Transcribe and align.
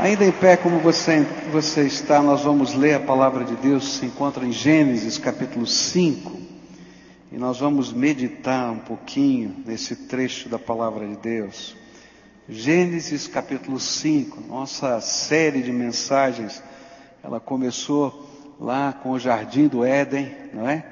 Ainda 0.00 0.24
em 0.24 0.32
pé, 0.32 0.56
como 0.56 0.78
você, 0.78 1.20
você 1.52 1.82
está, 1.82 2.22
nós 2.22 2.42
vamos 2.42 2.72
ler 2.72 2.94
a 2.94 3.00
palavra 3.00 3.44
de 3.44 3.54
Deus, 3.56 3.96
se 3.98 4.06
encontra 4.06 4.46
em 4.46 4.50
Gênesis 4.50 5.18
capítulo 5.18 5.66
5, 5.66 6.40
e 7.30 7.36
nós 7.36 7.60
vamos 7.60 7.92
meditar 7.92 8.70
um 8.72 8.78
pouquinho 8.78 9.54
nesse 9.66 9.94
trecho 9.94 10.48
da 10.48 10.58
palavra 10.58 11.06
de 11.06 11.16
Deus. 11.16 11.76
Gênesis 12.48 13.26
capítulo 13.26 13.78
5, 13.78 14.40
nossa 14.48 15.02
série 15.02 15.60
de 15.60 15.70
mensagens, 15.70 16.62
ela 17.22 17.38
começou 17.38 18.26
lá 18.58 18.94
com 18.94 19.10
o 19.10 19.18
jardim 19.18 19.68
do 19.68 19.84
Éden, 19.84 20.34
não 20.54 20.66
é? 20.66 20.82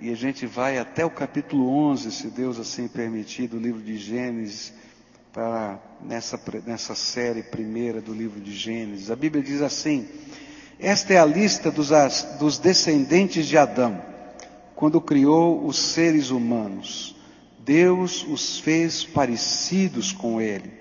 E 0.00 0.10
a 0.10 0.16
gente 0.16 0.44
vai 0.44 0.76
até 0.76 1.06
o 1.06 1.10
capítulo 1.10 1.70
11, 1.70 2.10
se 2.10 2.26
Deus 2.26 2.58
assim 2.58 2.88
permitir, 2.88 3.46
do 3.46 3.60
livro 3.60 3.80
de 3.80 3.96
Gênesis 3.96 4.72
para 5.36 5.78
nessa, 6.02 6.40
nessa 6.64 6.94
série 6.94 7.42
primeira 7.42 8.00
do 8.00 8.14
livro 8.14 8.40
de 8.40 8.54
Gênesis. 8.54 9.10
A 9.10 9.16
Bíblia 9.16 9.44
diz 9.44 9.60
assim: 9.60 10.08
Esta 10.80 11.12
é 11.12 11.18
a 11.18 11.26
lista 11.26 11.70
dos, 11.70 11.90
dos 12.38 12.56
descendentes 12.56 13.44
de 13.44 13.58
Adão, 13.58 14.00
quando 14.74 14.98
criou 14.98 15.66
os 15.66 15.76
seres 15.78 16.30
humanos. 16.30 17.14
Deus 17.58 18.24
os 18.26 18.58
fez 18.60 19.04
parecidos 19.04 20.10
com 20.10 20.40
ele. 20.40 20.72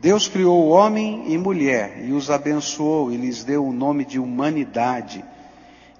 Deus 0.00 0.26
criou 0.26 0.68
homem 0.68 1.30
e 1.30 1.36
mulher 1.36 2.02
e 2.02 2.12
os 2.12 2.30
abençoou 2.30 3.12
e 3.12 3.18
lhes 3.18 3.44
deu 3.44 3.66
o 3.66 3.74
nome 3.74 4.06
de 4.06 4.18
humanidade. 4.18 5.22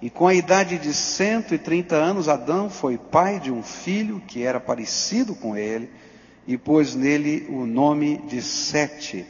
E 0.00 0.08
com 0.08 0.26
a 0.26 0.32
idade 0.34 0.78
de 0.78 0.94
130 0.94 1.94
anos, 1.94 2.26
Adão 2.26 2.70
foi 2.70 2.96
pai 2.96 3.38
de 3.38 3.52
um 3.52 3.62
filho 3.62 4.22
que 4.26 4.42
era 4.42 4.58
parecido 4.58 5.34
com 5.34 5.54
ele 5.54 5.90
e 6.46 6.56
pôs 6.56 6.94
nele 6.94 7.46
o 7.48 7.66
nome 7.66 8.18
de 8.28 8.42
Sete. 8.42 9.24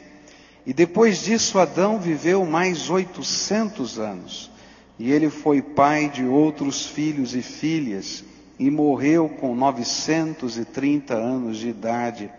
E 0.65 0.73
depois 0.73 1.23
disso 1.23 1.59
Adão 1.59 1.99
viveu 1.99 2.45
mais 2.45 2.89
oitocentos 2.89 3.99
anos, 3.99 4.49
e 4.97 5.11
ele 5.11 5.29
foi 5.29 5.61
pai 5.61 6.09
de 6.09 6.23
outros 6.23 6.85
filhos 6.85 7.35
e 7.35 7.41
filhas, 7.41 8.23
e 8.57 8.69
morreu 8.69 9.27
com 9.27 9.55
novecentos 9.55 10.57
e 10.57 10.63
trinta 10.63 11.15
anos 11.15 11.57
de 11.57 11.69
idade. 11.69 12.31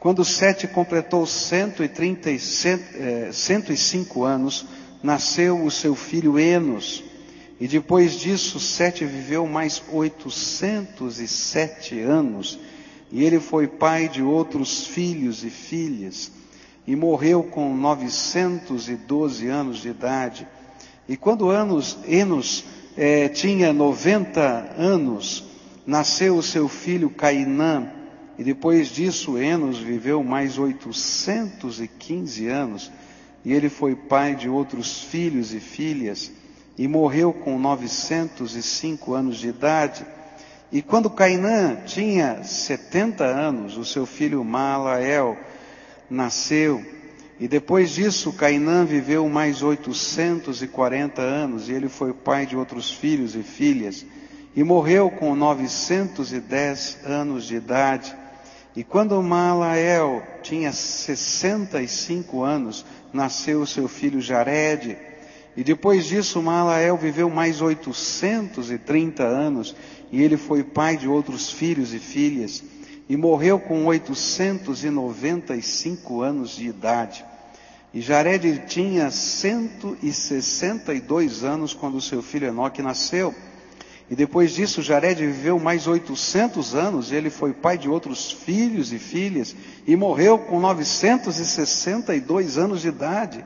Quando 0.00 0.24
Sete 0.24 0.66
completou 0.66 1.26
cento 1.26 1.82
e 1.82 1.88
trinta 1.88 2.30
e 2.30 2.36
eh, 2.36 3.30
cinco 3.76 4.24
anos, 4.24 4.66
nasceu 5.02 5.64
o 5.64 5.70
seu 5.70 5.94
filho 5.94 6.38
Enos, 6.38 7.02
e 7.60 7.68
depois 7.68 8.18
disso 8.18 8.58
Sete 8.58 9.04
viveu 9.04 9.46
mais 9.46 9.82
oitocentos 9.92 11.20
e 11.20 11.28
sete 11.28 12.00
anos, 12.00 12.58
e 13.10 13.24
ele 13.24 13.38
foi 13.38 13.66
pai 13.66 14.08
de 14.08 14.22
outros 14.22 14.86
filhos 14.86 15.44
e 15.44 15.50
filhas, 15.50 16.30
e 16.86 16.94
morreu 16.94 17.42
com 17.42 17.74
912 17.74 19.48
anos 19.48 19.78
de 19.78 19.88
idade. 19.88 20.46
E 21.08 21.16
quando 21.16 21.48
anos, 21.48 21.98
Enos 22.06 22.64
eh, 22.96 23.28
tinha 23.28 23.72
90 23.72 24.74
anos, 24.76 25.44
nasceu 25.86 26.36
o 26.36 26.42
seu 26.42 26.68
filho 26.68 27.10
Cainã, 27.10 27.90
e 28.38 28.44
depois 28.44 28.88
disso 28.88 29.38
Enos 29.38 29.78
viveu 29.78 30.22
mais 30.22 30.58
815 30.58 32.48
anos, 32.48 32.90
e 33.44 33.52
ele 33.52 33.68
foi 33.68 33.94
pai 33.94 34.34
de 34.34 34.48
outros 34.48 35.00
filhos 35.00 35.54
e 35.54 35.60
filhas, 35.60 36.32
e 36.76 36.86
morreu 36.86 37.32
com 37.32 37.58
905 37.58 39.14
anos 39.14 39.38
de 39.38 39.48
idade. 39.48 40.04
E 40.70 40.82
quando 40.82 41.08
Cainã 41.08 41.76
tinha 41.86 42.42
70 42.42 43.24
anos, 43.24 43.76
o 43.76 43.84
seu 43.84 44.04
filho 44.04 44.44
Malael 44.44 45.36
nasceu. 46.10 46.84
E 47.38 47.46
depois 47.46 47.90
disso, 47.90 48.32
Cainã 48.32 48.84
viveu 48.84 49.28
mais 49.28 49.62
840 49.62 51.22
anos, 51.22 51.68
e 51.68 51.72
ele 51.72 51.88
foi 51.88 52.12
pai 52.12 52.46
de 52.46 52.56
outros 52.56 52.90
filhos 52.90 53.36
e 53.36 53.42
filhas, 53.42 54.04
e 54.56 54.64
morreu 54.64 55.10
com 55.10 55.36
910 55.36 56.98
anos 57.04 57.44
de 57.44 57.56
idade. 57.56 58.16
E 58.74 58.82
quando 58.82 59.22
Malael 59.22 60.22
tinha 60.42 60.72
65 60.72 62.42
anos, 62.42 62.84
nasceu 63.12 63.60
o 63.60 63.66
seu 63.66 63.86
filho 63.86 64.20
Jared. 64.20 64.98
E 65.56 65.64
depois 65.64 66.04
disso, 66.06 66.42
Malael 66.42 66.96
viveu 66.96 67.30
mais 67.30 67.62
830 67.62 69.22
anos, 69.22 69.74
e 70.10 70.22
ele 70.22 70.36
foi 70.36 70.62
pai 70.62 70.96
de 70.96 71.08
outros 71.08 71.50
filhos 71.50 71.92
e 71.92 71.98
filhas, 71.98 72.62
e 73.08 73.16
morreu 73.16 73.58
com 73.60 73.86
895 73.86 76.22
anos 76.22 76.56
de 76.56 76.66
idade. 76.66 77.24
E 77.94 78.00
Jared 78.00 78.64
tinha 78.66 79.08
162 79.10 81.44
anos 81.44 81.72
quando 81.72 82.00
seu 82.00 82.20
filho 82.22 82.48
Enoque 82.48 82.82
nasceu. 82.82 83.32
E 84.10 84.14
depois 84.14 84.52
disso, 84.52 84.82
Jared 84.82 85.24
viveu 85.24 85.58
mais 85.58 85.86
800 85.86 86.74
anos, 86.74 87.10
e 87.10 87.14
ele 87.14 87.30
foi 87.30 87.52
pai 87.52 87.78
de 87.78 87.88
outros 87.88 88.30
filhos 88.30 88.92
e 88.92 88.98
filhas, 88.98 89.56
e 89.86 89.96
morreu 89.96 90.38
com 90.38 90.60
962 90.60 92.58
anos 92.58 92.82
de 92.82 92.88
idade. 92.88 93.42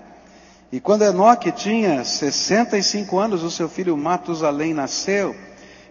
E 0.73 0.81
quando 0.81 1.03
Enoque 1.03 1.51
tinha 1.51 2.05
65 2.05 3.19
anos, 3.19 3.43
o 3.43 3.51
seu 3.51 3.69
filho 3.69 3.97
Matusalém 3.97 4.73
nasceu. 4.75 5.35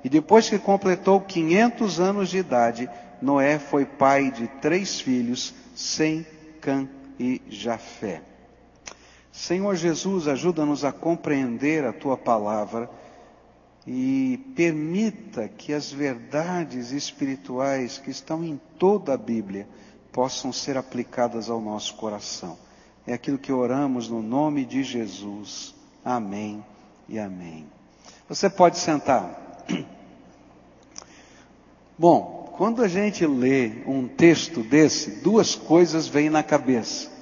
E 0.04 0.10
depois 0.10 0.50
que 0.50 0.58
completou 0.58 1.22
500 1.22 2.00
anos 2.00 2.30
de 2.30 2.38
idade, 2.38 2.90
Noé 3.22 3.60
foi 3.60 3.86
pai 3.86 4.32
de 4.32 4.48
três 4.62 5.02
filhos, 5.02 5.54
Sem, 5.76 6.26
Cã 6.62 6.88
e 7.20 7.42
Jafé. 7.50 8.29
Senhor 9.40 9.74
Jesus, 9.74 10.28
ajuda-nos 10.28 10.84
a 10.84 10.92
compreender 10.92 11.86
a 11.86 11.94
tua 11.94 12.18
palavra 12.18 12.90
e 13.88 14.38
permita 14.54 15.48
que 15.48 15.72
as 15.72 15.90
verdades 15.90 16.92
espirituais 16.92 17.98
que 17.98 18.12
estão 18.12 18.44
em 18.44 18.60
toda 18.78 19.14
a 19.14 19.18
Bíblia 19.18 19.66
possam 20.12 20.52
ser 20.52 20.76
aplicadas 20.76 21.50
ao 21.50 21.62
nosso 21.62 21.96
coração. 21.96 22.58
É 23.08 23.14
aquilo 23.14 23.38
que 23.38 23.54
oramos 23.54 24.10
no 24.10 24.22
nome 24.22 24.66
de 24.66 24.84
Jesus. 24.84 25.74
Amém 26.04 26.62
e 27.08 27.18
amém. 27.18 27.66
Você 28.28 28.50
pode 28.50 28.78
sentar. 28.78 29.66
Bom, 31.98 32.54
quando 32.58 32.84
a 32.84 32.90
gente 32.90 33.26
lê 33.26 33.84
um 33.88 34.06
texto 34.06 34.62
desse, 34.64 35.22
duas 35.22 35.56
coisas 35.56 36.10
vêm 36.10 36.30
na 36.30 36.44
cabeça. 36.44 37.19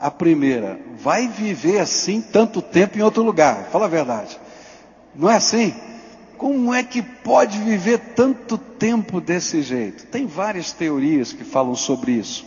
A 0.00 0.10
primeira, 0.10 0.78
vai 0.96 1.26
viver 1.26 1.80
assim 1.80 2.20
tanto 2.20 2.62
tempo 2.62 2.98
em 2.98 3.02
outro 3.02 3.22
lugar. 3.22 3.68
Fala 3.72 3.86
a 3.86 3.88
verdade. 3.88 4.38
Não 5.14 5.28
é 5.28 5.36
assim? 5.36 5.74
Como 6.36 6.72
é 6.72 6.84
que 6.84 7.02
pode 7.02 7.58
viver 7.58 7.98
tanto 8.14 8.56
tempo 8.56 9.20
desse 9.20 9.60
jeito? 9.60 10.06
Tem 10.06 10.24
várias 10.24 10.72
teorias 10.72 11.32
que 11.32 11.42
falam 11.42 11.74
sobre 11.74 12.12
isso. 12.12 12.46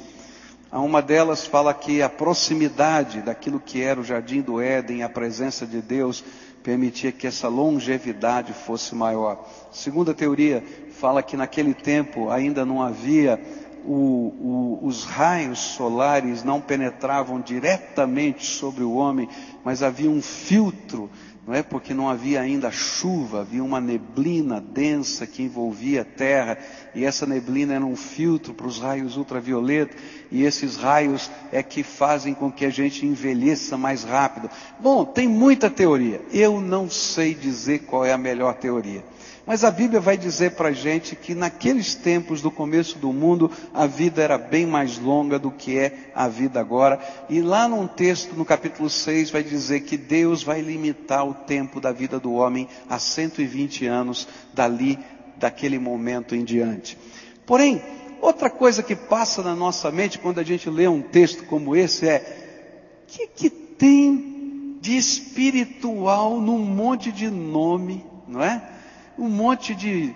Uma 0.71 1.01
delas 1.01 1.45
fala 1.45 1.73
que 1.73 2.01
a 2.01 2.07
proximidade 2.07 3.21
daquilo 3.21 3.59
que 3.59 3.81
era 3.81 3.99
o 3.99 4.05
jardim 4.05 4.39
do 4.39 4.61
Éden, 4.61 5.03
a 5.03 5.09
presença 5.09 5.67
de 5.67 5.81
Deus, 5.81 6.23
permitia 6.63 7.11
que 7.11 7.27
essa 7.27 7.49
longevidade 7.49 8.53
fosse 8.53 8.95
maior. 8.95 9.45
Segunda 9.73 10.13
teoria 10.13 10.63
fala 10.91 11.21
que 11.21 11.35
naquele 11.35 11.73
tempo 11.73 12.29
ainda 12.29 12.65
não 12.65 12.81
havia 12.81 13.37
o, 13.85 14.79
o, 14.81 14.87
os 14.87 15.03
raios 15.03 15.59
solares 15.59 16.43
não 16.43 16.61
penetravam 16.61 17.41
diretamente 17.41 18.45
sobre 18.45 18.83
o 18.83 18.93
homem, 18.93 19.27
mas 19.63 19.83
havia 19.83 20.09
um 20.09 20.21
filtro 20.21 21.09
não 21.45 21.55
é 21.55 21.63
porque 21.63 21.93
não 21.93 22.07
havia 22.07 22.39
ainda 22.39 22.69
chuva, 22.69 23.41
havia 23.41 23.63
uma 23.63 23.81
neblina 23.81 24.61
densa 24.61 25.25
que 25.25 25.41
envolvia 25.41 26.01
a 26.01 26.05
terra, 26.05 26.57
e 26.93 27.03
essa 27.03 27.25
neblina 27.25 27.73
era 27.73 27.85
um 27.85 27.95
filtro 27.95 28.53
para 28.53 28.67
os 28.67 28.79
raios 28.79 29.17
ultravioletos, 29.17 29.97
e 30.31 30.43
esses 30.43 30.77
raios 30.77 31.31
é 31.51 31.63
que 31.63 31.81
fazem 31.81 32.35
com 32.35 32.51
que 32.51 32.63
a 32.63 32.69
gente 32.69 33.07
envelheça 33.07 33.75
mais 33.75 34.03
rápido. 34.03 34.51
Bom, 34.79 35.03
tem 35.03 35.27
muita 35.27 35.67
teoria, 35.69 36.21
eu 36.31 36.61
não 36.61 36.89
sei 36.89 37.33
dizer 37.33 37.79
qual 37.79 38.05
é 38.05 38.13
a 38.13 38.17
melhor 38.17 38.53
teoria. 38.53 39.03
Mas 39.45 39.63
a 39.63 39.71
Bíblia 39.71 39.99
vai 39.99 40.17
dizer 40.17 40.51
para 40.51 40.69
a 40.69 40.73
gente 40.73 41.15
que 41.15 41.33
naqueles 41.33 41.95
tempos 41.95 42.41
do 42.41 42.51
começo 42.51 42.99
do 42.99 43.11
mundo, 43.11 43.49
a 43.73 43.87
vida 43.87 44.21
era 44.21 44.37
bem 44.37 44.65
mais 44.65 44.99
longa 44.99 45.39
do 45.39 45.49
que 45.49 45.77
é 45.77 46.11
a 46.13 46.27
vida 46.27 46.59
agora. 46.59 46.99
E 47.27 47.41
lá 47.41 47.67
num 47.67 47.87
texto, 47.87 48.35
no 48.35 48.45
capítulo 48.45 48.89
6, 48.89 49.31
vai 49.31 49.43
dizer 49.43 49.81
que 49.81 49.97
Deus 49.97 50.43
vai 50.43 50.61
limitar 50.61 51.27
o 51.27 51.33
tempo 51.33 51.81
da 51.81 51.91
vida 51.91 52.19
do 52.19 52.33
homem 52.33 52.67
a 52.87 52.99
120 52.99 53.87
anos 53.87 54.27
dali, 54.53 54.99
daquele 55.37 55.79
momento 55.79 56.35
em 56.35 56.43
diante. 56.43 56.97
Porém, 57.45 57.81
outra 58.21 58.49
coisa 58.49 58.83
que 58.83 58.95
passa 58.95 59.41
na 59.41 59.55
nossa 59.55 59.91
mente 59.91 60.19
quando 60.19 60.39
a 60.39 60.43
gente 60.43 60.69
lê 60.69 60.87
um 60.87 61.01
texto 61.01 61.45
como 61.45 61.75
esse 61.75 62.07
é: 62.07 63.03
o 63.03 63.07
que, 63.07 63.27
que 63.27 63.49
tem 63.49 64.77
de 64.79 64.95
espiritual 64.95 66.39
num 66.39 66.59
monte 66.59 67.11
de 67.11 67.29
nome, 67.29 68.05
não 68.27 68.43
é? 68.43 68.80
Um 69.17 69.29
monte 69.29 69.75
de 69.75 70.13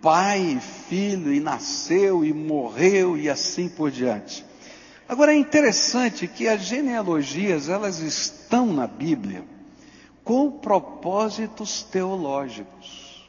pai, 0.00 0.60
filho, 0.88 1.32
e 1.32 1.40
nasceu, 1.40 2.24
e 2.24 2.32
morreu, 2.32 3.16
e 3.16 3.28
assim 3.28 3.68
por 3.68 3.90
diante. 3.90 4.44
Agora 5.08 5.32
é 5.32 5.36
interessante 5.36 6.26
que 6.26 6.48
as 6.48 6.62
genealogias, 6.62 7.68
elas 7.68 8.00
estão 8.00 8.72
na 8.72 8.86
Bíblia 8.86 9.44
com 10.22 10.50
propósitos 10.50 11.82
teológicos. 11.82 13.28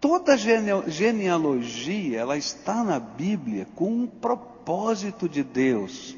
Toda 0.00 0.36
genealogia, 0.36 2.20
ela 2.20 2.36
está 2.36 2.84
na 2.84 3.00
Bíblia 3.00 3.66
com 3.74 3.90
um 3.90 4.06
propósito 4.06 5.28
de 5.28 5.42
Deus. 5.42 6.16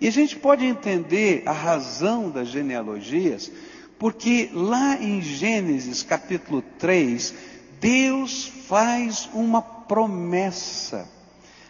E 0.00 0.08
a 0.08 0.10
gente 0.10 0.36
pode 0.36 0.64
entender 0.66 1.44
a 1.46 1.52
razão 1.52 2.28
das 2.28 2.48
genealogias 2.48 3.50
porque 3.98 4.50
lá 4.52 4.96
em 4.96 5.20
Gênesis 5.22 6.02
capítulo 6.02 6.62
3, 6.78 7.34
Deus 7.80 8.50
faz 8.68 9.28
uma 9.32 9.62
promessa. 9.62 11.08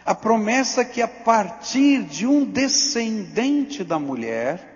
A 0.05 0.13
promessa 0.13 0.85
que 0.85 1.01
a 1.01 1.07
partir 1.07 2.03
de 2.03 2.27
um 2.27 2.45
descendente 2.45 3.83
da 3.83 3.97
mulher, 3.97 4.75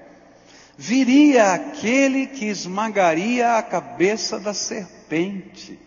viria 0.78 1.54
aquele 1.54 2.28
que 2.28 2.46
esmagaria 2.46 3.58
a 3.58 3.64
cabeça 3.64 4.40
da 4.40 4.54
serpente 4.54 5.78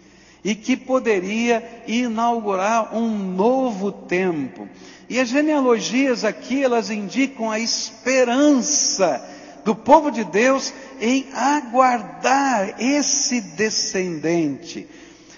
e 0.45 0.55
que 0.55 0.77
poderia 0.77 1.83
inaugurar 1.87 2.95
um 2.95 3.09
novo 3.09 3.91
tempo. 3.91 4.69
E 5.09 5.19
as 5.19 5.29
genealogias 5.29 6.25
aqui, 6.25 6.63
elas 6.63 6.91
indicam 6.91 7.51
a 7.51 7.59
esperança 7.59 9.32
do 9.65 9.75
povo 9.75 10.11
de 10.11 10.25
Deus 10.25 10.73
em 11.01 11.27
aguardar 11.35 12.81
esse 12.81 13.41
descendente. 13.41 14.89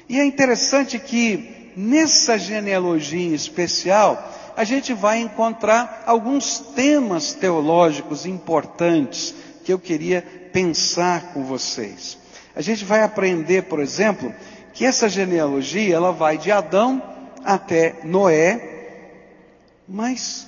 E 0.08 0.18
é 0.18 0.24
interessante 0.24 0.98
que 0.98 1.72
nessa 1.76 2.38
genealogia 2.38 3.34
especial, 3.34 4.32
a 4.56 4.64
gente 4.64 4.92
vai 4.92 5.18
encontrar 5.18 6.04
alguns 6.06 6.58
temas 6.58 7.34
teológicos 7.34 8.24
importantes 8.26 9.34
que 9.64 9.72
eu 9.72 9.78
queria 9.78 10.22
pensar 10.52 11.32
com 11.32 11.42
vocês. 11.44 12.18
A 12.54 12.62
gente 12.62 12.84
vai 12.84 13.02
aprender, 13.02 13.64
por 13.64 13.80
exemplo, 13.80 14.32
que 14.72 14.84
essa 14.84 15.08
genealogia 15.08 15.94
ela 15.94 16.12
vai 16.12 16.38
de 16.38 16.52
Adão 16.52 17.02
até 17.44 17.96
Noé, 18.04 19.80
mas 19.88 20.46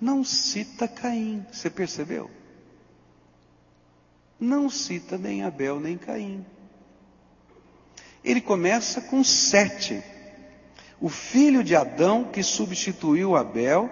não 0.00 0.22
cita 0.22 0.86
Caim. 0.86 1.44
Você 1.50 1.68
percebeu? 1.68 2.30
Não 4.40 4.70
cita 4.70 5.18
nem 5.18 5.42
Abel 5.42 5.78
nem 5.78 5.98
Caim. 5.98 6.44
Ele 8.24 8.40
começa 8.40 9.02
com 9.02 9.22
Sete, 9.22 10.02
o 11.00 11.08
filho 11.08 11.62
de 11.62 11.76
Adão 11.76 12.24
que 12.24 12.42
substituiu 12.42 13.36
Abel 13.36 13.90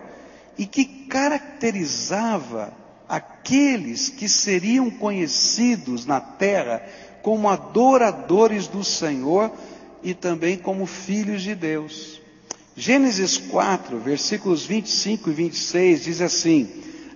e 0.56 0.66
que 0.66 0.84
caracterizava 0.84 2.72
aqueles 3.08 4.08
que 4.08 4.28
seriam 4.28 4.90
conhecidos 4.90 6.04
na 6.04 6.20
terra 6.20 6.82
como 7.22 7.48
adoradores 7.48 8.66
do 8.66 8.84
Senhor 8.84 9.52
e 10.02 10.14
também 10.14 10.56
como 10.58 10.86
filhos 10.86 11.42
de 11.42 11.54
Deus. 11.54 12.20
Gênesis 12.76 13.38
4, 13.38 13.98
versículos 13.98 14.64
25 14.64 15.30
e 15.30 15.32
26 15.32 16.04
diz 16.04 16.20
assim: 16.20 16.68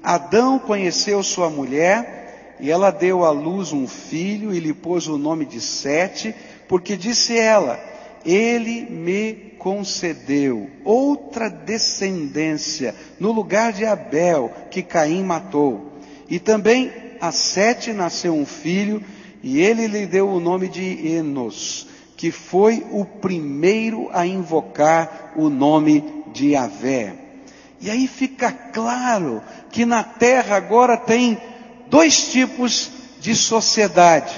Adão 0.02 0.58
conheceu 0.58 1.23
sua 1.23 1.49
mulher 1.49 2.22
e 2.60 2.70
ela 2.70 2.90
deu 2.90 3.25
à 3.25 3.31
luz 3.31 3.72
um 3.72 3.88
filho 3.88 4.54
e 4.54 4.60
lhe 4.60 4.72
pôs 4.72 5.08
o 5.08 5.19
nome 5.19 5.44
de 5.44 5.60
Sete, 5.60 6.34
porque 6.69 6.96
disse 6.96 7.37
ela: 7.37 7.78
Ele 8.25 8.82
me 8.90 9.52
concedeu 9.58 10.70
outra 10.84 11.49
descendência 11.49 12.94
no 13.19 13.32
lugar 13.32 13.72
de 13.72 13.84
Abel, 13.84 14.50
que 14.70 14.82
Caim 14.82 15.22
matou. 15.22 15.93
E 16.28 16.38
também 16.38 16.93
a 17.20 17.31
Sete 17.31 17.93
nasceu 17.93 18.34
um 18.34 18.46
filho, 18.46 19.02
e 19.43 19.60
ele 19.60 19.87
lhe 19.87 20.06
deu 20.06 20.28
o 20.28 20.40
nome 20.40 20.69
de 20.69 21.14
Enos, 21.14 21.88
que 22.16 22.31
foi 22.31 22.87
o 22.90 23.04
primeiro 23.04 24.08
a 24.12 24.26
invocar 24.26 25.32
o 25.37 25.49
nome 25.49 26.25
de 26.32 26.50
Yahvé. 26.50 27.14
E 27.81 27.90
aí 27.90 28.06
fica 28.06 28.52
claro 28.52 29.43
que 29.72 29.84
na 29.84 30.04
terra 30.04 30.56
agora 30.56 30.96
tem 30.96 31.37
dois 31.93 32.33
tipos 32.33 32.91
de 33.21 33.37
sociedade. 33.37 34.33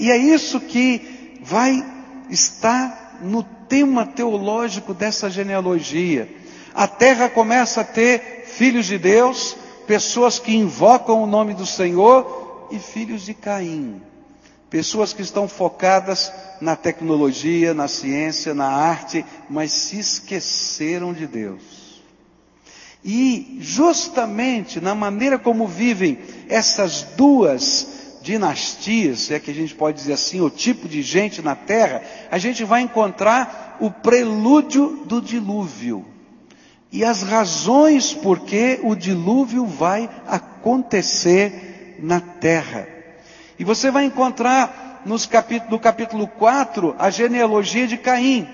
E 0.00 0.10
é 0.10 0.16
isso 0.16 0.58
que 0.58 1.38
vai 1.42 1.84
estar 2.30 3.18
no 3.20 3.42
tema 3.42 4.06
teológico 4.06 4.94
dessa 4.94 5.28
genealogia. 5.28 6.26
A 6.74 6.88
terra 6.88 7.28
começa 7.28 7.82
a 7.82 7.84
ter 7.84 8.46
filhos 8.46 8.86
de 8.86 8.96
Deus, 8.96 9.54
pessoas 9.86 10.38
que 10.38 10.56
invocam 10.56 11.22
o 11.22 11.26
nome 11.26 11.52
do 11.52 11.66
Senhor 11.66 12.68
e 12.70 12.78
filhos 12.78 13.26
de 13.26 13.34
Caim. 13.34 14.00
Pessoas 14.70 15.12
que 15.12 15.20
estão 15.20 15.46
focadas 15.46 16.32
na 16.62 16.76
tecnologia, 16.76 17.74
na 17.74 17.88
ciência, 17.88 18.54
na 18.54 18.68
arte, 18.68 19.22
mas 19.50 19.70
se 19.70 19.98
esqueceram 19.98 21.12
de 21.12 21.26
Deus. 21.26 21.75
E 23.08 23.58
justamente 23.60 24.80
na 24.80 24.92
maneira 24.92 25.38
como 25.38 25.64
vivem 25.64 26.18
essas 26.48 27.02
duas 27.16 28.18
dinastias, 28.20 29.30
é 29.30 29.38
que 29.38 29.52
a 29.52 29.54
gente 29.54 29.76
pode 29.76 29.96
dizer 29.96 30.14
assim, 30.14 30.40
o 30.40 30.50
tipo 30.50 30.88
de 30.88 31.02
gente 31.02 31.40
na 31.40 31.54
terra, 31.54 32.02
a 32.28 32.36
gente 32.36 32.64
vai 32.64 32.80
encontrar 32.80 33.76
o 33.78 33.92
prelúdio 33.92 35.04
do 35.06 35.22
dilúvio. 35.22 36.04
E 36.90 37.04
as 37.04 37.22
razões 37.22 38.12
por 38.12 38.40
que 38.40 38.80
o 38.82 38.96
dilúvio 38.96 39.64
vai 39.66 40.10
acontecer 40.26 41.98
na 42.02 42.20
terra. 42.20 42.88
E 43.56 43.62
você 43.62 43.88
vai 43.88 44.04
encontrar 44.04 45.02
nos 45.06 45.26
capítulo, 45.26 45.70
no 45.70 45.78
capítulo 45.78 46.26
4 46.26 46.96
a 46.98 47.08
genealogia 47.08 47.86
de 47.86 47.96
Caim, 47.96 48.48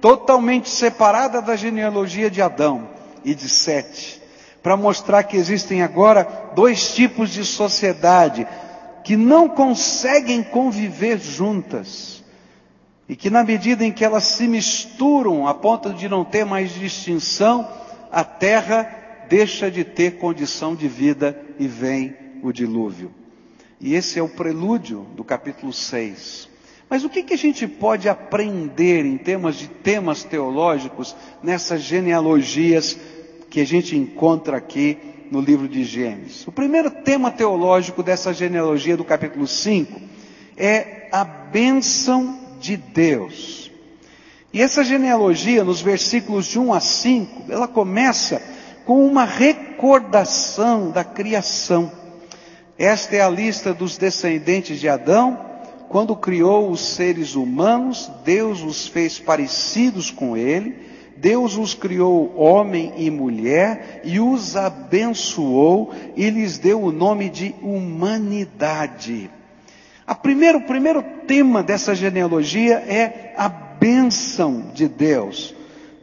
totalmente 0.00 0.68
separada 0.68 1.40
da 1.40 1.54
genealogia 1.54 2.28
de 2.28 2.42
Adão 2.42 3.00
e 3.24 3.34
de 3.34 3.48
Sete, 3.48 4.20
para 4.62 4.76
mostrar 4.76 5.24
que 5.24 5.36
existem 5.36 5.82
agora 5.82 6.50
dois 6.54 6.94
tipos 6.94 7.30
de 7.30 7.44
sociedade 7.44 8.46
que 9.02 9.16
não 9.16 9.48
conseguem 9.48 10.42
conviver 10.42 11.18
juntas 11.18 12.22
e 13.08 13.16
que 13.16 13.28
na 13.28 13.42
medida 13.42 13.84
em 13.84 13.92
que 13.92 14.04
elas 14.04 14.24
se 14.24 14.46
misturam 14.46 15.46
a 15.46 15.54
ponto 15.54 15.92
de 15.92 16.08
não 16.08 16.24
ter 16.24 16.44
mais 16.44 16.72
distinção, 16.72 17.68
a 18.10 18.22
terra 18.22 19.26
deixa 19.28 19.70
de 19.70 19.84
ter 19.84 20.18
condição 20.18 20.74
de 20.74 20.88
vida 20.88 21.38
e 21.58 21.66
vem 21.66 22.16
o 22.42 22.52
dilúvio. 22.52 23.10
E 23.80 23.94
esse 23.94 24.18
é 24.18 24.22
o 24.22 24.28
prelúdio 24.28 25.06
do 25.16 25.24
capítulo 25.24 25.72
6. 25.72 26.48
Mas 26.88 27.04
o 27.04 27.08
que, 27.08 27.22
que 27.22 27.34
a 27.34 27.38
gente 27.38 27.66
pode 27.66 28.08
aprender 28.08 29.04
em 29.04 29.16
termos 29.16 29.56
de 29.56 29.66
temas 29.66 30.22
teológicos 30.24 31.16
nessas 31.42 31.80
genealogias 31.80 32.96
que 33.52 33.60
a 33.60 33.66
gente 33.66 33.94
encontra 33.94 34.56
aqui 34.56 34.96
no 35.30 35.38
livro 35.38 35.68
de 35.68 35.84
Gênesis. 35.84 36.48
O 36.48 36.50
primeiro 36.50 36.90
tema 36.90 37.30
teológico 37.30 38.02
dessa 38.02 38.32
genealogia 38.32 38.96
do 38.96 39.04
capítulo 39.04 39.46
5 39.46 40.00
é 40.56 41.06
a 41.12 41.22
bênção 41.22 42.40
de 42.58 42.78
Deus. 42.78 43.70
E 44.54 44.62
essa 44.62 44.82
genealogia, 44.82 45.62
nos 45.64 45.82
versículos 45.82 46.46
de 46.46 46.58
1 46.58 46.72
a 46.72 46.80
5, 46.80 47.52
ela 47.52 47.68
começa 47.68 48.40
com 48.86 49.06
uma 49.06 49.26
recordação 49.26 50.90
da 50.90 51.04
criação. 51.04 51.92
Esta 52.78 53.16
é 53.16 53.20
a 53.20 53.28
lista 53.28 53.74
dos 53.74 53.98
descendentes 53.98 54.80
de 54.80 54.88
Adão. 54.88 55.38
Quando 55.90 56.16
criou 56.16 56.70
os 56.70 56.80
seres 56.80 57.34
humanos, 57.34 58.10
Deus 58.24 58.62
os 58.62 58.88
fez 58.88 59.18
parecidos 59.18 60.10
com 60.10 60.38
ele. 60.38 60.91
Deus 61.16 61.56
os 61.56 61.74
criou 61.74 62.34
homem 62.36 62.92
e 62.96 63.10
mulher 63.10 64.00
e 64.04 64.18
os 64.18 64.56
abençoou 64.56 65.92
e 66.16 66.28
lhes 66.30 66.58
deu 66.58 66.82
o 66.82 66.92
nome 66.92 67.28
de 67.28 67.54
humanidade. 67.62 69.30
A 70.06 70.14
primeiro, 70.14 70.58
o 70.58 70.66
primeiro 70.66 71.02
tema 71.26 71.62
dessa 71.62 71.94
genealogia 71.94 72.74
é 72.74 73.34
a 73.36 73.48
bênção 73.48 74.70
de 74.74 74.88
Deus. 74.88 75.54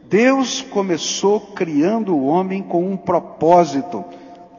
Deus 0.08 0.60
começou 0.62 1.40
criando 1.40 2.16
o 2.16 2.26
homem 2.26 2.62
com 2.62 2.90
um 2.90 2.96
propósito, 2.96 4.04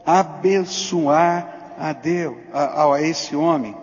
abençoar 0.06 1.74
a 1.78 1.92
Deus, 1.92 2.36
a, 2.52 2.94
a 2.94 3.02
esse 3.02 3.36
homem. 3.36 3.76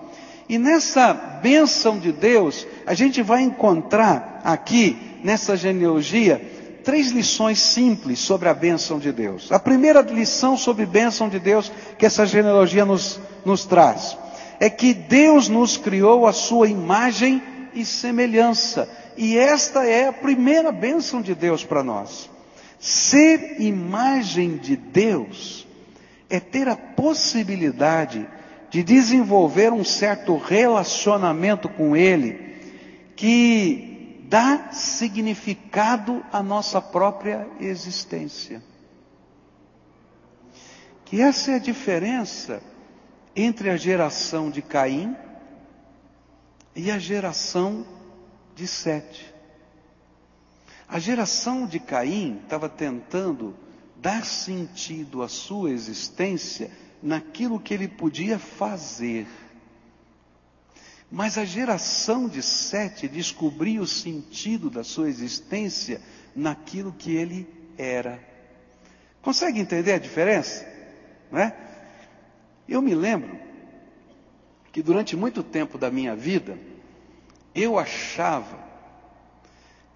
E 0.47 0.57
nessa 0.57 1.13
bênção 1.13 1.99
de 1.99 2.11
Deus, 2.11 2.65
a 2.87 2.95
gente 2.95 3.21
vai 3.21 3.43
encontrar 3.43 4.41
aqui, 4.43 4.97
nessa 5.23 5.55
genealogia, 5.55 6.41
três 6.89 7.11
lições 7.11 7.59
simples 7.61 8.17
sobre 8.17 8.49
a 8.49 8.53
bênção 8.53 8.97
de 8.97 9.11
Deus. 9.11 9.51
A 9.51 9.59
primeira 9.59 10.01
lição 10.01 10.57
sobre 10.57 10.87
bênção 10.87 11.29
de 11.29 11.37
Deus 11.37 11.71
que 11.99 12.03
essa 12.03 12.25
genealogia 12.25 12.83
nos, 12.83 13.19
nos 13.45 13.63
traz 13.63 14.17
é 14.59 14.71
que 14.71 14.91
Deus 14.91 15.47
nos 15.47 15.77
criou 15.77 16.25
a 16.25 16.33
sua 16.33 16.67
imagem 16.67 17.43
e 17.75 17.85
semelhança. 17.85 18.89
E 19.15 19.37
esta 19.37 19.85
é 19.85 20.07
a 20.07 20.11
primeira 20.11 20.71
bênção 20.71 21.21
de 21.21 21.35
Deus 21.35 21.63
para 21.63 21.83
nós. 21.83 22.27
Ser 22.79 23.61
imagem 23.61 24.57
de 24.57 24.75
Deus 24.75 25.67
é 26.27 26.39
ter 26.39 26.67
a 26.67 26.75
possibilidade 26.75 28.27
de 28.71 28.81
desenvolver 28.81 29.71
um 29.71 29.83
certo 29.83 30.35
relacionamento 30.37 31.69
com 31.69 31.95
Ele 31.95 32.49
que 33.15 33.88
dá 34.29 34.71
significado 34.71 36.23
à 36.31 36.43
nossa 36.43 36.79
própria 36.79 37.49
existência. 37.59 38.61
Que 41.03 41.19
essa 41.19 41.51
é 41.51 41.55
a 41.55 41.59
diferença 41.59 42.61
entre 43.35 43.71
a 43.71 43.75
geração 43.75 44.51
de 44.51 44.61
Caim 44.61 45.15
e 46.75 46.91
a 46.91 46.99
geração 46.99 47.83
de 48.55 48.67
Sete. 48.67 49.33
A 50.87 50.99
geração 50.99 51.65
de 51.65 51.79
Caim 51.79 52.39
estava 52.43 52.69
tentando 52.69 53.55
dar 53.95 54.23
sentido 54.25 55.23
à 55.23 55.27
sua 55.27 55.71
existência 55.71 56.69
naquilo 57.01 57.59
que 57.59 57.73
ele 57.73 57.87
podia 57.87 58.37
fazer. 58.37 59.27
Mas 61.11 61.37
a 61.37 61.45
geração 61.45 62.27
de 62.27 62.43
Sete 62.43 63.07
descobriu 63.07 63.81
o 63.81 63.87
sentido 63.87 64.69
da 64.69 64.83
sua 64.83 65.09
existência 65.09 66.01
naquilo 66.35 66.93
que 66.93 67.15
ele 67.15 67.47
era. 67.77 68.23
Consegue 69.21 69.59
entender 69.59 69.93
a 69.93 69.99
diferença? 69.99 70.65
Não 71.31 71.39
é? 71.39 71.55
Eu 72.67 72.81
me 72.81 72.93
lembro 72.93 73.39
que 74.71 74.83
durante 74.83 75.15
muito 75.15 75.41
tempo 75.41 75.77
da 75.77 75.89
minha 75.89 76.15
vida, 76.15 76.57
eu 77.55 77.79
achava 77.79 78.59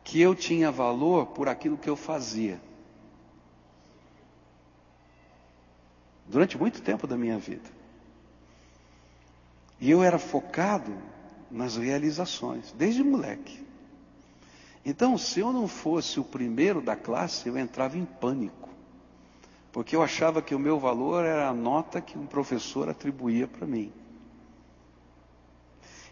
que 0.03 0.20
eu 0.20 0.34
tinha 0.36 0.72
valor 0.72 1.27
por 1.27 1.48
aquilo 1.48 1.77
que 1.77 1.89
eu 1.89 1.96
fazia. 1.96 2.60
Durante 6.27 6.58
muito 6.58 6.82
tempo 6.82 7.05
da 7.05 7.15
minha 7.15 7.38
vida. 7.38 7.70
E 9.84 9.92
eu 9.92 10.02
era 10.02 10.18
focado 10.18 10.94
nas 11.52 11.75
realizações, 11.75 12.74
desde 12.78 13.04
moleque. 13.04 13.68
Então, 14.86 15.18
se 15.18 15.42
eu 15.42 15.52
não 15.52 15.68
fosse 15.68 16.22
o 16.22 16.24
primeiro 16.24 16.82
da 16.82 16.96
classe, 16.96 17.50
eu 17.50 17.58
entrava 17.58 17.98
em 17.98 18.06
pânico. 18.06 18.70
Porque 19.74 19.94
eu 19.94 20.02
achava 20.02 20.42
que 20.42 20.56
o 20.56 20.60
meu 20.60 20.80
valor 20.80 21.25
era 21.25 21.50
a 21.50 21.54
nota 21.54 22.00
que 22.00 22.18
um 22.18 22.25
professor 22.25 22.88
atribuía 22.88 23.46
para 23.46 23.68
mim. 23.68 23.92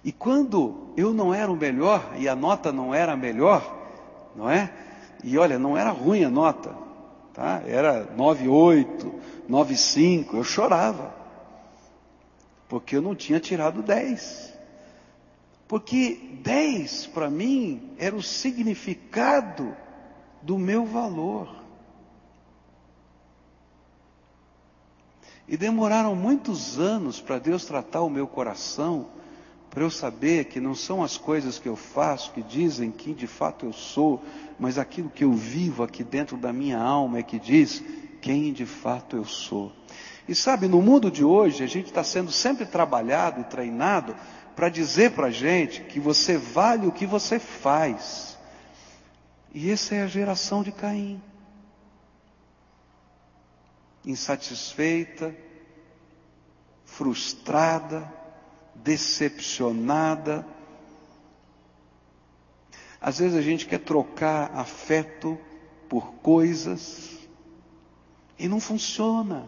E 0.03 0.11
quando 0.11 0.89
eu 0.97 1.13
não 1.13 1.33
era 1.33 1.49
o 1.49 1.55
melhor 1.55 2.15
e 2.17 2.27
a 2.27 2.35
nota 2.35 2.73
não 2.73 2.93
era 2.93 3.13
a 3.13 3.17
melhor, 3.17 3.73
não 4.35 4.49
é? 4.49 4.69
E 5.23 5.37
olha, 5.37 5.57
não 5.57 5.77
era 5.77 5.91
ruim 5.91 6.25
a 6.25 6.29
nota, 6.29 6.75
tá? 7.33 7.63
Era 7.65 8.05
9,8, 8.17 9.13
9,5, 9.49 10.33
eu 10.33 10.43
chorava. 10.43 11.20
Porque 12.71 12.95
eu 12.95 13.01
não 13.01 13.13
tinha 13.13 13.37
tirado 13.37 13.83
10. 13.83 14.53
Porque 15.67 16.37
10 16.41 17.07
para 17.07 17.29
mim 17.29 17.91
era 17.97 18.15
o 18.15 18.23
significado 18.23 19.75
do 20.41 20.57
meu 20.57 20.85
valor. 20.85 21.53
E 25.45 25.57
demoraram 25.57 26.15
muitos 26.15 26.79
anos 26.79 27.19
para 27.19 27.39
Deus 27.39 27.65
tratar 27.65 28.03
o 28.03 28.09
meu 28.09 28.25
coração 28.25 29.09
para 29.69 29.83
eu 29.83 29.91
saber 29.91 30.45
que 30.45 30.61
não 30.61 30.73
são 30.73 31.03
as 31.03 31.17
coisas 31.17 31.59
que 31.59 31.67
eu 31.67 31.75
faço 31.75 32.31
que 32.31 32.41
dizem 32.41 32.89
quem 32.89 33.13
de 33.13 33.27
fato 33.27 33.65
eu 33.65 33.73
sou, 33.73 34.23
mas 34.57 34.77
aquilo 34.77 35.09
que 35.09 35.25
eu 35.25 35.33
vivo 35.33 35.83
aqui 35.83 36.05
dentro 36.05 36.37
da 36.37 36.53
minha 36.53 36.79
alma 36.79 37.19
é 37.19 37.23
que 37.23 37.37
diz 37.37 37.83
quem 38.21 38.53
de 38.53 38.65
fato 38.65 39.17
eu 39.17 39.25
sou. 39.25 39.73
E 40.27 40.35
sabe, 40.35 40.67
no 40.67 40.81
mundo 40.81 41.09
de 41.09 41.23
hoje, 41.23 41.63
a 41.63 41.67
gente 41.67 41.87
está 41.87 42.03
sendo 42.03 42.31
sempre 42.31 42.65
trabalhado 42.65 43.41
e 43.41 43.43
treinado 43.45 44.15
para 44.55 44.69
dizer 44.69 45.11
para 45.11 45.27
a 45.27 45.31
gente 45.31 45.81
que 45.83 45.99
você 45.99 46.37
vale 46.37 46.85
o 46.85 46.91
que 46.91 47.05
você 47.05 47.39
faz. 47.39 48.37
E 49.53 49.71
essa 49.71 49.95
é 49.95 50.03
a 50.03 50.07
geração 50.07 50.63
de 50.63 50.71
Caim. 50.71 51.21
Insatisfeita, 54.05 55.35
frustrada, 56.85 58.11
decepcionada. 58.75 60.45
Às 62.99 63.19
vezes 63.19 63.37
a 63.37 63.41
gente 63.41 63.65
quer 63.65 63.79
trocar 63.79 64.51
afeto 64.55 65.37
por 65.89 66.13
coisas 66.15 67.17
e 68.37 68.47
não 68.47 68.59
funciona. 68.59 69.47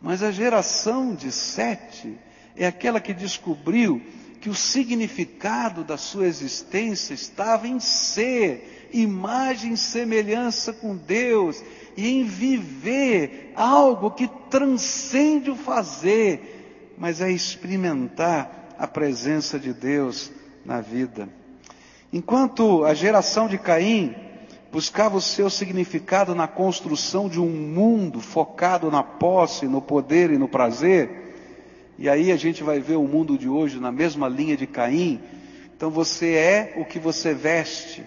Mas 0.00 0.22
a 0.22 0.30
geração 0.30 1.14
de 1.14 1.32
sete 1.32 2.16
é 2.56 2.66
aquela 2.66 3.00
que 3.00 3.12
descobriu 3.12 4.00
que 4.40 4.48
o 4.48 4.54
significado 4.54 5.82
da 5.82 5.96
sua 5.96 6.26
existência 6.26 7.12
estava 7.14 7.66
em 7.66 7.80
ser 7.80 8.88
imagem 8.92 9.72
e 9.72 9.76
semelhança 9.76 10.72
com 10.72 10.96
Deus 10.96 11.62
e 11.96 12.08
em 12.08 12.24
viver 12.24 13.52
algo 13.56 14.12
que 14.12 14.28
transcende 14.48 15.50
o 15.50 15.56
fazer 15.56 16.58
mas 16.98 17.20
é 17.20 17.30
experimentar 17.30 18.74
a 18.76 18.86
presença 18.86 19.58
de 19.58 19.72
Deus 19.72 20.30
na 20.64 20.80
vida. 20.80 21.28
Enquanto 22.12 22.84
a 22.84 22.92
geração 22.92 23.48
de 23.48 23.56
Caim 23.56 24.14
buscava 24.70 25.16
o 25.16 25.20
seu 25.20 25.48
significado 25.48 26.34
na 26.34 26.46
construção 26.46 27.28
de 27.28 27.40
um 27.40 27.48
mundo 27.48 28.20
focado 28.20 28.90
na 28.90 29.02
posse, 29.02 29.66
no 29.66 29.80
poder 29.80 30.30
e 30.30 30.38
no 30.38 30.48
prazer, 30.48 31.28
e 31.98 32.08
aí 32.08 32.30
a 32.30 32.36
gente 32.36 32.62
vai 32.62 32.78
ver 32.78 32.96
o 32.96 33.08
mundo 33.08 33.36
de 33.36 33.48
hoje 33.48 33.80
na 33.80 33.90
mesma 33.90 34.28
linha 34.28 34.56
de 34.56 34.66
Caim. 34.66 35.20
Então 35.76 35.90
você 35.90 36.34
é 36.34 36.74
o 36.76 36.84
que 36.84 36.98
você 36.98 37.34
veste, 37.34 38.04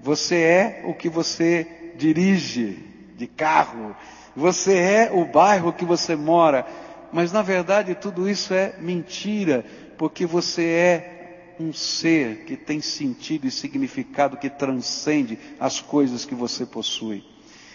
você 0.00 0.36
é 0.36 0.82
o 0.84 0.94
que 0.94 1.08
você 1.08 1.66
dirige 1.96 2.78
de 3.16 3.26
carro, 3.26 3.94
você 4.34 4.76
é 4.76 5.10
o 5.12 5.24
bairro 5.24 5.72
que 5.72 5.84
você 5.84 6.16
mora, 6.16 6.66
mas 7.12 7.32
na 7.32 7.42
verdade 7.42 7.94
tudo 7.94 8.28
isso 8.28 8.54
é 8.54 8.74
mentira, 8.80 9.64
porque 9.96 10.26
você 10.26 10.64
é 10.64 11.17
um 11.60 11.72
ser 11.72 12.44
que 12.44 12.56
tem 12.56 12.80
sentido 12.80 13.46
e 13.46 13.50
significado 13.50 14.36
que 14.36 14.48
transcende 14.48 15.38
as 15.58 15.80
coisas 15.80 16.24
que 16.24 16.34
você 16.34 16.64
possui. 16.64 17.24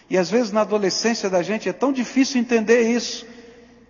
E 0.10 0.18
às 0.18 0.30
vezes 0.30 0.52
na 0.52 0.62
adolescência 0.62 1.30
da 1.30 1.42
gente 1.42 1.68
é 1.68 1.74
tão 1.74 1.92
difícil 1.92 2.40
entender 2.40 2.90
isso. 2.90 3.26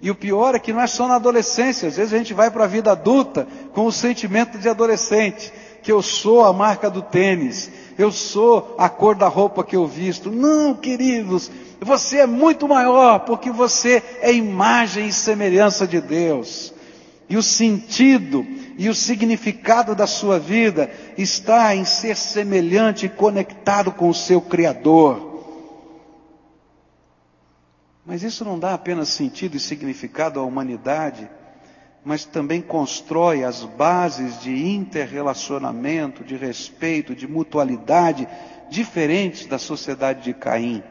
E 0.01 0.11
o 0.11 0.15
pior 0.15 0.53
é 0.55 0.59
que 0.59 0.73
não 0.73 0.81
é 0.81 0.87
só 0.87 1.07
na 1.07 1.15
adolescência, 1.15 1.87
às 1.87 1.95
vezes 1.95 2.13
a 2.13 2.17
gente 2.17 2.33
vai 2.33 2.51
para 2.51 2.65
a 2.65 2.67
vida 2.67 2.91
adulta 2.91 3.47
com 3.71 3.85
o 3.85 3.91
sentimento 3.91 4.57
de 4.57 4.67
adolescente, 4.67 5.53
que 5.81 5.91
eu 5.91 6.01
sou 6.01 6.43
a 6.43 6.51
marca 6.51 6.89
do 6.89 7.01
tênis, 7.01 7.71
eu 7.97 8.11
sou 8.11 8.75
a 8.77 8.89
cor 8.89 9.15
da 9.15 9.27
roupa 9.27 9.63
que 9.63 9.75
eu 9.75 9.87
visto. 9.87 10.29
Não, 10.29 10.73
queridos, 10.73 11.49
Você 11.83 12.19
é 12.19 12.27
muito 12.27 12.67
maior 12.67 13.19
porque 13.19 13.51
você 13.51 14.01
é 14.21 14.31
imagem 14.31 15.07
e 15.07 15.13
semelhança 15.13 15.85
de 15.85 15.99
Deus. 15.99 16.73
E 17.29 17.37
o 17.37 17.43
sentido 17.43 18.45
e 18.77 18.89
o 18.89 18.95
significado 18.95 19.95
da 19.95 20.07
sua 20.07 20.39
vida 20.39 20.89
está 21.17 21.75
em 21.75 21.85
ser 21.85 22.15
semelhante 22.15 23.05
e 23.05 23.09
conectado 23.09 23.91
com 23.91 24.09
o 24.09 24.13
seu 24.13 24.41
Criador. 24.41 25.31
Mas 28.05 28.23
isso 28.23 28.43
não 28.43 28.59
dá 28.59 28.73
apenas 28.73 29.09
sentido 29.09 29.55
e 29.55 29.59
significado 29.59 30.39
à 30.39 30.43
humanidade, 30.43 31.29
mas 32.03 32.25
também 32.25 32.61
constrói 32.61 33.43
as 33.43 33.63
bases 33.63 34.41
de 34.41 34.67
interrelacionamento, 34.67 36.23
de 36.23 36.35
respeito, 36.35 37.15
de 37.15 37.27
mutualidade 37.27 38.27
diferentes 38.69 39.45
da 39.45 39.57
sociedade 39.57 40.23
de 40.23 40.33
Caim. 40.33 40.83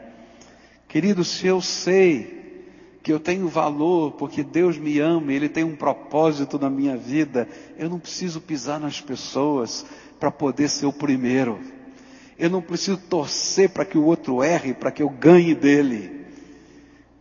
Querido, 0.87 1.23
se 1.23 1.45
eu 1.45 1.61
sei 1.61 2.42
que 3.03 3.11
eu 3.11 3.19
tenho 3.19 3.49
valor 3.49 4.13
porque 4.13 4.41
Deus 4.41 4.77
me 4.77 4.97
ama, 4.99 5.33
Ele 5.33 5.49
tem 5.49 5.65
um 5.65 5.75
propósito 5.75 6.57
na 6.57 6.69
minha 6.69 6.95
vida, 6.95 7.49
eu 7.77 7.89
não 7.89 7.99
preciso 7.99 8.39
pisar 8.39 8.79
nas 8.79 9.01
pessoas 9.01 9.85
para 10.17 10.31
poder 10.31 10.69
ser 10.69 10.85
o 10.85 10.93
primeiro. 10.93 11.59
Eu 12.39 12.49
não 12.49 12.61
preciso 12.61 12.97
torcer 12.97 13.69
para 13.69 13.83
que 13.83 13.97
o 13.97 14.05
outro 14.05 14.41
erre, 14.41 14.73
para 14.73 14.89
que 14.89 15.03
eu 15.03 15.09
ganhe 15.09 15.53
dele. 15.53 16.25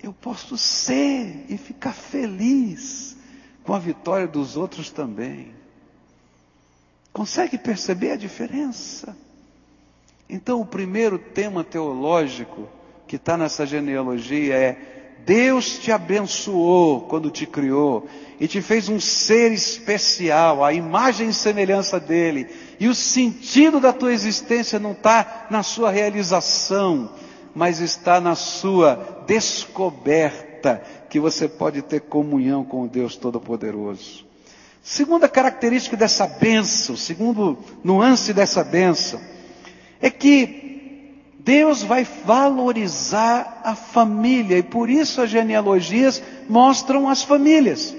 Eu 0.01 0.13
posso 0.13 0.57
ser 0.57 1.45
e 1.49 1.59
ficar 1.59 1.93
feliz 1.93 3.17
com 3.65 3.75
a 3.75 3.79
vitória 3.79 4.27
dos 4.27 4.57
outros 4.57 4.91
também. 4.91 5.53
Consegue 7.13 7.59
perceber 7.59 8.13
a 8.13 8.17
diferença? 8.17 9.17
Então, 10.29 10.61
o 10.61 10.67
primeiro 10.67 11.19
tema 11.19 11.63
teológico 11.63 12.69
que 13.07 13.17
está 13.17 13.37
nessa 13.37 13.67
genealogia 13.67 14.55
é 14.55 15.02
Deus 15.25 15.79
te 15.79 15.93
abençoou 15.93 17.03
quando 17.03 17.31
te 17.31 17.47
criou 17.47 18.07
e 18.41 18.49
te 18.49 18.61
fez 18.61 18.89
um 18.89 18.99
ser 18.99 19.53
especial, 19.53 20.65
a 20.65 20.73
imagem 20.73 21.29
e 21.29 21.35
semelhança 21.35 22.01
dele. 22.01 22.49
E 22.81 22.89
o 22.89 22.95
sentido 22.95 23.79
da 23.79 23.93
tua 23.93 24.13
existência 24.13 24.79
não 24.79 24.93
está 24.93 25.47
na 25.51 25.63
sua 25.63 25.91
realização, 25.91 27.11
mas 27.55 27.81
está 27.81 28.21
na 28.21 28.35
sua 28.35 29.25
descoberta 29.27 30.83
que 31.09 31.21
você 31.21 31.47
pode 31.47 31.83
ter 31.83 32.01
comunhão 32.01 32.65
com 32.65 32.83
o 32.83 32.89
Deus 32.89 33.17
Todo-Poderoso. 33.17 34.25
Segunda 34.83 35.29
característica 35.29 35.97
dessa 35.97 36.27
bênção, 36.27 36.97
segundo 36.97 37.57
nuance 37.85 38.33
dessa 38.33 38.65
bênção, 38.65 39.21
é 40.01 40.11
que 40.11 40.62
Deus 41.45 41.83
vai 41.83 42.05
valorizar 42.05 43.63
a 43.65 43.75
família 43.75 44.59
e 44.59 44.63
por 44.63 44.89
isso 44.89 45.21
as 45.21 45.31
genealogias 45.31 46.23
mostram 46.49 47.09
as 47.09 47.23
famílias. 47.23 47.97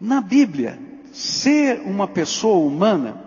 Na 0.00 0.20
Bíblia, 0.20 0.78
ser 1.12 1.80
uma 1.80 2.08
pessoa 2.08 2.66
humana 2.66 3.24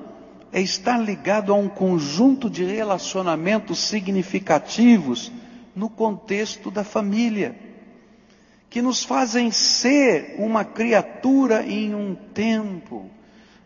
é 0.52 0.62
estar 0.62 0.98
ligado 0.98 1.54
a 1.54 1.56
um 1.56 1.70
conjunto 1.70 2.50
de 2.50 2.64
relacionamentos 2.64 3.80
significativos 3.80 5.32
no 5.76 5.90
contexto 5.90 6.70
da 6.70 6.84
família, 6.84 7.56
que 8.70 8.82
nos 8.82 9.04
fazem 9.04 9.50
ser 9.50 10.36
uma 10.38 10.66
criatura 10.66 11.66
em 11.66 11.96
um 11.96 12.16
tempo, 12.16 13.10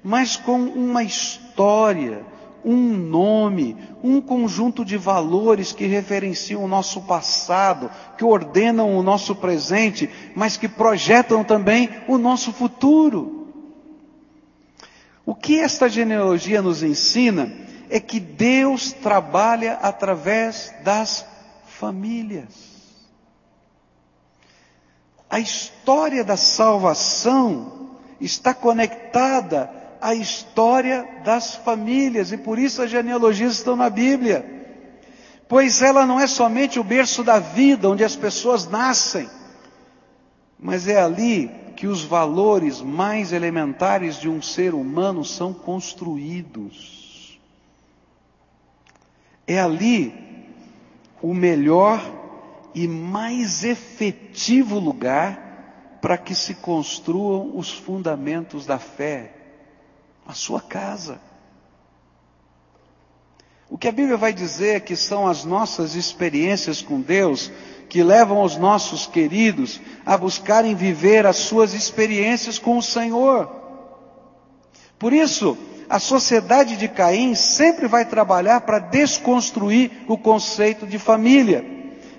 mas 0.04 0.36
com 0.36 0.60
uma 0.62 1.04
história, 1.04 2.24
um 2.64 2.94
nome, 2.94 3.76
um 4.04 4.22
conjunto 4.22 4.86
de 4.86 4.98
valores 4.98 5.72
que 5.72 5.86
referenciam 5.86 6.64
o 6.64 6.68
nosso 6.68 7.02
passado, 7.02 7.90
que 8.18 8.24
ordenam 8.24 8.98
o 8.98 9.04
nosso 9.04 9.36
presente, 9.36 10.10
mas 10.36 10.58
que 10.58 10.68
projetam 10.68 11.44
também 11.44 11.90
o 12.08 12.18
nosso 12.18 12.54
futuro. 12.54 13.48
O 15.26 15.34
que 15.36 15.60
esta 15.60 15.88
genealogia 15.90 16.62
nos 16.62 16.84
ensina 16.84 17.52
é 17.90 18.00
que 18.00 18.20
Deus 18.20 18.92
trabalha 18.92 19.74
através 19.82 20.74
das 20.84 21.26
famílias. 21.66 22.74
A 25.30 25.40
história 25.40 26.24
da 26.24 26.38
salvação 26.38 27.98
está 28.20 28.54
conectada 28.54 29.83
a 30.04 30.14
história 30.14 31.08
das 31.24 31.56
famílias 31.56 32.34
e 32.34 32.38
por 32.38 32.60
isso 32.60 32.82
as 32.82 32.92
genealogias 32.92 33.54
estão 33.54 33.74
na 33.74 33.90
Bíblia. 33.90 34.46
Pois 35.48 35.82
ela 35.82 36.06
não 36.06 36.20
é 36.20 36.28
somente 36.28 36.78
o 36.78 36.84
berço 36.84 37.24
da 37.24 37.40
vida 37.40 37.90
onde 37.90 38.04
as 38.04 38.14
pessoas 38.14 38.68
nascem, 38.68 39.30
mas 40.60 40.90
é 40.90 41.00
ali 41.00 41.50
que 41.78 41.88
os 41.88 42.04
valores 42.04 42.82
mais 42.82 43.32
elementares 43.32 44.20
de 44.20 44.28
um 44.28 44.42
ser 44.42 44.74
humano 44.74 45.24
são 45.24 45.54
construídos. 45.54 47.40
É 49.48 49.62
ali 49.62 50.14
o 51.22 51.34
melhor 51.34 52.02
e 52.76 52.90
mais 52.90 53.64
efetivo 53.64 54.80
lugar 54.80 55.98
para 56.02 56.18
que 56.18 56.36
se 56.36 56.56
construam 56.56 57.58
os 57.58 57.72
fundamentos 57.72 58.66
da 58.66 58.78
fé 58.78 59.43
a 60.28 60.34
sua 60.34 60.62
casa. 60.62 61.20
O 63.70 63.78
que 63.78 63.88
a 63.88 63.92
Bíblia 63.92 64.18
vai 64.18 64.32
dizer 64.32 64.76
é 64.76 64.80
que 64.80 64.96
são 64.96 65.28
as 65.28 65.44
nossas 65.44 65.96
experiências 65.96 66.82
com 66.82 67.02
Deus 67.02 67.52
que 67.90 68.04
levam 68.04 68.44
os 68.44 68.56
nossos 68.56 69.06
queridos 69.08 69.82
a 70.06 70.18
buscarem 70.18 70.76
viver 70.76 71.26
as 71.26 71.38
suas 71.38 71.74
experiências 71.74 72.60
com 72.60 72.78
o 72.78 72.84
Senhor. 72.84 73.50
Por 75.00 75.12
isso, 75.12 75.58
a 75.90 76.00
sociedade 76.00 76.78
de 76.78 76.88
Caim 76.88 77.36
sempre 77.36 77.88
vai 77.88 78.06
trabalhar 78.06 78.62
para 78.62 78.80
desconstruir 78.80 79.92
o 80.08 80.18
conceito 80.18 80.86
de 80.86 80.98
família. 80.98 81.66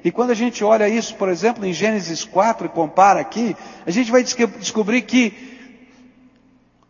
E 0.04 0.10
quando 0.10 0.30
a 0.30 0.34
gente 0.34 0.62
olha 0.62 0.88
isso, 0.88 1.14
por 1.14 1.28
exemplo, 1.28 1.64
em 1.64 1.72
Gênesis 1.72 2.24
4 2.24 2.66
e 2.66 2.70
compara 2.70 3.20
aqui, 3.20 3.56
a 3.86 3.90
gente 3.90 4.10
vai 4.10 4.22
descobrir 4.22 5.02
que 5.02 5.53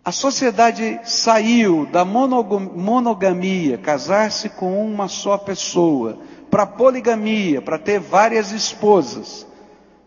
a 0.05 0.13
sociedade 0.13 1.01
saiu 1.05 1.87
da 1.87 2.05
monogamia, 2.05 3.79
casar-se 3.79 4.51
com 4.51 4.85
uma 4.87 5.09
só 5.09 5.39
pessoa, 5.39 6.19
para 6.51 6.67
poligamia, 6.67 7.63
para 7.63 7.79
ter 7.79 7.99
várias 7.99 8.53
esposas, 8.53 9.47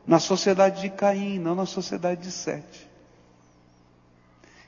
na 0.06 0.20
sociedade 0.20 0.82
de 0.82 0.90
Caim, 0.92 1.40
não 1.40 1.56
na 1.56 1.66
sociedade 1.66 2.22
de 2.22 2.32
Sete. 2.32 2.88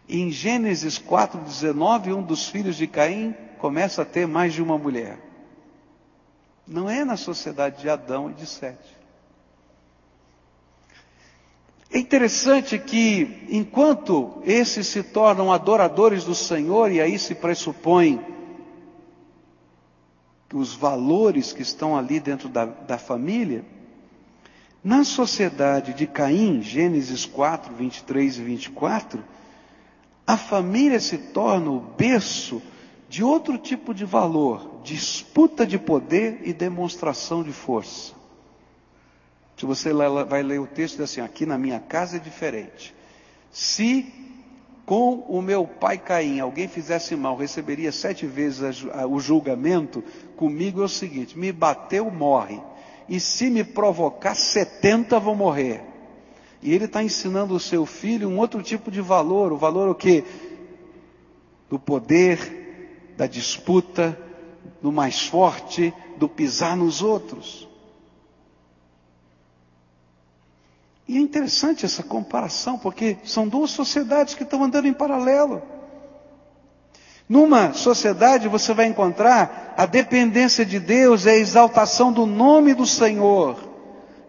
Em 0.09 0.31
Gênesis 0.31 0.97
4,19, 0.97 2.15
um 2.15 2.23
dos 2.23 2.49
filhos 2.49 2.75
de 2.75 2.87
Caim 2.87 3.35
começa 3.59 4.01
a 4.01 4.05
ter 4.05 4.27
mais 4.27 4.53
de 4.53 4.63
uma 4.63 4.79
mulher. 4.79 5.19
Não 6.67 6.89
é 6.89 7.05
na 7.05 7.15
sociedade 7.15 7.81
de 7.81 7.89
Adão 7.89 8.31
e 8.31 8.33
de 8.33 8.47
Sete. 8.47 8.98
É 11.91 11.97
interessante 11.97 12.77
que, 12.77 13.47
enquanto 13.49 14.41
esses 14.45 14.85
se 14.87 15.01
tornam 15.01 15.51
adoradores 15.51 16.23
do 16.23 16.35
Senhor, 16.35 16.91
e 16.91 17.01
aí 17.01 17.17
se 17.17 17.33
pressupõe 17.33 18.23
os 20.53 20.73
valores 20.73 21.51
que 21.51 21.61
estão 21.61 21.97
ali 21.97 22.19
dentro 22.19 22.47
da, 22.47 22.65
da 22.65 22.97
família, 22.97 23.65
na 24.83 25.03
sociedade 25.03 25.93
de 25.93 26.07
Caim, 26.07 26.61
Gênesis 26.61 27.25
4, 27.25 27.73
23 27.73 28.37
e 28.37 28.41
24, 28.41 29.23
a 30.25 30.37
família 30.37 30.99
se 30.99 31.17
torna 31.17 31.71
o 31.71 31.79
berço 31.79 32.61
de 33.09 33.23
outro 33.23 33.57
tipo 33.57 33.93
de 33.93 34.05
valor, 34.05 34.81
disputa 34.83 35.65
de 35.65 35.79
poder 35.79 36.41
e 36.43 36.53
demonstração 36.53 37.41
de 37.43 37.51
força. 37.51 38.18
Se 39.59 39.65
você 39.65 39.91
vai 39.91 40.41
ler 40.41 40.59
o 40.61 40.65
texto, 40.65 41.03
assim: 41.03 41.19
aqui 41.19 41.45
na 41.45 41.57
minha 41.57 41.81
casa 41.81 42.15
é 42.15 42.19
diferente. 42.19 42.95
Se 43.51 44.05
com 44.85 45.15
o 45.27 45.41
meu 45.41 45.67
pai 45.67 45.97
Caim 45.97 46.39
alguém 46.39 46.67
fizesse 46.67 47.13
mal, 47.15 47.35
receberia 47.35 47.91
sete 47.91 48.25
vezes 48.25 48.85
o 49.09 49.19
julgamento, 49.19 50.01
comigo 50.37 50.81
é 50.81 50.85
o 50.85 50.89
seguinte: 50.89 51.37
me 51.37 51.51
bateu, 51.51 52.09
morre. 52.09 52.61
E 53.09 53.19
se 53.19 53.49
me 53.49 53.65
provocar, 53.65 54.33
setenta 54.33 55.19
vão 55.19 55.35
morrer. 55.35 55.83
E 56.61 56.73
ele 56.73 56.85
está 56.85 57.03
ensinando 57.03 57.53
o 57.53 57.59
seu 57.59 57.85
filho 57.85 58.29
um 58.29 58.37
outro 58.37 58.63
tipo 58.63 58.89
de 58.89 59.01
valor, 59.01 59.51
o 59.51 59.57
valor 59.57 59.89
o 59.89 59.95
quê? 59.95 60.23
Do 61.69 61.77
poder, 61.77 63.11
da 63.17 63.27
disputa, 63.27 64.17
do 64.81 64.89
mais 64.89 65.27
forte, 65.27 65.93
do 66.17 66.29
pisar 66.29 66.77
nos 66.77 67.01
outros. 67.01 67.68
E 71.09 71.17
é 71.17 71.19
interessante 71.19 71.87
essa 71.87 72.03
comparação, 72.03 72.77
porque 72.77 73.17
são 73.23 73.47
duas 73.47 73.71
sociedades 73.71 74.35
que 74.35 74.43
estão 74.43 74.63
andando 74.63 74.87
em 74.87 74.93
paralelo. 74.93 75.59
Numa 77.27 77.73
sociedade 77.73 78.47
você 78.47 78.75
vai 78.75 78.85
encontrar 78.85 79.73
a 79.75 79.87
dependência 79.87 80.63
de 80.63 80.79
Deus 80.79 81.25
e 81.25 81.29
a 81.31 81.35
exaltação 81.35 82.13
do 82.13 82.27
nome 82.27 82.75
do 82.75 82.85
Senhor. 82.85 83.57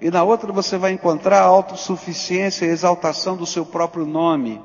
E 0.01 0.11
na 0.11 0.23
outra 0.23 0.51
você 0.55 0.79
vai 0.79 0.93
encontrar 0.93 1.41
a 1.41 1.45
autossuficiência 1.45 2.65
e 2.65 2.71
a 2.71 2.73
exaltação 2.73 3.37
do 3.37 3.45
seu 3.45 3.67
próprio 3.67 4.07
nome. 4.07 4.59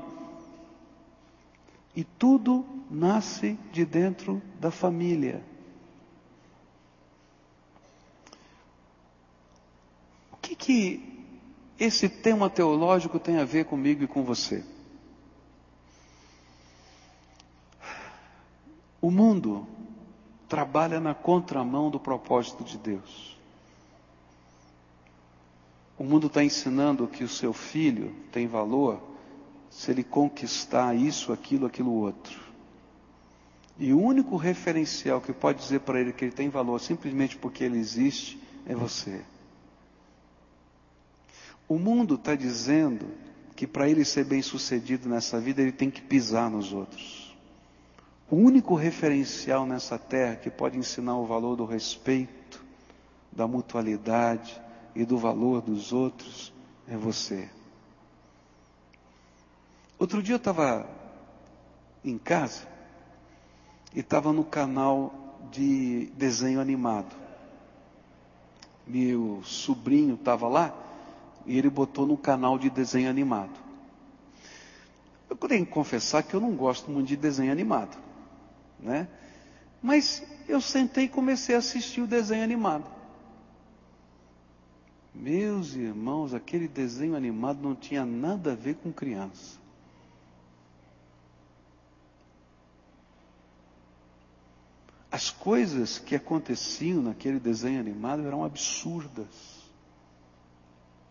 E 1.93 2.05
tudo 2.05 2.65
nasce 2.89 3.59
de 3.73 3.83
dentro 3.83 4.41
da 4.57 4.71
família. 4.71 5.43
O 10.31 10.37
que, 10.37 10.55
que 10.55 11.14
esse 11.79 12.07
tema 12.07 12.49
teológico 12.49 13.19
tem 13.19 13.37
a 13.37 13.45
ver 13.45 13.65
comigo 13.65 14.03
e 14.03 14.07
com 14.07 14.23
você? 14.23 14.63
O 19.01 19.11
mundo 19.11 19.67
trabalha 20.47 20.99
na 20.99 21.13
contramão 21.13 21.89
do 21.89 21.99
propósito 21.99 22.63
de 22.63 22.77
Deus. 22.77 23.37
O 25.97 26.03
mundo 26.03 26.27
está 26.27 26.43
ensinando 26.43 27.07
que 27.07 27.23
o 27.23 27.29
seu 27.29 27.53
filho 27.53 28.15
tem 28.31 28.47
valor 28.47 29.01
se 29.69 29.91
ele 29.91 30.03
conquistar 30.03 30.95
isso, 30.95 31.33
aquilo, 31.33 31.65
aquilo 31.65 31.91
outro. 31.91 32.39
E 33.77 33.91
o 33.91 34.01
único 34.01 34.37
referencial 34.37 35.19
que 35.19 35.33
pode 35.33 35.59
dizer 35.59 35.81
para 35.81 35.99
ele 35.99 36.13
que 36.13 36.23
ele 36.25 36.31
tem 36.31 36.49
valor 36.49 36.79
simplesmente 36.79 37.37
porque 37.37 37.63
ele 37.63 37.77
existe 37.77 38.39
é 38.65 38.73
você. 38.73 39.21
O 41.67 41.79
mundo 41.79 42.15
está 42.15 42.35
dizendo 42.35 43.07
que 43.55 43.65
para 43.65 43.89
ele 43.89 44.05
ser 44.05 44.25
bem 44.25 44.41
sucedido 44.41 45.09
nessa 45.09 45.39
vida 45.39 45.61
ele 45.61 45.71
tem 45.71 45.89
que 45.89 46.01
pisar 46.01 46.49
nos 46.49 46.71
outros. 46.71 47.35
O 48.29 48.35
único 48.35 48.75
referencial 48.75 49.65
nessa 49.65 49.97
terra 49.97 50.35
que 50.35 50.49
pode 50.49 50.77
ensinar 50.77 51.17
o 51.17 51.25
valor 51.25 51.55
do 51.55 51.65
respeito, 51.65 52.63
da 53.31 53.47
mutualidade 53.47 54.61
e 54.95 55.05
do 55.05 55.17
valor 55.17 55.61
dos 55.61 55.93
outros 55.93 56.53
é 56.87 56.95
você. 56.95 57.49
Outro 59.97 60.21
dia 60.21 60.35
eu 60.35 60.37
estava 60.37 60.87
em 62.03 62.17
casa 62.17 62.67
e 63.93 64.01
estava 64.01 64.31
no 64.33 64.43
canal 64.43 65.13
de 65.51 66.11
desenho 66.17 66.59
animado. 66.59 67.15
Meu 68.85 69.41
sobrinho 69.43 70.15
estava 70.15 70.47
lá 70.47 70.84
e 71.45 71.57
ele 71.57 71.69
botou 71.69 72.05
no 72.05 72.17
canal 72.17 72.57
de 72.57 72.69
desenho 72.69 73.09
animado. 73.09 73.59
Eu 75.29 75.35
tenho 75.35 75.65
que 75.65 75.71
confessar 75.71 76.23
que 76.23 76.33
eu 76.33 76.39
não 76.39 76.55
gosto 76.55 76.89
muito 76.89 77.07
de 77.07 77.15
desenho 77.15 77.51
animado 77.51 78.05
né? 78.79 79.07
Mas 79.81 80.23
eu 80.47 80.61
sentei 80.61 81.05
e 81.05 81.09
comecei 81.09 81.55
a 81.55 81.59
assistir 81.59 82.01
o 82.01 82.07
desenho 82.07 82.43
animado. 82.43 82.89
Meus 85.13 85.75
irmãos, 85.75 86.33
aquele 86.33 86.67
desenho 86.67 87.15
animado 87.15 87.61
não 87.61 87.75
tinha 87.75 88.05
nada 88.05 88.51
a 88.51 88.55
ver 88.55 88.75
com 88.75 88.91
criança. 88.91 89.57
As 95.09 95.31
coisas 95.31 95.97
que 95.97 96.15
aconteciam 96.15 97.01
naquele 97.01 97.39
desenho 97.39 97.79
animado 97.79 98.25
eram 98.25 98.43
absurdas. 98.43 99.54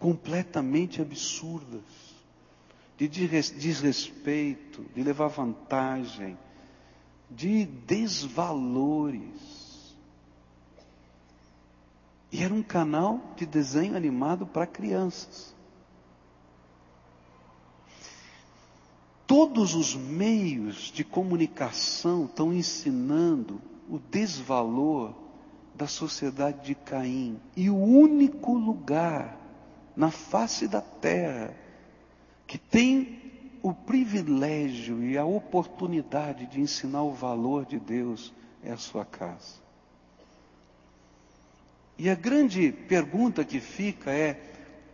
Completamente 0.05 1.01
absurdas. 1.01 1.81
De 2.99 3.09
desrespeito, 3.09 4.85
de 4.95 5.03
levar 5.03 5.29
vantagem, 5.29 6.37
de 7.31 7.65
desvalores. 7.65 9.25
E 12.31 12.43
era 12.43 12.53
um 12.53 12.63
canal 12.63 13.33
de 13.35 13.47
desenho 13.47 13.97
animado 13.97 14.45
para 14.45 14.67
crianças. 14.67 15.55
Todos 19.27 19.75
os 19.75 19.95
meios 19.95 20.93
de 20.93 21.03
comunicação 21.03 22.27
estão 22.27 22.53
ensinando 22.53 23.59
o 23.89 23.99
desvalor 23.99 25.15
da 25.75 25.87
sociedade 25.87 26.67
de 26.67 26.75
Caim. 26.75 27.41
E 27.57 27.71
o 27.71 27.77
único 27.79 28.53
lugar 28.53 29.43
na 29.97 30.11
face 30.11 30.67
da 30.67 30.81
terra 30.81 31.55
que 32.47 32.59
tem 32.59 33.23
o 33.63 33.73
privilégio 33.73 35.03
e 35.03 35.17
a 35.17 35.25
oportunidade 35.25 36.47
de 36.47 36.61
ensinar 36.61 37.03
o 37.03 37.13
valor 37.13 37.65
de 37.65 37.79
Deus 37.79 38.33
é 38.63 38.71
a 38.71 38.77
sua 38.77 39.05
casa. 39.05 39.65
E 41.97 42.11
a 42.11 42.15
grande 42.15 42.73
pergunta 42.73 43.45
que 43.45 43.61
fica 43.61 44.11
é: 44.11 44.39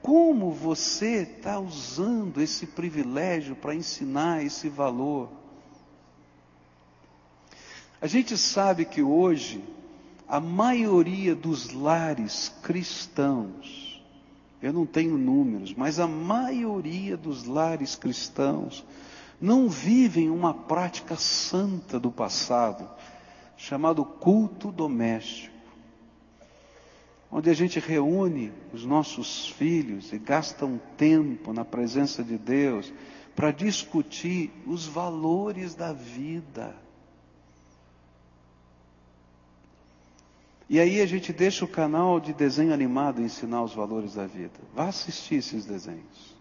como 0.00 0.52
você 0.52 1.22
está 1.22 1.58
usando 1.58 2.40
esse 2.40 2.66
privilégio 2.66 3.56
para 3.56 3.74
ensinar 3.74 4.44
esse 4.44 4.68
valor? 4.68 5.30
A 8.00 8.06
gente 8.06 8.38
sabe 8.38 8.84
que 8.84 9.02
hoje 9.02 9.64
a 10.28 10.38
maioria 10.38 11.34
dos 11.34 11.72
lares 11.72 12.54
cristãos 12.62 13.89
eu 14.62 14.72
não 14.72 14.84
tenho 14.84 15.16
números, 15.16 15.74
mas 15.74 15.98
a 15.98 16.06
maioria 16.06 17.16
dos 17.16 17.44
lares 17.44 17.96
cristãos 17.96 18.84
não 19.40 19.68
vivem 19.68 20.28
uma 20.28 20.52
prática 20.52 21.16
santa 21.16 21.98
do 21.98 22.10
passado, 22.10 22.88
chamado 23.56 24.04
culto 24.04 24.70
doméstico, 24.70 25.54
onde 27.30 27.48
a 27.48 27.54
gente 27.54 27.80
reúne 27.80 28.52
os 28.72 28.84
nossos 28.84 29.48
filhos 29.48 30.12
e 30.12 30.18
gasta 30.18 30.66
um 30.66 30.78
tempo 30.96 31.52
na 31.52 31.64
presença 31.64 32.22
de 32.22 32.36
Deus 32.36 32.92
para 33.34 33.50
discutir 33.52 34.52
os 34.66 34.86
valores 34.86 35.74
da 35.74 35.92
vida. 35.92 36.74
E 40.70 40.78
aí 40.78 41.00
a 41.00 41.06
gente 41.06 41.32
deixa 41.32 41.64
o 41.64 41.68
canal 41.68 42.20
de 42.20 42.32
desenho 42.32 42.72
animado 42.72 43.20
ensinar 43.20 43.60
os 43.60 43.74
valores 43.74 44.14
da 44.14 44.24
vida. 44.24 44.54
Vá 44.72 44.86
assistir 44.86 45.34
esses 45.34 45.66
desenhos. 45.66 46.36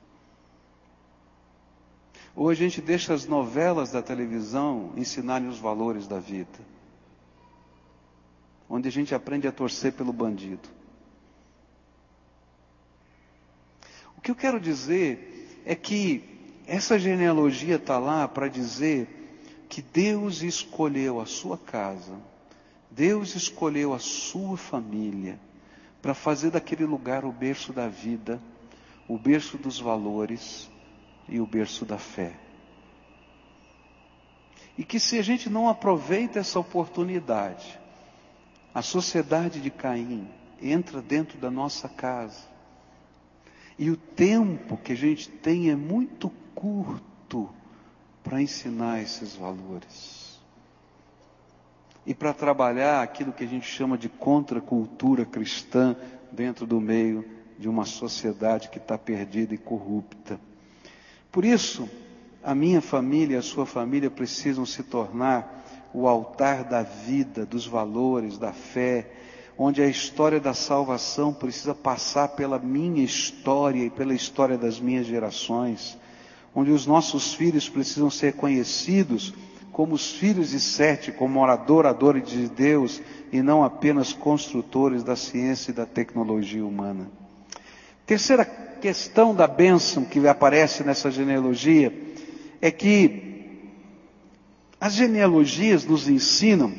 Ou 2.35 2.47
a 2.47 2.53
gente 2.53 2.79
deixa 2.79 3.11
as 3.11 3.25
novelas 3.25 3.91
da 3.91 4.03
televisão 4.03 4.93
ensinarem 4.95 5.47
os 5.47 5.57
valores 5.57 6.05
da 6.05 6.19
vida. 6.19 6.59
Onde 8.69 8.87
a 8.87 8.91
gente 8.91 9.15
aprende 9.15 9.47
a 9.47 9.51
torcer 9.51 9.93
pelo 9.93 10.13
bandido. 10.13 10.69
O 14.15 14.21
que 14.21 14.29
eu 14.29 14.35
quero 14.35 14.59
dizer 14.59 15.63
é 15.65 15.73
que 15.73 16.61
essa 16.67 16.99
genealogia 16.99 17.77
está 17.77 17.97
lá 17.97 18.27
para 18.27 18.47
dizer 18.47 19.07
que 19.67 19.81
Deus 19.81 20.43
escolheu 20.43 21.19
a 21.19 21.25
sua 21.25 21.57
casa 21.57 22.29
Deus 22.89 23.36
escolheu 23.36 23.93
a 23.93 23.99
sua 23.99 24.58
família 24.58 25.39
para 26.02 26.13
fazer 26.13 26.52
daquele 26.52 26.86
lugar 26.86 27.23
o 27.23 27.32
berço 27.32 27.71
da 27.71 27.88
vida, 27.88 28.41
o 29.08 29.17
berço 29.17 29.58
dos 29.58 29.80
valores 29.80 30.69
e 31.28 31.39
o 31.39 31.45
berço 31.45 31.86
da 31.86 31.97
fé. 31.97 32.34
E 34.78 34.84
que 34.84 34.99
se 34.99 35.19
a 35.19 35.21
gente 35.21 35.49
não 35.49 35.67
aproveita 35.67 36.39
essa 36.39 36.60
oportunidade, 36.60 37.80
a 38.73 38.82
sociedade 38.82 39.60
de 39.60 39.69
Caim 39.69 40.28
entra 40.62 41.02
dentro 41.02 41.38
da 41.38 41.52
nossa 41.52 41.88
casa. 41.88 42.47
E 43.78 43.89
o 43.89 43.97
tempo 43.97 44.78
que 44.78 44.93
a 44.93 44.95
gente 44.95 45.30
tem 45.30 45.69
é 45.69 45.75
muito 45.75 46.30
curto 46.56 47.49
para 48.23 48.41
ensinar 48.41 49.02
esses 49.02 49.36
valores 49.36 50.18
e 52.09 52.13
para 52.15 52.33
trabalhar 52.33 53.03
aquilo 53.03 53.31
que 53.31 53.43
a 53.43 53.47
gente 53.47 53.67
chama 53.67 53.95
de 53.95 54.09
contracultura 54.09 55.25
cristã 55.25 55.95
dentro 56.31 56.65
do 56.65 56.81
meio 56.81 57.23
de 57.59 57.69
uma 57.69 57.85
sociedade 57.85 58.69
que 58.69 58.79
está 58.79 58.97
perdida 58.97 59.53
e 59.53 59.59
corrupta. 59.59 60.39
Por 61.31 61.45
isso, 61.45 61.87
a 62.43 62.55
minha 62.55 62.81
família 62.81 63.35
e 63.35 63.37
a 63.37 63.43
sua 63.43 63.63
família 63.63 64.09
precisam 64.09 64.65
se 64.65 64.81
tornar 64.81 65.63
o 65.93 66.07
altar 66.07 66.63
da 66.63 66.81
vida, 66.81 67.45
dos 67.45 67.67
valores, 67.67 68.39
da 68.39 68.51
fé, 68.51 69.11
onde 69.55 69.79
a 69.79 69.87
história 69.87 70.39
da 70.39 70.55
salvação 70.55 71.31
precisa 71.31 71.75
passar 71.75 72.29
pela 72.29 72.57
minha 72.57 73.03
história 73.03 73.85
e 73.85 73.89
pela 73.91 74.15
história 74.15 74.57
das 74.57 74.79
minhas 74.79 75.05
gerações, 75.05 75.95
onde 76.55 76.71
os 76.71 76.87
nossos 76.87 77.35
filhos 77.35 77.69
precisam 77.69 78.09
ser 78.09 78.33
conhecidos 78.33 79.31
como 79.79 79.95
os 79.95 80.11
filhos 80.11 80.49
de 80.49 80.59
Sete, 80.59 81.09
como 81.09 81.41
adoradores 81.45 82.27
de 82.27 82.49
Deus 82.49 83.01
e 83.31 83.41
não 83.41 83.63
apenas 83.63 84.11
construtores 84.11 85.05
da 85.05 85.15
ciência 85.15 85.71
e 85.71 85.73
da 85.73 85.85
tecnologia 85.85 86.65
humana. 86.65 87.09
Terceira 88.05 88.43
questão 88.43 89.33
da 89.33 89.47
bênção 89.47 90.03
que 90.03 90.27
aparece 90.27 90.83
nessa 90.83 91.09
genealogia 91.09 91.93
é 92.61 92.69
que 92.71 93.23
As 94.81 94.95
genealogias 94.95 95.85
nos 95.85 96.09
ensinam 96.09 96.73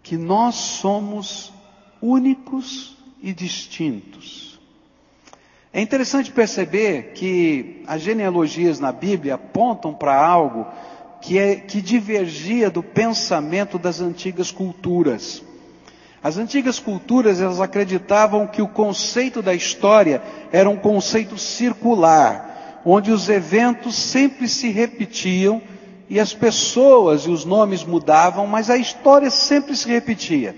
que 0.00 0.16
nós 0.16 0.54
somos 0.54 1.52
únicos 2.00 2.96
e 3.20 3.32
distintos. 3.32 4.60
É 5.72 5.80
interessante 5.80 6.30
perceber 6.30 7.14
que 7.14 7.82
as 7.86 8.00
genealogias 8.00 8.78
na 8.78 8.92
Bíblia 8.92 9.34
apontam 9.34 9.92
para 9.92 10.14
algo 10.14 10.66
que, 11.22 11.38
é, 11.38 11.54
que 11.54 11.80
divergia 11.80 12.68
do 12.68 12.82
pensamento 12.82 13.78
das 13.78 14.00
antigas 14.00 14.50
culturas. 14.50 15.42
As 16.22 16.36
antigas 16.36 16.78
culturas 16.78 17.40
elas 17.40 17.60
acreditavam 17.60 18.46
que 18.46 18.60
o 18.60 18.68
conceito 18.68 19.40
da 19.40 19.54
história 19.54 20.20
era 20.52 20.68
um 20.68 20.76
conceito 20.76 21.38
circular, 21.38 22.82
onde 22.84 23.12
os 23.12 23.28
eventos 23.28 23.94
sempre 23.94 24.48
se 24.48 24.68
repetiam 24.68 25.62
e 26.10 26.18
as 26.18 26.34
pessoas 26.34 27.22
e 27.22 27.30
os 27.30 27.44
nomes 27.44 27.84
mudavam, 27.84 28.46
mas 28.46 28.68
a 28.68 28.76
história 28.76 29.30
sempre 29.30 29.76
se 29.76 29.88
repetia. 29.88 30.54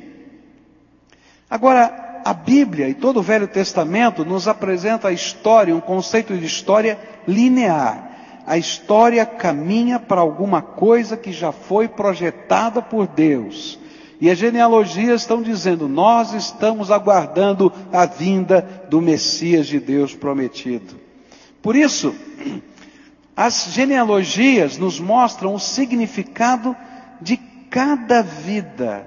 Agora, 1.49 2.23
a 2.25 2.33
Bíblia 2.33 2.89
e 2.89 2.95
todo 2.95 3.19
o 3.19 3.23
Velho 3.23 3.47
Testamento 3.47 4.25
nos 4.25 4.49
apresenta 4.49 5.09
a 5.09 5.13
história, 5.13 5.77
um 5.77 5.81
conceito 5.81 6.35
de 6.37 6.47
história 6.47 6.99
linear. 7.29 8.14
A 8.47 8.59
história 8.59 9.25
caminha 9.25 9.99
para 9.99 10.21
alguma 10.21 10.61
coisa 10.61 11.17
que 11.17 11.33
já 11.33 11.51
foi 11.51 11.89
projetada 11.89 12.83
por 12.83 13.07
Deus. 13.07 13.79
E 14.21 14.31
as 14.31 14.39
genealogias 14.39 15.23
estão 15.23 15.43
dizendo: 15.43 15.89
nós 15.89 16.35
estamos 16.35 16.91
aguardando 16.91 17.73
a 17.93 18.05
vinda 18.05 18.87
do 18.91 19.01
Messias 19.01 19.67
de 19.67 19.81
Deus 19.81 20.15
prometido. 20.15 20.95
Por 21.63 21.75
isso, 21.75 22.15
as 23.35 23.69
genealogias 23.73 24.77
nos 24.77 25.01
mostram 25.01 25.55
o 25.55 25.59
significado 25.59 26.77
de 27.21 27.39
cada 27.71 28.23
vida 28.23 29.07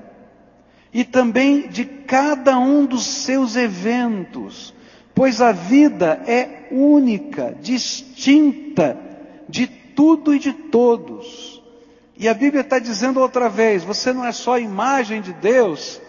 e 0.91 1.04
também 1.04 1.67
de 1.67 1.86
cada 1.86 2.58
um 2.58 2.86
dos 2.86 3.06
seus 3.06 3.56
eventos, 3.56 4.73
pois 5.13 5.41
a 5.41 5.52
vida 5.52 6.23
é 6.26 6.67
única, 6.71 7.56
distinta 7.62 9.06
de 9.47 9.67
tudo 9.67 10.33
e 10.33 10.39
de 10.39 10.53
todos. 10.53 11.62
E 12.15 12.27
a 12.27 12.33
Bíblia 12.33 12.62
está 12.62 12.79
dizendo 12.79 13.19
outra 13.19 13.49
vez: 13.49 13.83
você 13.83 14.13
não 14.13 14.25
é 14.25 14.31
só 14.31 14.57
imagem 14.57 15.21
de 15.21 15.33
Deus, 15.33 16.01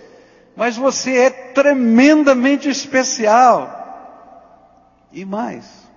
mas 0.56 0.76
você 0.76 1.16
é 1.16 1.30
tremendamente 1.30 2.68
especial. 2.68 3.76
E 5.12 5.24
mais, 5.24 5.88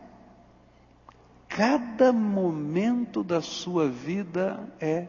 Cada 1.51 2.13
momento 2.13 3.25
da 3.25 3.41
sua 3.41 3.89
vida 3.89 4.73
é 4.79 5.05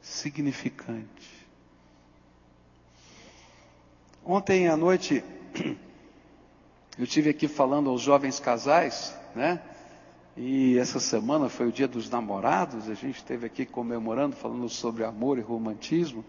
significante. 0.00 1.46
Ontem 4.24 4.66
à 4.66 4.78
noite, 4.78 5.22
eu 6.98 7.06
tive 7.06 7.28
aqui 7.28 7.46
falando 7.46 7.90
aos 7.90 8.00
jovens 8.00 8.40
casais, 8.40 9.14
né? 9.34 9.60
E 10.40 10.78
essa 10.78 11.00
semana 11.00 11.48
foi 11.48 11.66
o 11.66 11.72
dia 11.72 11.88
dos 11.88 12.08
namorados, 12.08 12.88
a 12.88 12.94
gente 12.94 13.16
esteve 13.16 13.44
aqui 13.44 13.66
comemorando, 13.66 14.36
falando 14.36 14.68
sobre 14.68 15.02
amor 15.02 15.36
e 15.36 15.40
romantismo 15.40 16.24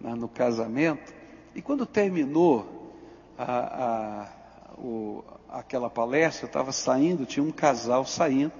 né, 0.00 0.16
no 0.16 0.28
casamento. 0.28 1.14
E 1.54 1.62
quando 1.62 1.86
terminou 1.86 2.92
a, 3.38 3.52
a, 3.54 4.28
o, 4.76 5.22
aquela 5.48 5.88
palestra, 5.88 6.46
eu 6.46 6.48
estava 6.48 6.72
saindo, 6.72 7.24
tinha 7.24 7.44
um 7.44 7.52
casal 7.52 8.04
saindo, 8.04 8.50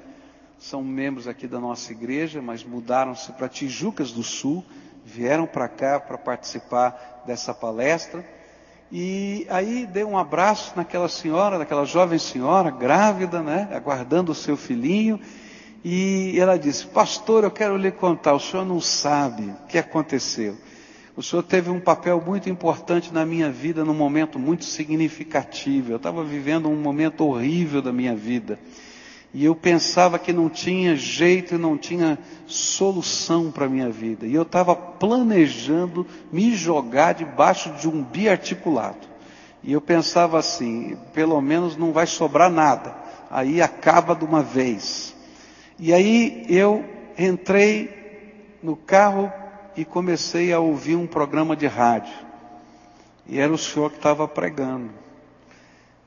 são 0.56 0.84
membros 0.84 1.26
aqui 1.26 1.48
da 1.48 1.58
nossa 1.58 1.90
igreja, 1.90 2.40
mas 2.40 2.62
mudaram-se 2.62 3.32
para 3.32 3.48
Tijucas 3.48 4.12
do 4.12 4.22
Sul, 4.22 4.64
vieram 5.04 5.48
para 5.48 5.68
cá 5.68 5.98
para 5.98 6.16
participar 6.16 7.24
dessa 7.26 7.52
palestra. 7.52 8.24
E 8.90 9.46
aí 9.50 9.84
dei 9.84 10.04
um 10.04 10.16
abraço 10.16 10.72
naquela 10.76 11.08
senhora, 11.08 11.58
naquela 11.58 11.84
jovem 11.84 12.18
senhora, 12.18 12.70
grávida, 12.70 13.42
né, 13.42 13.68
aguardando 13.72 14.30
o 14.30 14.34
seu 14.34 14.56
filhinho. 14.56 15.20
E 15.84 16.38
ela 16.38 16.56
disse: 16.56 16.86
Pastor, 16.86 17.44
eu 17.44 17.50
quero 17.50 17.76
lhe 17.76 17.90
contar, 17.90 18.34
o 18.34 18.40
senhor 18.40 18.64
não 18.64 18.80
sabe 18.80 19.44
o 19.44 19.66
que 19.66 19.78
aconteceu. 19.78 20.56
O 21.16 21.22
senhor 21.22 21.42
teve 21.42 21.70
um 21.70 21.80
papel 21.80 22.22
muito 22.24 22.50
importante 22.50 23.12
na 23.12 23.24
minha 23.24 23.50
vida, 23.50 23.84
num 23.84 23.94
momento 23.94 24.38
muito 24.38 24.64
significativo. 24.64 25.92
Eu 25.92 25.96
estava 25.96 26.22
vivendo 26.22 26.68
um 26.68 26.76
momento 26.76 27.24
horrível 27.24 27.80
da 27.80 27.92
minha 27.92 28.14
vida. 28.14 28.58
E 29.36 29.44
eu 29.44 29.54
pensava 29.54 30.18
que 30.18 30.32
não 30.32 30.48
tinha 30.48 30.96
jeito 30.96 31.54
e 31.56 31.58
não 31.58 31.76
tinha 31.76 32.18
solução 32.46 33.50
para 33.50 33.66
a 33.66 33.68
minha 33.68 33.90
vida. 33.90 34.26
E 34.26 34.34
eu 34.34 34.44
estava 34.44 34.74
planejando 34.74 36.06
me 36.32 36.56
jogar 36.56 37.12
debaixo 37.12 37.70
de 37.72 37.86
um 37.86 38.02
biarticulado. 38.02 39.06
E 39.62 39.74
eu 39.74 39.80
pensava 39.82 40.38
assim, 40.38 40.96
pelo 41.12 41.38
menos 41.42 41.76
não 41.76 41.92
vai 41.92 42.06
sobrar 42.06 42.50
nada. 42.50 42.96
Aí 43.30 43.60
acaba 43.60 44.14
de 44.14 44.24
uma 44.24 44.42
vez. 44.42 45.14
E 45.78 45.92
aí 45.92 46.46
eu 46.48 46.82
entrei 47.18 48.56
no 48.62 48.74
carro 48.74 49.30
e 49.76 49.84
comecei 49.84 50.50
a 50.50 50.60
ouvir 50.60 50.96
um 50.96 51.06
programa 51.06 51.54
de 51.54 51.66
rádio. 51.66 52.14
E 53.26 53.38
era 53.38 53.52
o 53.52 53.58
senhor 53.58 53.90
que 53.90 53.98
estava 53.98 54.26
pregando 54.26 55.04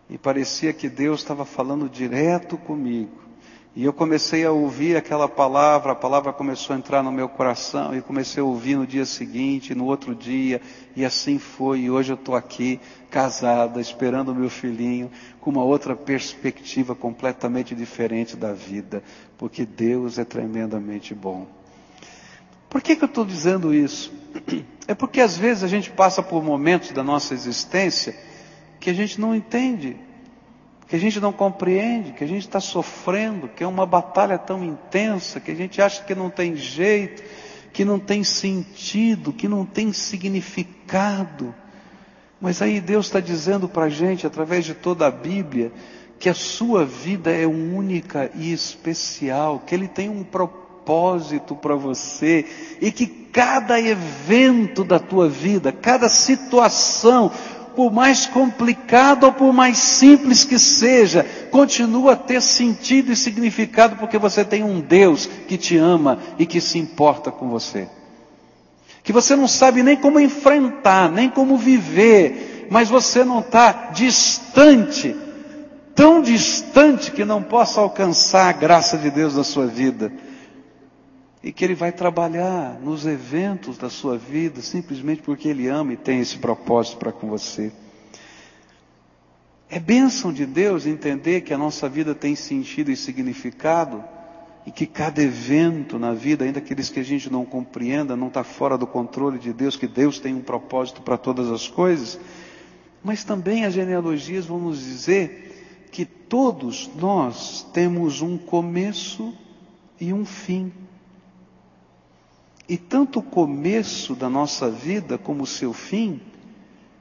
e 0.09 0.17
parecia 0.17 0.73
que 0.73 0.89
Deus 0.89 1.19
estava 1.21 1.45
falando 1.45 1.87
direto 1.87 2.57
comigo. 2.57 3.29
E 3.75 3.85
eu 3.85 3.93
comecei 3.93 4.43
a 4.43 4.51
ouvir 4.51 4.97
aquela 4.97 5.29
palavra, 5.29 5.91
a 5.91 5.95
palavra 5.95 6.33
começou 6.33 6.75
a 6.75 6.79
entrar 6.79 7.03
no 7.03 7.11
meu 7.11 7.29
coração 7.29 7.95
e 7.95 8.01
comecei 8.01 8.41
a 8.41 8.45
ouvir 8.45 8.75
no 8.75 8.87
dia 8.87 9.05
seguinte, 9.05 9.75
no 9.75 9.85
outro 9.85 10.15
dia, 10.15 10.59
e 10.95 11.05
assim 11.05 11.37
foi. 11.37 11.81
E 11.81 11.91
hoje 11.91 12.11
eu 12.11 12.15
estou 12.15 12.35
aqui, 12.35 12.79
casada, 13.11 13.79
esperando 13.79 14.29
o 14.29 14.35
meu 14.35 14.49
filhinho, 14.49 15.11
com 15.39 15.51
uma 15.51 15.63
outra 15.63 15.95
perspectiva 15.95 16.95
completamente 16.95 17.75
diferente 17.75 18.35
da 18.35 18.53
vida, 18.53 19.03
porque 19.37 19.65
Deus 19.65 20.17
é 20.17 20.25
tremendamente 20.25 21.13
bom. 21.13 21.47
Por 22.67 22.81
que, 22.81 22.95
que 22.95 23.03
eu 23.03 23.07
estou 23.07 23.23
dizendo 23.23 23.73
isso? 23.73 24.11
É 24.89 24.95
porque 24.95 25.21
às 25.21 25.37
vezes 25.37 25.63
a 25.63 25.67
gente 25.67 25.91
passa 25.91 26.23
por 26.23 26.43
momentos 26.43 26.89
da 26.89 27.03
nossa 27.03 27.35
existência 27.35 28.15
que 28.79 28.89
a 28.89 28.93
gente 28.93 29.19
não 29.19 29.35
entende, 29.35 29.97
que 30.87 30.95
a 30.95 30.99
gente 30.99 31.19
não 31.19 31.31
compreende, 31.31 32.13
que 32.13 32.23
a 32.23 32.27
gente 32.27 32.47
está 32.47 32.59
sofrendo, 32.59 33.47
que 33.47 33.63
é 33.63 33.67
uma 33.67 33.85
batalha 33.85 34.37
tão 34.37 34.63
intensa, 34.63 35.39
que 35.39 35.51
a 35.51 35.55
gente 35.55 35.81
acha 35.81 36.03
que 36.03 36.15
não 36.15 36.29
tem 36.29 36.55
jeito, 36.55 37.21
que 37.71 37.85
não 37.85 37.99
tem 37.99 38.23
sentido, 38.23 39.31
que 39.31 39.47
não 39.47 39.65
tem 39.65 39.93
significado. 39.93 41.53
Mas 42.41 42.61
aí 42.61 42.79
Deus 42.79 43.05
está 43.07 43.19
dizendo 43.19 43.67
para 43.67 43.85
a 43.85 43.89
gente, 43.89 44.25
através 44.25 44.65
de 44.65 44.73
toda 44.73 45.05
a 45.05 45.11
Bíblia, 45.11 45.71
que 46.17 46.29
a 46.29 46.33
sua 46.33 46.85
vida 46.85 47.31
é 47.31 47.45
única 47.45 48.31
e 48.35 48.51
especial, 48.51 49.59
que 49.65 49.75
Ele 49.75 49.87
tem 49.87 50.09
um 50.09 50.23
propósito 50.23 51.55
para 51.55 51.75
você 51.75 52.45
e 52.81 52.91
que 52.91 53.05
cada 53.07 53.79
evento 53.79 54.83
da 54.83 54.99
tua 54.99 55.29
vida, 55.29 55.71
cada 55.71 56.09
situação, 56.09 57.31
por 57.75 57.91
mais 57.91 58.25
complicado 58.25 59.25
ou 59.25 59.33
por 59.33 59.53
mais 59.53 59.77
simples 59.77 60.43
que 60.43 60.57
seja, 60.59 61.25
continua 61.51 62.13
a 62.13 62.15
ter 62.15 62.41
sentido 62.41 63.11
e 63.11 63.15
significado 63.15 63.95
porque 63.95 64.17
você 64.17 64.43
tem 64.43 64.63
um 64.63 64.79
Deus 64.79 65.25
que 65.47 65.57
te 65.57 65.77
ama 65.77 66.19
e 66.37 66.45
que 66.45 66.59
se 66.61 66.77
importa 66.77 67.31
com 67.31 67.49
você. 67.49 67.87
Que 69.03 69.13
você 69.13 69.35
não 69.35 69.47
sabe 69.47 69.81
nem 69.81 69.97
como 69.97 70.19
enfrentar, 70.19 71.11
nem 71.11 71.29
como 71.29 71.57
viver, 71.57 72.67
mas 72.69 72.89
você 72.89 73.23
não 73.23 73.39
está 73.39 73.91
distante, 73.93 75.15
tão 75.95 76.21
distante 76.21 77.11
que 77.11 77.25
não 77.25 77.41
possa 77.41 77.81
alcançar 77.81 78.49
a 78.49 78.53
graça 78.53 78.97
de 78.97 79.09
Deus 79.09 79.35
na 79.35 79.43
sua 79.43 79.65
vida 79.65 80.11
e 81.43 81.51
que 81.51 81.63
Ele 81.63 81.75
vai 81.75 81.91
trabalhar 81.91 82.79
nos 82.79 83.05
eventos 83.05 83.77
da 83.77 83.89
sua 83.89 84.17
vida 84.17 84.61
simplesmente 84.61 85.21
porque 85.21 85.47
Ele 85.47 85.67
ama 85.67 85.93
e 85.93 85.97
tem 85.97 86.19
esse 86.19 86.37
propósito 86.37 86.97
para 86.97 87.11
com 87.11 87.29
você. 87.29 87.71
É 89.69 89.79
bênção 89.79 90.33
de 90.33 90.45
Deus 90.45 90.85
entender 90.85 91.41
que 91.41 91.53
a 91.53 91.57
nossa 91.57 91.87
vida 91.87 92.15
tem 92.15 92.35
sentido 92.35 92.91
e 92.91 92.95
significado 92.95 94.03
e 94.65 94.71
que 94.71 94.85
cada 94.85 95.21
evento 95.21 95.97
na 95.97 96.13
vida, 96.13 96.43
ainda 96.43 96.59
aqueles 96.59 96.89
que 96.89 96.99
a 96.99 97.03
gente 97.03 97.31
não 97.31 97.45
compreenda, 97.45 98.15
não 98.15 98.27
está 98.27 98.43
fora 98.43 98.77
do 98.77 98.87
controle 98.87 99.37
de 99.39 99.53
Deus, 99.53 99.75
que 99.75 99.87
Deus 99.87 100.19
tem 100.19 100.33
um 100.33 100.41
propósito 100.41 101.01
para 101.01 101.17
todas 101.17 101.49
as 101.51 101.67
coisas, 101.67 102.19
mas 103.03 103.23
também 103.23 103.63
as 103.63 103.73
genealogias 103.73 104.45
vão 104.45 104.59
nos 104.59 104.79
dizer 104.79 105.87
que 105.91 106.03
todos 106.03 106.89
nós 106.95 107.65
temos 107.73 108.21
um 108.21 108.37
começo 108.37 109.33
e 109.99 110.11
um 110.11 110.25
fim. 110.25 110.71
E 112.69 112.77
tanto 112.77 113.17
o 113.17 113.23
começo 113.23 114.15
da 114.15 114.29
nossa 114.29 114.69
vida 114.69 115.17
como 115.17 115.41
o 115.41 115.47
seu 115.47 115.73
fim 115.73 116.21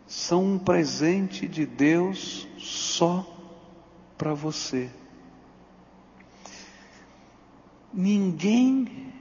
são 0.07 0.54
um 0.54 0.59
presente 0.59 1.46
de 1.46 1.66
Deus 1.66 2.48
só 2.57 3.37
para 4.16 4.33
você. 4.33 4.88
Ninguém 7.92 9.12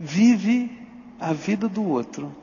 vive 0.00 0.72
a 1.20 1.34
vida 1.34 1.68
do 1.68 1.84
outro. 1.86 2.34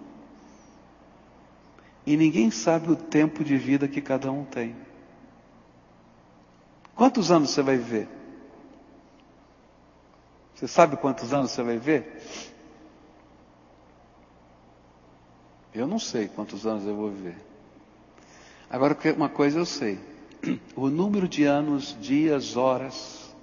E 2.05 2.15
ninguém 2.15 2.51
sabe 2.51 2.91
o 2.91 2.95
tempo 2.95 3.43
de 3.43 3.57
vida 3.57 3.87
que 3.87 4.01
cada 4.01 4.31
um 4.31 4.45
tem. 4.45 4.75
Quantos 6.93 7.31
anos 7.31 7.49
você 7.49 7.63
vai 7.63 7.77
viver? 7.77 8.07
Você 10.53 10.67
sabe 10.67 10.95
quantos 10.95 11.33
anos 11.33 11.49
você 11.49 11.63
vai 11.63 11.79
viver? 11.79 12.53
Eu 15.75 15.87
não 15.87 15.99
sei 15.99 16.29
quantos 16.29 16.65
anos 16.65 16.87
eu 16.87 16.95
vou 16.95 17.11
viver. 17.11 17.35
Agora, 18.69 18.97
uma 19.15 19.27
coisa 19.27 19.59
eu 19.59 19.65
sei: 19.65 19.99
o 20.75 20.87
número 20.87 21.27
de 21.27 21.43
anos, 21.43 21.97
dias, 21.99 22.55
horas, 22.55 23.35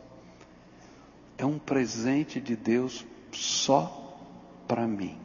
é 1.37 1.45
um 1.45 1.59
presente 1.59 2.40
de 2.40 2.57
Deus 2.57 3.05
só 3.31 4.16
para 4.66 4.87
mim. 4.87 5.18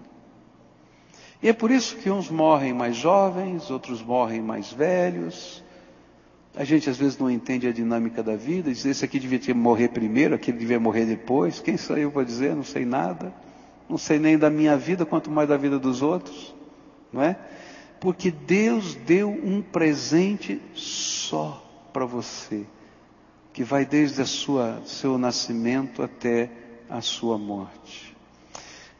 E 1.41 1.47
é 1.47 1.53
por 1.53 1.71
isso 1.71 1.95
que 1.97 2.09
uns 2.09 2.29
morrem 2.29 2.73
mais 2.73 2.97
jovens, 2.97 3.71
outros 3.71 4.01
morrem 4.01 4.41
mais 4.41 4.73
velhos. 4.73 5.63
A 6.55 6.63
gente 6.63 6.89
às 6.89 6.97
vezes 6.97 7.17
não 7.17 7.29
entende 7.29 7.67
a 7.67 7.71
dinâmica 7.71 8.23
da 8.23 8.35
vida, 8.35 8.71
diz 8.71 8.83
esse 8.83 9.05
aqui 9.05 9.19
devia 9.19 9.53
morrer 9.53 9.89
primeiro, 9.89 10.33
aquele 10.33 10.57
devia 10.57 10.79
morrer 10.79 11.05
depois. 11.05 11.59
Quem 11.59 11.75
eu 11.95 12.11
para 12.11 12.23
dizer? 12.23 12.55
Não 12.55 12.63
sei 12.63 12.83
nada. 12.83 13.31
Não 13.87 13.97
sei 13.97 14.19
nem 14.19 14.37
da 14.37 14.49
minha 14.49 14.75
vida, 14.75 15.05
quanto 15.05 15.29
mais 15.29 15.47
da 15.47 15.55
vida 15.55 15.77
dos 15.77 16.01
outros. 16.01 16.56
Não 17.11 17.21
é? 17.21 17.37
Porque 17.99 18.29
Deus 18.29 18.95
deu 18.95 19.29
um 19.29 19.61
presente 19.61 20.61
só 20.73 21.63
para 21.91 22.05
você, 22.05 22.65
que 23.51 23.63
vai 23.63 23.85
desde 23.85 24.21
a 24.21 24.25
sua 24.25 24.81
seu 24.85 25.17
nascimento 25.17 26.03
até 26.03 26.49
a 26.89 27.01
sua 27.01 27.37
morte. 27.37 28.15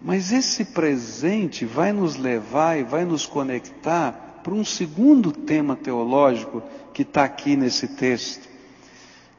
Mas 0.02 0.32
esse 0.32 0.66
presente 0.66 1.66
vai 1.66 1.92
nos 1.92 2.16
levar 2.16 2.78
e 2.78 2.84
vai 2.84 3.04
nos 3.04 3.26
conectar 3.26 4.42
para 4.44 4.54
um 4.54 4.64
segundo 4.64 5.32
tema 5.32 5.76
teológico 5.76 6.64
que 6.94 7.02
está 7.02 7.24
aqui 7.24 7.56
nesse 7.56 7.88
texto, 7.90 8.48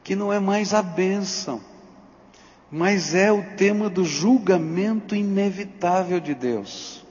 que 0.04 0.14
não 0.14 0.32
é 0.32 0.38
mais 0.38 0.74
a 0.74 0.82
bênção, 0.82 1.60
mas 2.70 3.14
é 3.14 3.32
o 3.32 3.42
tema 3.56 3.88
do 3.88 4.04
julgamento 4.04 5.14
inevitável 5.14 6.20
de 6.20 6.34
Deus. 6.34 7.04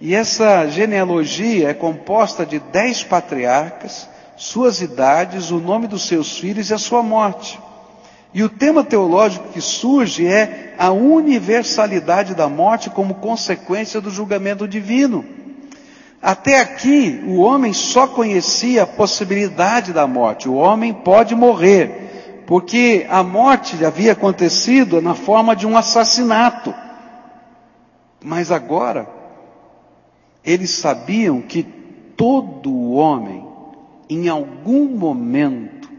E 0.00 0.14
essa 0.14 0.68
genealogia 0.68 1.70
é 1.70 1.74
composta 1.74 2.46
de 2.46 2.60
dez 2.60 3.02
patriarcas, 3.02 4.08
suas 4.36 4.80
idades, 4.80 5.50
o 5.50 5.58
nome 5.58 5.88
dos 5.88 6.06
seus 6.06 6.38
filhos 6.38 6.70
e 6.70 6.74
a 6.74 6.78
sua 6.78 7.02
morte. 7.02 7.58
E 8.32 8.42
o 8.44 8.48
tema 8.48 8.84
teológico 8.84 9.48
que 9.48 9.60
surge 9.60 10.24
é 10.26 10.74
a 10.78 10.92
universalidade 10.92 12.34
da 12.34 12.48
morte 12.48 12.90
como 12.90 13.16
consequência 13.16 14.00
do 14.00 14.10
julgamento 14.10 14.68
divino. 14.68 15.24
Até 16.22 16.60
aqui, 16.60 17.20
o 17.26 17.38
homem 17.38 17.72
só 17.72 18.06
conhecia 18.06 18.84
a 18.84 18.86
possibilidade 18.86 19.92
da 19.92 20.06
morte. 20.06 20.48
O 20.48 20.54
homem 20.54 20.92
pode 20.92 21.34
morrer, 21.34 22.44
porque 22.46 23.04
a 23.10 23.24
morte 23.24 23.84
havia 23.84 24.12
acontecido 24.12 25.00
na 25.00 25.14
forma 25.14 25.56
de 25.56 25.66
um 25.66 25.76
assassinato. 25.76 26.72
Mas 28.22 28.52
agora, 28.52 29.17
eles 30.48 30.70
sabiam 30.70 31.42
que 31.42 31.62
todo 32.16 32.92
homem, 32.92 33.46
em 34.08 34.30
algum 34.30 34.86
momento, 34.86 35.90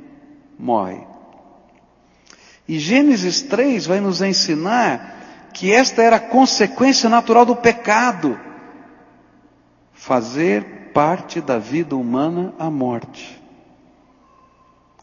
morre. 0.58 1.02
E 2.68 2.80
Gênesis 2.80 3.44
3 3.44 3.86
vai 3.86 4.00
nos 4.00 4.24
ensinar 4.24 5.50
que 5.54 5.72
esta 5.72 6.02
era 6.02 6.16
a 6.16 6.20
consequência 6.20 7.08
natural 7.08 7.46
do 7.46 7.56
pecado 7.56 8.40
fazer 9.94 10.90
parte 10.96 11.40
da 11.40 11.60
vida 11.60 11.96
humana 11.96 12.52
a 12.58 12.72
morte. 12.72 13.40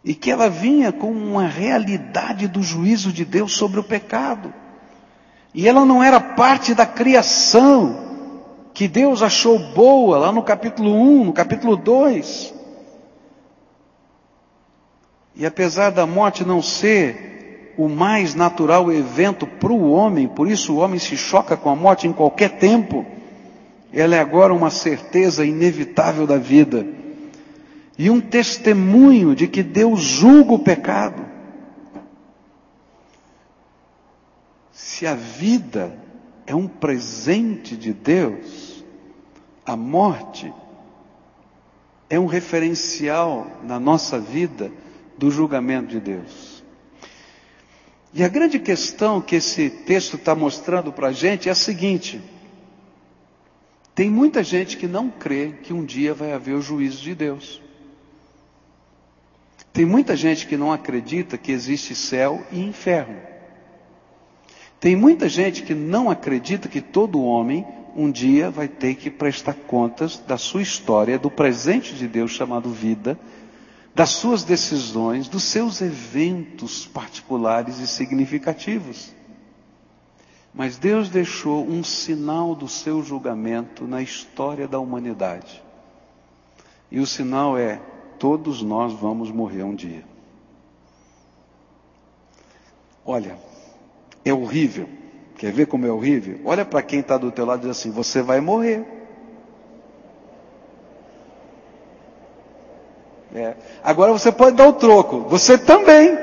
E 0.05 0.13
que 0.13 0.29
ela 0.29 0.51
vinha 0.51 0.91
com 0.91 1.13
uma 1.13 1.47
realidade 1.47 2.49
do 2.49 2.65
juízo 2.65 3.13
de 3.13 3.25
Deus 3.25 3.53
sobre 3.53 3.79
o 3.79 3.85
pecado. 3.85 4.53
E 5.55 5.69
ela 5.69 5.85
não 5.85 6.03
era 6.03 6.19
parte 6.19 6.75
da 6.75 6.85
criação 6.85 8.06
que 8.77 8.87
Deus 8.87 9.23
achou 9.23 9.59
boa 9.59 10.19
lá 10.19 10.31
no 10.31 10.43
capítulo 10.43 10.93
1, 10.93 11.25
no 11.25 11.33
capítulo 11.33 11.77
2. 11.79 12.53
E 15.35 15.47
apesar 15.47 15.89
da 15.89 16.07
morte 16.07 16.45
não 16.45 16.61
ser 16.61 17.73
o 17.79 17.89
mais 17.89 18.35
natural 18.35 18.93
evento 18.93 19.47
para 19.47 19.73
o 19.73 19.91
homem, 19.93 20.29
por 20.29 20.47
isso 20.47 20.75
o 20.75 20.77
homem 20.77 20.99
se 20.99 21.17
choca 21.17 21.57
com 21.57 21.71
a 21.71 21.75
morte 21.75 22.07
em 22.07 22.12
qualquer 22.12 22.59
tempo. 22.59 23.07
Ela 23.91 24.17
é 24.17 24.21
agora 24.21 24.53
uma 24.53 24.69
certeza 24.69 25.47
inevitável 25.47 26.27
da 26.27 26.37
vida 26.37 26.87
e 27.99 28.11
um 28.11 28.21
testemunho 28.21 29.35
de 29.35 29.49
que 29.49 29.62
Deus 29.62 30.03
julga 30.03 30.53
o 30.53 30.59
pecado. 30.59 31.25
Se 34.71 35.07
a 35.07 35.15
vida 35.15 35.97
é 36.47 36.55
um 36.55 36.69
presente 36.69 37.77
de 37.77 37.93
Deus, 37.93 38.65
a 39.66 39.76
morte 39.76 40.52
é 42.09 42.18
um 42.20 42.26
referencial 42.26 43.50
na 43.64 43.81
nossa 43.81 44.20
vida 44.20 44.70
do 45.18 45.31
julgamento 45.31 45.88
de 45.88 45.98
Deus. 45.98 46.62
E 48.14 48.22
a 48.22 48.29
grande 48.29 48.59
questão 48.59 49.20
que 49.20 49.37
esse 49.37 49.68
texto 49.68 50.16
está 50.16 50.35
mostrando 50.35 50.92
para 50.92 51.09
a 51.09 51.12
gente 51.12 51.48
é 51.48 51.52
a 51.52 51.55
seguinte: 51.55 52.22
tem 53.94 54.09
muita 54.09 54.44
gente 54.44 54.76
que 54.76 54.87
não 54.87 55.11
crê 55.11 55.55
que 55.62 55.72
um 55.72 55.85
dia 55.85 56.14
vai 56.14 56.33
haver 56.33 56.55
o 56.55 56.62
juízo 56.62 57.02
de 57.02 57.14
Deus. 57.14 57.61
Tem 59.72 59.85
muita 59.85 60.16
gente 60.16 60.46
que 60.46 60.57
não 60.57 60.72
acredita 60.72 61.37
que 61.37 61.52
existe 61.52 61.94
céu 61.94 62.42
e 62.50 62.61
inferno. 62.61 63.20
Tem 64.81 64.94
muita 64.96 65.29
gente 65.29 65.62
que 65.62 65.74
não 65.74 66.09
acredita 66.09 66.68
que 66.68 66.81
todo 66.81 67.22
homem 67.22 67.66
um 67.97 68.11
dia 68.11 68.51
vai 68.51 68.69
ter 68.69 68.95
que 68.95 69.11
prestar 69.11 69.55
contas 69.55 70.19
da 70.19 70.37
sua 70.37 70.61
história, 70.61 71.19
do 71.19 71.31
presente 71.31 71.95
de 71.95 72.07
Deus 72.07 72.31
chamado 72.31 72.71
vida, 72.71 73.19
das 73.95 74.11
suas 74.11 74.45
decisões, 74.45 75.27
dos 75.27 75.45
seus 75.45 75.81
eventos 75.81 76.87
particulares 76.87 77.79
e 77.79 77.87
significativos. 77.87 79.15
Mas 80.53 80.77
Deus 80.77 81.09
deixou 81.09 81.67
um 81.67 81.83
sinal 81.83 82.55
do 82.55 82.69
seu 82.69 83.03
julgamento 83.03 83.87
na 83.87 84.03
história 84.03 84.69
da 84.69 84.79
humanidade. 84.79 85.63
E 86.91 87.01
o 87.01 87.07
sinal 87.07 87.57
é: 87.57 87.81
todos 88.19 88.61
nós 88.61 88.93
vamos 88.93 89.31
morrer 89.31 89.63
um 89.63 89.75
dia. 89.75 90.05
Olha, 93.05 93.39
é 94.25 94.35
horrível. 94.35 94.89
Quer 95.38 95.53
ver 95.53 95.66
como 95.66 95.87
é 95.87 95.90
horrível? 95.90 96.40
Olha 96.44 96.64
para 96.64 96.83
quem 96.83 97.01
está 97.01 97.18
do 97.18 97.31
teu 97.31 97.44
lado 97.44 97.61
e 97.61 97.68
diz 97.68 97.79
assim: 97.79 97.90
você 97.90 98.22
vai 98.22 98.40
morrer. 98.40 98.85
É. 103.35 103.55
Agora 103.85 104.12
você 104.12 104.33
pode 104.33 104.57
dar 104.57 104.66
o 104.66 104.72
troco. 104.72 105.20
Você 105.29 105.59
também. 105.59 106.18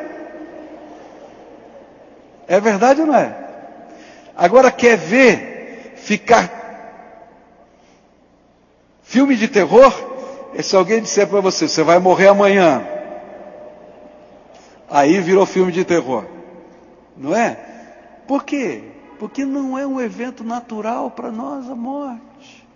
É 2.48 2.60
verdade 2.60 3.02
ou 3.02 3.08
não 3.08 3.16
é? 3.16 3.38
Agora 4.36 4.72
quer 4.72 4.98
ver 4.98 5.94
ficar 5.96 6.64
filme 9.04 9.36
de 9.36 9.48
terror? 9.48 9.94
E 10.56 10.64
se 10.64 10.76
alguém 10.76 11.02
disser 11.02 11.28
para 11.28 11.40
você, 11.40 11.68
você 11.68 11.84
vai 11.84 12.00
morrer 12.00 12.28
amanhã. 12.30 12.84
Aí 14.90 15.20
virou 15.20 15.46
filme 15.46 15.72
de 15.72 15.86
terror. 15.86 16.26
Não 17.16 17.36
é? 17.36 17.58
Por 18.28 18.44
quê? 18.44 18.84
Porque 19.20 19.46
não 19.46 19.78
é 19.78 19.86
um 19.86 20.00
evento 20.02 20.44
natural 20.44 21.12
para 21.12 21.32
nós 21.32 21.70
a 21.70 21.76
morte. 21.76 22.68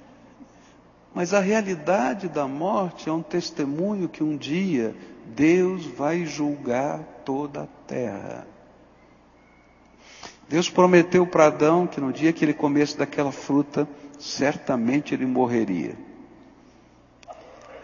Mas 1.13 1.33
a 1.33 1.39
realidade 1.39 2.29
da 2.29 2.47
morte 2.47 3.09
é 3.09 3.11
um 3.11 3.23
testemunho 3.23 4.07
que 4.07 4.23
um 4.23 4.37
dia 4.37 4.95
Deus 5.25 5.85
vai 5.85 6.25
julgar 6.25 6.99
toda 7.25 7.63
a 7.63 7.67
terra. 7.87 8.47
Deus 10.47 10.69
prometeu 10.69 11.27
para 11.27 11.47
Adão 11.47 11.85
que 11.85 11.99
no 11.99 12.13
dia 12.13 12.31
que 12.31 12.45
ele 12.45 12.53
comesse 12.53 12.97
daquela 12.97 13.31
fruta, 13.31 13.87
certamente 14.17 15.13
ele 15.13 15.25
morreria. 15.25 15.97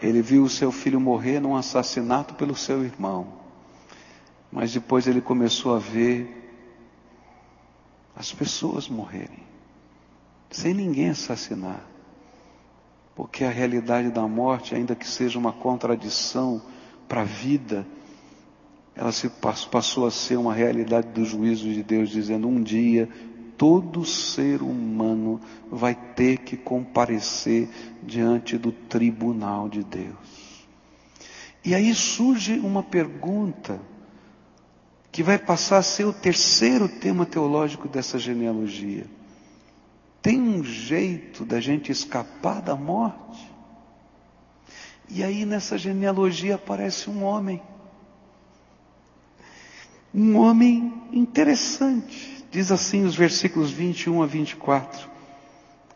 Ele 0.00 0.22
viu 0.22 0.44
o 0.44 0.48
seu 0.48 0.72
filho 0.72 1.00
morrer 1.00 1.40
num 1.40 1.56
assassinato 1.56 2.34
pelo 2.34 2.54
seu 2.54 2.82
irmão. 2.84 3.26
Mas 4.50 4.72
depois 4.72 5.06
ele 5.06 5.20
começou 5.20 5.74
a 5.74 5.78
ver 5.78 6.43
as 8.16 8.32
pessoas 8.32 8.88
morrerem, 8.88 9.42
sem 10.50 10.72
ninguém 10.72 11.10
assassinar. 11.10 11.84
Porque 13.14 13.44
a 13.44 13.50
realidade 13.50 14.10
da 14.10 14.26
morte, 14.26 14.74
ainda 14.74 14.94
que 14.94 15.06
seja 15.06 15.38
uma 15.38 15.52
contradição 15.52 16.60
para 17.08 17.22
a 17.22 17.24
vida, 17.24 17.86
ela 18.94 19.12
se 19.12 19.28
passou 19.70 20.06
a 20.06 20.10
ser 20.10 20.36
uma 20.36 20.54
realidade 20.54 21.08
do 21.08 21.24
juízo 21.24 21.68
de 21.72 21.82
Deus, 21.82 22.10
dizendo: 22.10 22.48
um 22.48 22.62
dia 22.62 23.08
todo 23.56 24.04
ser 24.04 24.62
humano 24.62 25.40
vai 25.70 25.94
ter 25.94 26.38
que 26.38 26.56
comparecer 26.56 27.68
diante 28.02 28.58
do 28.58 28.72
tribunal 28.72 29.68
de 29.68 29.84
Deus. 29.84 30.66
E 31.64 31.74
aí 31.74 31.94
surge 31.94 32.58
uma 32.58 32.82
pergunta 32.82 33.80
que 35.14 35.22
vai 35.22 35.38
passar 35.38 35.78
a 35.78 35.82
ser 35.82 36.04
o 36.06 36.12
terceiro 36.12 36.88
tema 36.88 37.24
teológico 37.24 37.86
dessa 37.86 38.18
genealogia. 38.18 39.06
Tem 40.20 40.40
um 40.40 40.64
jeito 40.64 41.44
da 41.44 41.60
gente 41.60 41.92
escapar 41.92 42.60
da 42.60 42.74
morte? 42.74 43.48
E 45.08 45.22
aí 45.22 45.44
nessa 45.44 45.78
genealogia 45.78 46.56
aparece 46.56 47.08
um 47.08 47.22
homem. 47.22 47.62
Um 50.12 50.36
homem 50.36 50.92
interessante. 51.12 52.44
Diz 52.50 52.72
assim 52.72 53.04
os 53.04 53.14
versículos 53.14 53.70
21 53.70 54.20
a 54.20 54.26
24. 54.26 55.08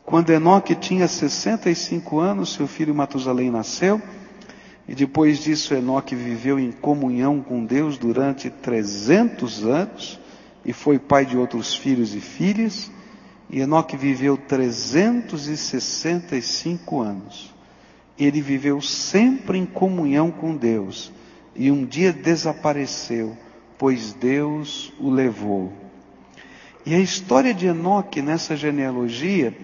Quando 0.05 0.31
Enoque 0.31 0.77
tinha 0.77 1.09
65 1.09 2.21
anos, 2.21 2.53
seu 2.53 2.69
filho 2.69 2.95
Matusalém 2.95 3.51
nasceu. 3.51 4.01
E 4.89 4.95
depois 4.95 5.41
disso, 5.41 5.75
Enoque 5.75 6.15
viveu 6.15 6.59
em 6.59 6.73
comunhão 6.73 7.43
com 7.43 7.63
Deus 7.63 7.99
durante 7.99 8.49
300 8.49 9.67
anos 9.67 10.19
e 10.65 10.73
foi 10.73 10.99
pai 10.99 11.27
de 11.27 11.37
outros 11.37 11.75
filhos 11.75 12.15
e 12.15 12.21
filhas. 12.21 12.91
E 13.51 13.61
Enoque 13.61 13.99
viveu 13.99 14.39
365 14.39 17.03
anos. 17.03 17.55
Ele 18.19 18.41
viveu 18.41 18.81
sempre 18.81 19.59
em 19.59 19.67
comunhão 19.67 20.31
com 20.31 20.57
Deus 20.57 21.13
e 21.55 21.71
um 21.71 21.85
dia 21.85 22.11
desapareceu, 22.13 23.37
pois 23.77 24.15
Deus 24.15 24.91
o 24.99 25.11
levou. 25.11 25.71
E 26.87 26.95
a 26.95 26.99
história 26.99 27.53
de 27.53 27.67
Enoque 27.67 28.23
nessa 28.23 28.57
genealogia, 28.57 29.55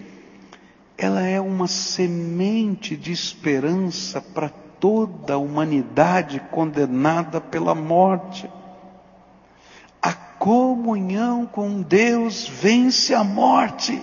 ela 0.95 1.23
é 1.23 1.41
uma 1.41 1.67
semente 1.67 2.95
de 2.95 3.11
esperança 3.11 4.21
para 4.21 4.63
toda 4.85 5.33
a 5.33 5.37
humanidade 5.39 6.39
condenada 6.51 7.41
pela 7.41 7.73
morte. 7.73 8.47
A 9.99 10.13
comunhão 10.13 11.47
com 11.47 11.81
Deus 11.81 12.47
vence 12.47 13.11
a 13.11 13.23
morte. 13.23 13.99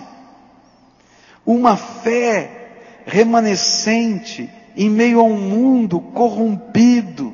Uma 1.45 1.77
fé 1.77 2.81
remanescente 3.05 4.49
em 4.75 4.89
meio 4.89 5.21
a 5.21 5.23
um 5.23 5.39
mundo 5.39 6.01
corrompido, 6.01 7.33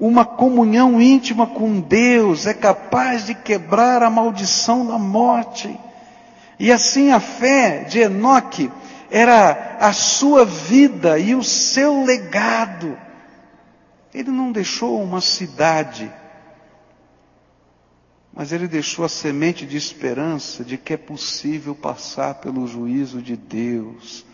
uma 0.00 0.24
comunhão 0.24 0.98
íntima 0.98 1.46
com 1.46 1.80
Deus 1.80 2.46
é 2.46 2.54
capaz 2.54 3.26
de 3.26 3.34
quebrar 3.34 4.02
a 4.02 4.08
maldição 4.08 4.86
da 4.86 4.98
morte. 4.98 5.78
E 6.58 6.72
assim 6.72 7.12
a 7.12 7.20
fé 7.20 7.84
de 7.84 7.98
Enoque 7.98 8.70
era 9.10 9.78
a 9.80 9.92
sua 9.92 10.44
vida 10.44 11.18
e 11.18 11.34
o 11.34 11.42
seu 11.42 12.04
legado. 12.04 12.98
Ele 14.12 14.30
não 14.30 14.52
deixou 14.52 15.02
uma 15.02 15.20
cidade, 15.20 16.10
mas 18.32 18.52
ele 18.52 18.68
deixou 18.68 19.04
a 19.04 19.08
semente 19.08 19.66
de 19.66 19.76
esperança 19.76 20.64
de 20.64 20.78
que 20.78 20.94
é 20.94 20.96
possível 20.96 21.74
passar 21.74 22.34
pelo 22.36 22.66
juízo 22.66 23.20
de 23.20 23.36
Deus. 23.36 24.24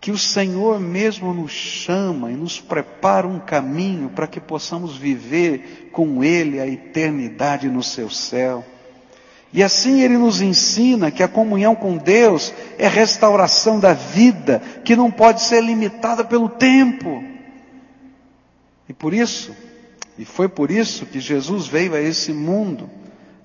Que 0.00 0.10
o 0.10 0.18
Senhor 0.18 0.80
mesmo 0.80 1.34
nos 1.34 1.52
chama 1.52 2.32
e 2.32 2.34
nos 2.34 2.58
prepara 2.58 3.28
um 3.28 3.38
caminho 3.38 4.08
para 4.08 4.26
que 4.26 4.40
possamos 4.40 4.96
viver 4.96 5.90
com 5.92 6.24
Ele 6.24 6.58
a 6.58 6.66
eternidade 6.66 7.68
no 7.68 7.82
seu 7.82 8.08
céu. 8.08 8.64
E 9.52 9.62
assim 9.62 10.02
ele 10.02 10.16
nos 10.16 10.40
ensina 10.40 11.10
que 11.10 11.22
a 11.22 11.28
comunhão 11.28 11.74
com 11.74 11.96
Deus 11.96 12.52
é 12.78 12.86
restauração 12.86 13.80
da 13.80 13.92
vida, 13.92 14.62
que 14.84 14.94
não 14.94 15.10
pode 15.10 15.42
ser 15.42 15.60
limitada 15.60 16.24
pelo 16.24 16.48
tempo. 16.48 17.22
E 18.88 18.92
por 18.92 19.12
isso, 19.12 19.54
e 20.16 20.24
foi 20.24 20.48
por 20.48 20.70
isso 20.70 21.06
que 21.06 21.20
Jesus 21.20 21.66
veio 21.66 21.94
a 21.94 22.00
esse 22.00 22.32
mundo, 22.32 22.88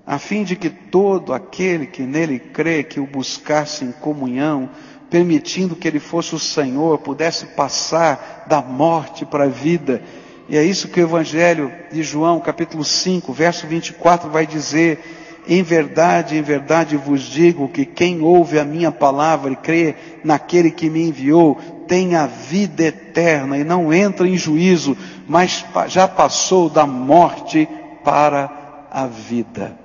a 0.06 0.20
fim 0.20 0.44
de 0.44 0.56
que 0.56 0.70
todo 0.70 1.34
aquele 1.34 1.88
que 1.88 2.04
nele 2.04 2.38
crê, 2.38 2.84
que 2.84 3.00
o 3.00 3.08
buscasse 3.08 3.84
em 3.84 3.92
comunhão, 3.92 4.70
permitindo 5.10 5.76
que 5.76 5.88
ele 5.88 6.00
fosse 6.00 6.36
o 6.36 6.40
Senhor, 6.40 7.00
pudesse 7.00 7.48
passar 7.48 8.46
da 8.48 8.62
morte 8.62 9.26
para 9.26 9.46
a 9.46 9.48
vida. 9.48 10.04
E 10.48 10.56
é 10.56 10.64
isso 10.64 10.88
que 10.88 11.00
o 11.00 11.04
Evangelho 11.04 11.72
de 11.92 12.04
João, 12.04 12.40
capítulo 12.40 12.84
5, 12.84 13.34
verso 13.34 13.66
24, 13.66 14.30
vai 14.30 14.46
dizer 14.46 15.25
em 15.48 15.62
verdade, 15.62 16.38
em 16.38 16.42
verdade 16.42 16.98
vos 16.98 17.22
digo 17.22 17.70
que 17.70 17.86
quem 17.86 18.22
ouve 18.22 18.60
a 18.60 18.66
minha 18.66 18.92
palavra 18.92 19.52
e 19.52 19.56
crê 19.56 19.96
naquele 20.24 20.72
que 20.72 20.90
me 20.90 21.04
enviou, 21.08 21.56
tem 21.88 22.16
a 22.16 22.26
vida 22.26 22.84
eterna 22.84 23.58
e 23.58 23.64
não 23.64 23.94
entra 23.94 24.28
em 24.28 24.38
juízo, 24.38 24.98
mas 25.28 25.66
já 25.88 26.08
passou 26.08 26.70
da 26.70 26.86
morte 26.86 27.68
para 28.04 28.88
a 28.92 29.06
vida. 29.06 29.78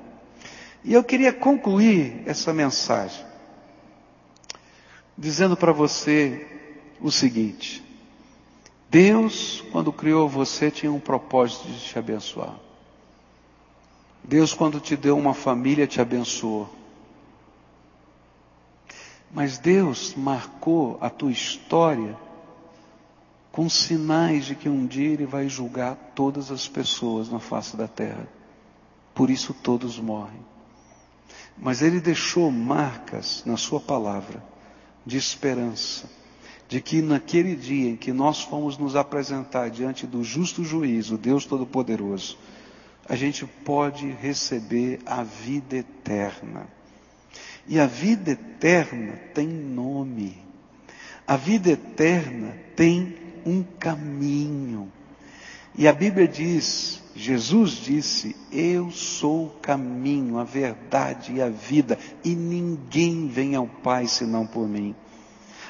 E 0.83 0.95
eu 0.95 1.05
queria 1.05 1.33
concluir 1.33 2.23
essa 2.27 2.53
mensagem 2.53 3.25
dizendo 5.17 5.57
para 5.57 5.73
você 5.73 6.47
o 7.01 7.11
seguinte: 7.11 7.85
Deus, 8.89 9.63
quando 9.71 9.93
criou 9.93 10.29
você, 10.29 10.71
tinha 10.71 10.91
um 10.91 10.99
propósito 11.01 11.69
de 11.69 11.79
te 11.79 11.99
abençoar. 11.99 12.70
Deus, 14.23 14.55
quando 14.55 14.81
te 14.81 14.97
deu 14.97 15.17
uma 15.19 15.35
família, 15.35 15.87
te 15.87 16.01
abençoou. 16.01 16.69
Mas 19.33 19.59
Deus 19.59 20.15
marcou 20.15 20.99
a 21.01 21.09
tua 21.09 21.31
história 21.31 22.17
com 23.53 23.69
sinais 23.69 24.47
de 24.47 24.55
que 24.55 24.69
um 24.69 24.87
dia 24.87 25.09
Ele 25.09 25.27
vai 25.27 25.49
julgar 25.49 25.97
todas 26.15 26.51
as 26.51 26.69
pessoas 26.69 27.29
na 27.29 27.39
face 27.39 27.77
da 27.77 27.89
terra. 27.89 28.29
Por 29.15 29.31
isso 29.31 29.55
todos 29.55 29.99
morrem. 29.99 30.41
Mas 31.57 31.83
Ele 31.83 32.01
deixou 32.01 32.51
marcas 32.51 33.43
na 33.45 33.57
Sua 33.57 33.81
palavra 33.81 34.43
de 35.05 35.17
esperança, 35.17 36.09
de 36.69 36.81
que 36.81 37.03
naquele 37.03 37.57
dia 37.57 37.91
em 37.91 37.97
que 37.97 38.13
nós 38.13 38.43
fomos 38.43 38.79
nos 38.79 38.95
apresentar 38.95 39.71
diante 39.71 40.07
do 40.07 40.23
justo 40.23 40.63
juiz, 40.65 41.11
o 41.11 41.19
Deus 41.19 41.45
Todo-Poderoso, 41.45 42.39
a 43.09 43.17
gente 43.17 43.45
pode 43.65 44.09
receber 44.11 45.01
a 45.05 45.23
vida 45.23 45.77
eterna. 45.77 46.67
E 47.67 47.79
a 47.79 47.87
vida 47.87 48.33
eterna 48.33 49.13
tem 49.35 49.47
nome. 49.47 50.39
A 51.27 51.37
vida 51.37 51.71
eterna 51.71 52.57
tem 52.75 53.17
um 53.45 53.63
caminho. 53.63 54.91
E 55.77 55.87
a 55.87 55.93
Bíblia 55.93 56.27
diz, 56.27 57.01
Jesus 57.15 57.73
disse: 57.73 58.35
Eu 58.51 58.91
sou 58.91 59.47
o 59.47 59.51
caminho, 59.61 60.39
a 60.39 60.45
verdade 60.45 61.35
e 61.35 61.43
a 61.43 61.49
vida, 61.49 61.99
e 62.25 62.35
ninguém 62.35 63.29
vem 63.29 63.55
ao 63.55 63.67
Pai 63.67 64.07
senão 64.07 64.47
por 64.47 64.69
mim. 64.69 64.95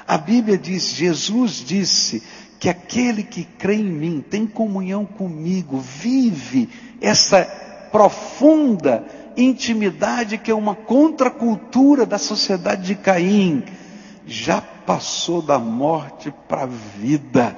A 0.07 0.17
Bíblia 0.17 0.57
diz, 0.57 0.93
Jesus 0.93 1.63
disse 1.65 2.23
que 2.61 2.69
aquele 2.69 3.23
que 3.23 3.43
crê 3.43 3.73
em 3.73 3.91
mim, 3.91 4.21
tem 4.21 4.45
comunhão 4.45 5.03
comigo, 5.03 5.79
vive 5.79 6.69
essa 7.01 7.43
profunda 7.91 9.03
intimidade 9.35 10.37
que 10.37 10.51
é 10.51 10.53
uma 10.53 10.75
contracultura 10.75 12.05
da 12.05 12.19
sociedade 12.19 12.83
de 12.83 12.93
Caim, 12.93 13.63
já 14.27 14.61
passou 14.61 15.41
da 15.41 15.57
morte 15.57 16.31
para 16.47 16.61
a 16.61 16.67
vida, 16.67 17.55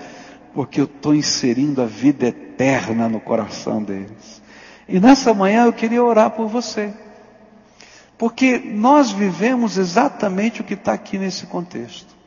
porque 0.53 0.79
eu 0.79 0.85
estou 0.85 1.13
inserindo 1.13 1.81
a 1.81 1.85
vida 1.85 2.27
eterna 2.27 3.09
no 3.09 3.19
coração 3.19 3.83
deles. 3.83 4.41
E 4.87 5.01
nessa 5.01 5.33
manhã 5.33 5.65
eu 5.65 5.73
queria 5.73 6.01
orar 6.01 6.29
por 6.29 6.47
você, 6.47 6.93
porque 8.17 8.57
nós 8.57 9.11
vivemos 9.11 9.77
exatamente 9.77 10.61
o 10.61 10.63
que 10.63 10.75
está 10.75 10.93
aqui 10.93 11.17
nesse 11.17 11.45
contexto. 11.47 12.22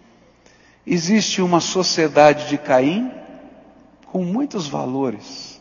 Existe 0.86 1.42
uma 1.42 1.60
sociedade 1.60 2.48
de 2.48 2.56
Caim 2.56 3.10
com 4.06 4.24
muitos 4.24 4.68
valores 4.68 5.60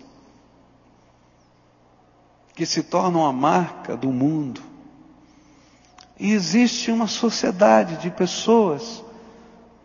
que 2.54 2.66
se 2.66 2.84
tornam 2.84 3.26
a 3.26 3.34
marca 3.34 3.98
do 3.98 4.12
mundo. 4.12 4.62
E 6.20 6.32
existe 6.32 6.92
uma 6.92 7.08
sociedade 7.08 7.98
de 7.98 8.12
pessoas 8.12 9.04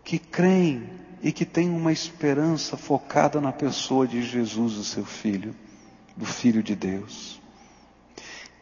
que 0.03 0.19
creem 0.19 0.89
e 1.23 1.31
que 1.31 1.45
têm 1.45 1.69
uma 1.69 1.91
esperança 1.91 2.77
focada 2.77 3.41
na 3.41 3.51
pessoa 3.51 4.07
de 4.07 4.21
Jesus, 4.21 4.77
o 4.77 4.83
seu 4.83 5.03
filho, 5.03 5.55
do 6.15 6.25
Filho 6.25 6.63
de 6.63 6.75
Deus. 6.75 7.41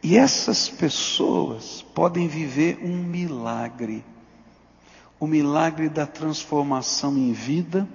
E 0.02 0.16
essas 0.16 0.68
pessoas 0.68 1.82
podem 1.94 2.26
viver 2.26 2.78
um 2.82 2.96
milagre 2.96 4.02
o 5.20 5.26
milagre 5.26 5.90
da 5.90 6.06
transformação 6.06 7.16
em 7.18 7.30
vida 7.32 7.86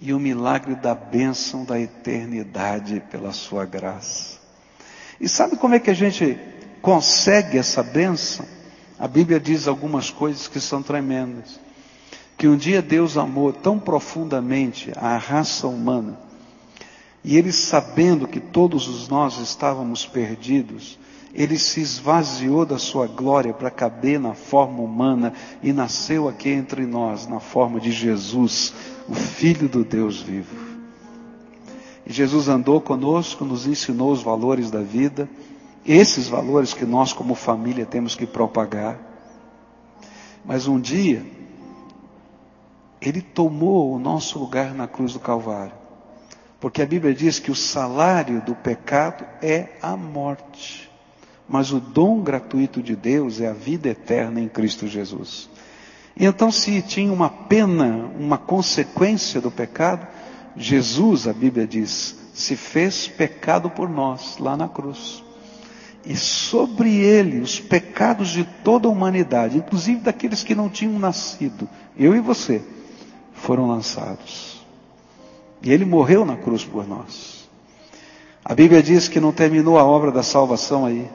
e 0.00 0.14
o 0.14 0.20
milagre 0.20 0.76
da 0.76 0.94
bênção 0.94 1.64
da 1.64 1.80
eternidade 1.80 3.02
pela 3.10 3.32
sua 3.32 3.64
graça. 3.66 4.38
E 5.20 5.28
sabe 5.28 5.56
como 5.56 5.74
é 5.74 5.80
que 5.80 5.90
a 5.90 5.94
gente 5.94 6.38
consegue 6.80 7.58
essa 7.58 7.82
benção, 7.82 8.46
a 8.98 9.08
Bíblia 9.08 9.40
diz 9.40 9.66
algumas 9.66 10.10
coisas 10.10 10.46
que 10.46 10.60
são 10.60 10.80
tremendas. 10.80 11.58
Que 12.36 12.46
um 12.46 12.56
dia 12.56 12.80
Deus 12.80 13.16
amou 13.16 13.52
tão 13.52 13.78
profundamente 13.78 14.92
a 14.96 15.16
raça 15.16 15.66
humana, 15.66 16.18
e 17.24 17.36
Ele 17.36 17.52
sabendo 17.52 18.28
que 18.28 18.38
todos 18.38 18.86
os 18.86 19.08
nós 19.08 19.38
estávamos 19.38 20.06
perdidos, 20.06 20.98
Ele 21.34 21.58
se 21.58 21.80
esvaziou 21.80 22.64
da 22.64 22.78
sua 22.78 23.08
glória 23.08 23.52
para 23.52 23.70
caber 23.70 24.20
na 24.20 24.34
forma 24.34 24.80
humana 24.80 25.32
e 25.60 25.72
nasceu 25.72 26.28
aqui 26.28 26.50
entre 26.50 26.86
nós 26.86 27.26
na 27.26 27.40
forma 27.40 27.80
de 27.80 27.90
Jesus, 27.90 28.72
o 29.08 29.14
Filho 29.14 29.68
do 29.68 29.84
Deus 29.84 30.22
vivo. 30.22 30.54
E 32.06 32.12
Jesus 32.12 32.48
andou 32.48 32.80
conosco, 32.80 33.44
nos 33.44 33.66
ensinou 33.66 34.12
os 34.12 34.22
valores 34.22 34.70
da 34.70 34.80
vida, 34.80 35.28
esses 35.84 36.28
valores 36.28 36.72
que 36.72 36.84
nós, 36.84 37.12
como 37.12 37.34
família, 37.34 37.84
temos 37.84 38.14
que 38.14 38.26
propagar. 38.26 38.96
Mas 40.44 40.68
um 40.68 40.78
dia, 40.78 41.26
Ele 43.00 43.20
tomou 43.20 43.92
o 43.92 43.98
nosso 43.98 44.38
lugar 44.38 44.72
na 44.72 44.86
cruz 44.86 45.14
do 45.14 45.18
Calvário. 45.18 45.72
Porque 46.60 46.80
a 46.80 46.86
Bíblia 46.86 47.12
diz 47.12 47.40
que 47.40 47.50
o 47.50 47.56
salário 47.56 48.40
do 48.42 48.54
pecado 48.54 49.26
é 49.42 49.70
a 49.82 49.96
morte. 49.96 50.93
Mas 51.48 51.72
o 51.72 51.80
dom 51.80 52.20
gratuito 52.20 52.82
de 52.82 52.96
Deus 52.96 53.40
é 53.40 53.48
a 53.48 53.52
vida 53.52 53.88
eterna 53.88 54.40
em 54.40 54.48
Cristo 54.48 54.86
Jesus. 54.86 55.48
E 56.16 56.24
então, 56.24 56.50
se 56.50 56.80
tinha 56.80 57.12
uma 57.12 57.28
pena, 57.28 58.10
uma 58.18 58.38
consequência 58.38 59.40
do 59.40 59.50
pecado, 59.50 60.06
Jesus, 60.56 61.26
a 61.26 61.32
Bíblia 61.32 61.66
diz, 61.66 62.16
se 62.32 62.56
fez 62.56 63.08
pecado 63.08 63.68
por 63.68 63.88
nós 63.88 64.38
lá 64.38 64.56
na 64.56 64.68
cruz 64.68 65.24
e 66.06 66.16
sobre 66.16 66.96
ele 66.96 67.40
os 67.40 67.58
pecados 67.58 68.28
de 68.28 68.44
toda 68.62 68.86
a 68.86 68.90
humanidade, 68.90 69.58
inclusive 69.58 70.00
daqueles 70.00 70.42
que 70.44 70.54
não 70.54 70.68
tinham 70.68 70.98
nascido, 70.98 71.68
eu 71.96 72.14
e 72.14 72.20
você, 72.20 72.62
foram 73.32 73.68
lançados. 73.68 74.64
E 75.62 75.72
ele 75.72 75.84
morreu 75.84 76.24
na 76.24 76.36
cruz 76.36 76.64
por 76.64 76.86
nós. 76.86 77.48
A 78.44 78.54
Bíblia 78.54 78.82
diz 78.82 79.08
que 79.08 79.18
não 79.18 79.32
terminou 79.32 79.78
a 79.78 79.84
obra 79.84 80.12
da 80.12 80.22
salvação 80.22 80.84
aí. 80.84 81.08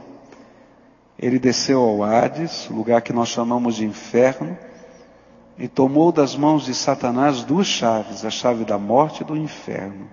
Ele 1.20 1.38
desceu 1.38 1.82
ao 1.82 2.02
Hades, 2.02 2.70
lugar 2.70 3.02
que 3.02 3.12
nós 3.12 3.28
chamamos 3.28 3.76
de 3.76 3.86
inferno, 3.86 4.58
e 5.58 5.68
tomou 5.68 6.14
das 6.14 6.38
mãos 6.38 6.64
de 6.64 6.74
Satanás 6.74 7.44
duas 7.44 7.68
chaves, 7.68 8.24
a 8.24 8.30
chave 8.30 8.64
da 8.64 8.78
morte 8.78 9.22
e 9.22 9.26
do 9.26 9.36
inferno. 9.36 10.08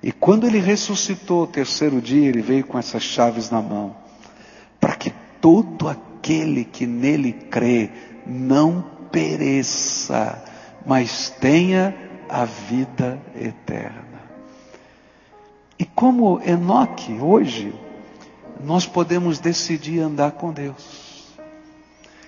E 0.00 0.12
quando 0.12 0.46
ele 0.46 0.60
ressuscitou 0.60 1.42
o 1.42 1.46
terceiro 1.48 2.00
dia, 2.00 2.28
ele 2.28 2.40
veio 2.40 2.64
com 2.64 2.78
essas 2.78 3.02
chaves 3.02 3.50
na 3.50 3.60
mão, 3.60 3.96
para 4.80 4.94
que 4.94 5.12
todo 5.40 5.88
aquele 5.88 6.64
que 6.64 6.86
nele 6.86 7.32
crê 7.32 7.90
não 8.24 8.84
pereça, 9.10 10.40
mas 10.86 11.30
tenha 11.30 11.92
a 12.28 12.44
vida 12.44 13.20
eterna. 13.34 14.22
E 15.76 15.84
como 15.84 16.40
Enoque, 16.44 17.18
hoje, 17.20 17.74
nós 18.62 18.86
podemos 18.86 19.38
decidir 19.38 20.00
andar 20.00 20.32
com 20.32 20.52
Deus 20.52 21.08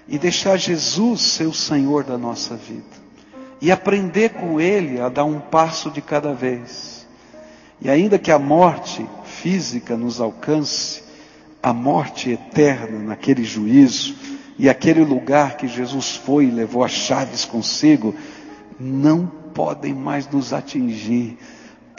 e 0.09 0.19
deixar 0.19 0.57
Jesus 0.57 1.21
ser 1.21 1.47
o 1.47 1.55
Senhor 1.55 2.05
da 2.05 2.19
nossa 2.19 2.57
vida 2.57 3.01
e 3.61 3.71
aprender 3.71 4.31
com 4.31 4.61
Ele 4.61 5.01
a 5.01 5.09
dar 5.09 5.25
um 5.25 5.39
passo 5.39 5.91
de 5.91 6.01
cada 6.01 6.33
vez. 6.33 7.07
E 7.81 7.91
ainda 7.91 8.19
que 8.19 8.31
a 8.31 8.39
morte 8.39 9.07
física 9.25 9.97
nos 9.97 10.21
alcance, 10.21 11.03
a 11.63 11.73
morte 11.73 12.31
eterna 12.31 12.99
naquele 12.99 13.45
juízo 13.45 14.15
e 14.59 14.69
aquele 14.69 15.05
lugar 15.05 15.57
que 15.57 15.69
Jesus 15.69 16.17
foi 16.17 16.47
e 16.47 16.51
levou 16.51 16.85
as 16.85 16.93
chaves 16.93 17.45
consigo, 17.45 18.15
não 18.79 19.27
podem 19.27 19.95
mais 19.95 20.29
nos 20.29 20.53
atingir, 20.53 21.39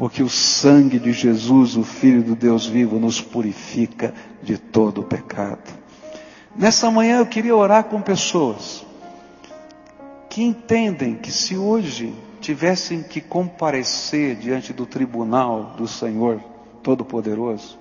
porque 0.02 0.24
o 0.24 0.30
sangue 0.30 0.98
de 0.98 1.14
Jesus, 1.14 1.78
o 1.78 1.84
Filho 1.84 2.24
do 2.24 2.36
Deus 2.36 2.66
vivo, 2.66 3.00
nos 3.00 3.22
purifica 3.22 4.12
de 4.42 4.58
todo 4.58 5.02
o 5.02 5.04
pecado. 5.04 5.62
Nessa 6.56 6.90
manhã 6.90 7.20
eu 7.20 7.26
queria 7.28 7.56
orar 7.56 7.84
com 7.84 8.02
pessoas 8.02 8.84
que 10.28 10.42
entendem 10.42 11.14
que 11.14 11.32
se 11.32 11.56
hoje 11.56 12.16
tivessem 12.40 13.04
que 13.04 13.22
comparecer 13.22 14.38
diante 14.38 14.74
do 14.74 14.88
tribunal 14.88 15.76
do 15.78 15.88
Senhor 15.88 16.42
Todo-Poderoso, 16.82 17.78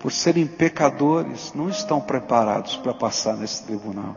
por 0.00 0.10
serem 0.10 0.48
pecadores, 0.48 1.52
não 1.54 1.68
estão 1.68 2.00
preparados 2.00 2.74
para 2.74 2.92
passar 2.92 3.36
nesse 3.36 3.62
tribunal. 3.62 4.16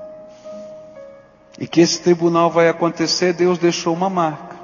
E 1.59 1.67
que 1.67 1.79
esse 1.79 2.01
tribunal 2.01 2.49
vai 2.49 2.67
acontecer, 2.67 3.33
Deus 3.33 3.59
deixou 3.59 3.93
uma 3.93 4.09
marca, 4.09 4.55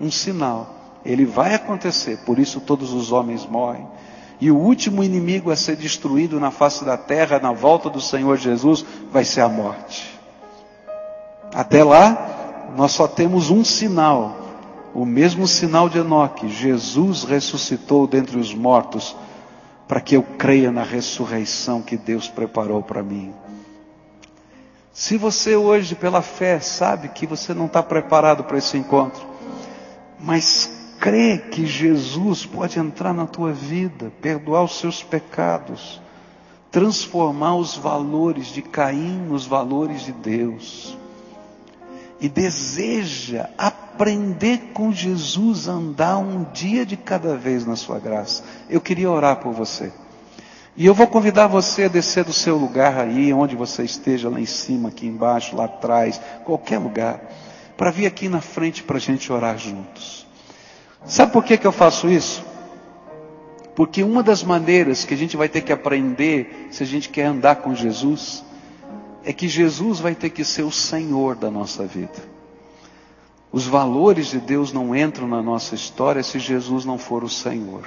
um 0.00 0.10
sinal. 0.10 0.83
Ele 1.04 1.24
vai 1.24 1.54
acontecer, 1.54 2.18
por 2.24 2.38
isso 2.38 2.60
todos 2.60 2.92
os 2.92 3.12
homens 3.12 3.46
morrem. 3.46 3.86
E 4.40 4.50
o 4.50 4.56
último 4.56 5.02
inimigo 5.02 5.50
a 5.50 5.56
ser 5.56 5.76
destruído 5.76 6.40
na 6.40 6.50
face 6.50 6.84
da 6.84 6.96
terra, 6.96 7.38
na 7.38 7.52
volta 7.52 7.88
do 7.88 8.00
Senhor 8.00 8.36
Jesus, 8.36 8.84
vai 9.10 9.24
ser 9.24 9.42
a 9.42 9.48
morte. 9.48 10.18
Até 11.54 11.84
lá, 11.84 12.72
nós 12.76 12.92
só 12.92 13.06
temos 13.06 13.50
um 13.50 13.64
sinal, 13.64 14.36
o 14.92 15.04
mesmo 15.04 15.46
sinal 15.46 15.88
de 15.88 15.98
Enoque. 15.98 16.48
Jesus 16.48 17.22
ressuscitou 17.24 18.06
dentre 18.06 18.38
os 18.38 18.52
mortos, 18.52 19.14
para 19.86 20.00
que 20.00 20.16
eu 20.16 20.22
creia 20.22 20.72
na 20.72 20.82
ressurreição 20.82 21.82
que 21.82 21.96
Deus 21.96 22.28
preparou 22.28 22.82
para 22.82 23.02
mim. 23.02 23.32
Se 24.92 25.16
você 25.16 25.56
hoje, 25.56 25.94
pela 25.94 26.22
fé, 26.22 26.58
sabe 26.60 27.08
que 27.08 27.26
você 27.26 27.52
não 27.52 27.66
está 27.66 27.82
preparado 27.82 28.44
para 28.44 28.58
esse 28.58 28.76
encontro, 28.76 29.26
mas 30.18 30.73
crê 31.04 31.36
que 31.36 31.66
Jesus 31.66 32.46
pode 32.46 32.78
entrar 32.78 33.12
na 33.12 33.26
tua 33.26 33.52
vida, 33.52 34.10
perdoar 34.22 34.64
os 34.64 34.78
seus 34.78 35.02
pecados, 35.02 36.00
transformar 36.70 37.56
os 37.56 37.76
valores 37.76 38.46
de 38.46 38.62
Caim 38.62 39.18
nos 39.28 39.44
valores 39.44 40.00
de 40.00 40.12
Deus 40.12 40.96
e 42.18 42.26
deseja 42.26 43.50
aprender 43.58 44.70
com 44.72 44.90
Jesus 44.90 45.68
a 45.68 45.72
andar 45.72 46.16
um 46.16 46.42
dia 46.54 46.86
de 46.86 46.96
cada 46.96 47.36
vez 47.36 47.66
na 47.66 47.76
sua 47.76 47.98
graça, 47.98 48.42
eu 48.70 48.80
queria 48.80 49.10
orar 49.10 49.40
por 49.40 49.52
você. 49.52 49.92
E 50.74 50.86
eu 50.86 50.94
vou 50.94 51.06
convidar 51.06 51.48
você 51.48 51.84
a 51.84 51.88
descer 51.88 52.24
do 52.24 52.32
seu 52.32 52.56
lugar 52.56 52.98
aí, 52.98 53.30
onde 53.30 53.54
você 53.54 53.84
esteja, 53.84 54.30
lá 54.30 54.40
em 54.40 54.46
cima, 54.46 54.88
aqui 54.88 55.06
embaixo, 55.06 55.54
lá 55.54 55.66
atrás, 55.66 56.18
qualquer 56.46 56.78
lugar, 56.78 57.20
para 57.76 57.90
vir 57.90 58.06
aqui 58.06 58.26
na 58.26 58.40
frente 58.40 58.82
para 58.82 58.96
a 58.96 59.00
gente 59.00 59.30
orar 59.30 59.58
juntos. 59.58 60.23
Sabe 61.04 61.32
por 61.32 61.44
que, 61.44 61.58
que 61.58 61.66
eu 61.66 61.72
faço 61.72 62.08
isso? 62.08 62.44
Porque 63.74 64.02
uma 64.02 64.22
das 64.22 64.42
maneiras 64.42 65.04
que 65.04 65.12
a 65.12 65.16
gente 65.16 65.36
vai 65.36 65.48
ter 65.48 65.60
que 65.60 65.72
aprender, 65.72 66.68
se 66.70 66.82
a 66.82 66.86
gente 66.86 67.08
quer 67.08 67.24
andar 67.24 67.56
com 67.56 67.74
Jesus, 67.74 68.44
é 69.24 69.32
que 69.32 69.48
Jesus 69.48 69.98
vai 69.98 70.14
ter 70.14 70.30
que 70.30 70.44
ser 70.44 70.62
o 70.62 70.70
Senhor 70.70 71.34
da 71.34 71.50
nossa 71.50 71.84
vida. 71.84 72.34
Os 73.50 73.66
valores 73.66 74.28
de 74.28 74.38
Deus 74.38 74.72
não 74.72 74.94
entram 74.94 75.26
na 75.28 75.42
nossa 75.42 75.74
história 75.74 76.22
se 76.22 76.38
Jesus 76.38 76.84
não 76.84 76.98
for 76.98 77.22
o 77.24 77.28
Senhor. 77.28 77.82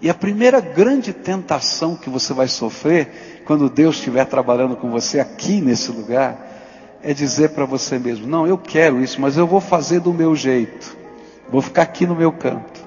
E 0.00 0.10
a 0.10 0.14
primeira 0.14 0.60
grande 0.60 1.12
tentação 1.12 1.96
que 1.96 2.10
você 2.10 2.34
vai 2.34 2.48
sofrer 2.48 3.42
quando 3.46 3.70
Deus 3.70 3.96
estiver 3.96 4.26
trabalhando 4.26 4.76
com 4.76 4.90
você 4.90 5.18
aqui 5.18 5.60
nesse 5.60 5.90
lugar 5.90 6.98
é 7.02 7.14
dizer 7.14 7.50
para 7.50 7.64
você 7.64 7.98
mesmo: 7.98 8.26
Não, 8.26 8.46
eu 8.46 8.58
quero 8.58 9.02
isso, 9.02 9.20
mas 9.20 9.38
eu 9.38 9.46
vou 9.46 9.60
fazer 9.60 10.00
do 10.00 10.12
meu 10.12 10.34
jeito. 10.36 11.05
Vou 11.50 11.62
ficar 11.62 11.82
aqui 11.82 12.06
no 12.06 12.14
meu 12.14 12.32
canto. 12.32 12.84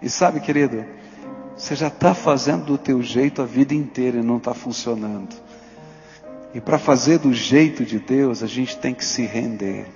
E 0.00 0.08
sabe, 0.08 0.40
querido, 0.40 0.84
você 1.56 1.74
já 1.74 1.88
está 1.88 2.14
fazendo 2.14 2.64
do 2.64 2.78
teu 2.78 3.02
jeito 3.02 3.42
a 3.42 3.44
vida 3.44 3.74
inteira 3.74 4.18
e 4.18 4.22
não 4.22 4.36
está 4.36 4.54
funcionando. 4.54 5.34
E 6.54 6.60
para 6.60 6.78
fazer 6.78 7.18
do 7.18 7.32
jeito 7.32 7.84
de 7.84 7.98
Deus, 7.98 8.42
a 8.42 8.46
gente 8.46 8.76
tem 8.76 8.94
que 8.94 9.04
se 9.04 9.22
render. 9.22 9.86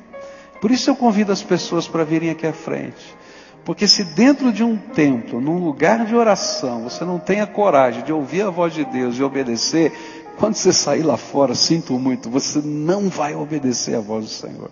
Por 0.61 0.71
isso 0.71 0.91
eu 0.91 0.97
convido 0.97 1.31
as 1.31 1.43
pessoas 1.43 1.87
para 1.87 2.05
virem 2.05 2.31
aqui 2.31 2.47
à 2.47 2.53
frente. 2.53 3.17
Porque 3.65 3.87
se 3.87 4.03
dentro 4.03 4.51
de 4.51 4.65
um 4.65 4.77
templo, 4.77 5.41
num 5.41 5.59
lugar 5.59 6.07
de 6.07 6.17
oração, 6.17 6.85
você 6.85 7.05
não 7.05 7.19
tem 7.19 7.41
a 7.41 7.47
coragem 7.47 8.03
de 8.03 8.13
ouvir 8.13 8.43
a 8.43 8.51
voz 8.51 8.73
de 8.73 8.85
Deus 8.85 9.17
e 9.17 9.23
obedecer, 9.23 9.93
quando 10.39 10.55
você 10.55 10.73
sair 10.73 11.03
lá 11.03 11.17
fora, 11.17 11.55
sinto 11.55 11.99
muito, 11.99 12.31
você 12.31 12.61
não 12.65 13.09
vai 13.09 13.35
obedecer 13.35 13.95
a 13.95 14.01
voz 14.01 14.25
do 14.25 14.31
Senhor. 14.31 14.71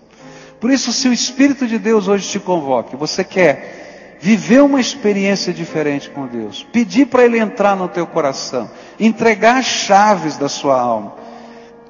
Por 0.60 0.70
isso, 0.70 0.92
se 0.92 1.08
o 1.08 1.12
Espírito 1.12 1.66
de 1.66 1.78
Deus 1.78 2.08
hoje 2.08 2.28
te 2.28 2.38
convoca, 2.38 2.96
você 2.96 3.22
quer 3.22 4.18
viver 4.20 4.62
uma 4.62 4.80
experiência 4.80 5.52
diferente 5.52 6.08
com 6.08 6.26
Deus, 6.26 6.66
pedir 6.72 7.06
para 7.06 7.24
Ele 7.24 7.38
entrar 7.38 7.76
no 7.76 7.88
teu 7.88 8.06
coração, 8.06 8.70
entregar 8.98 9.58
as 9.58 9.66
chaves 9.66 10.36
da 10.36 10.48
sua 10.48 10.80
alma, 10.80 11.14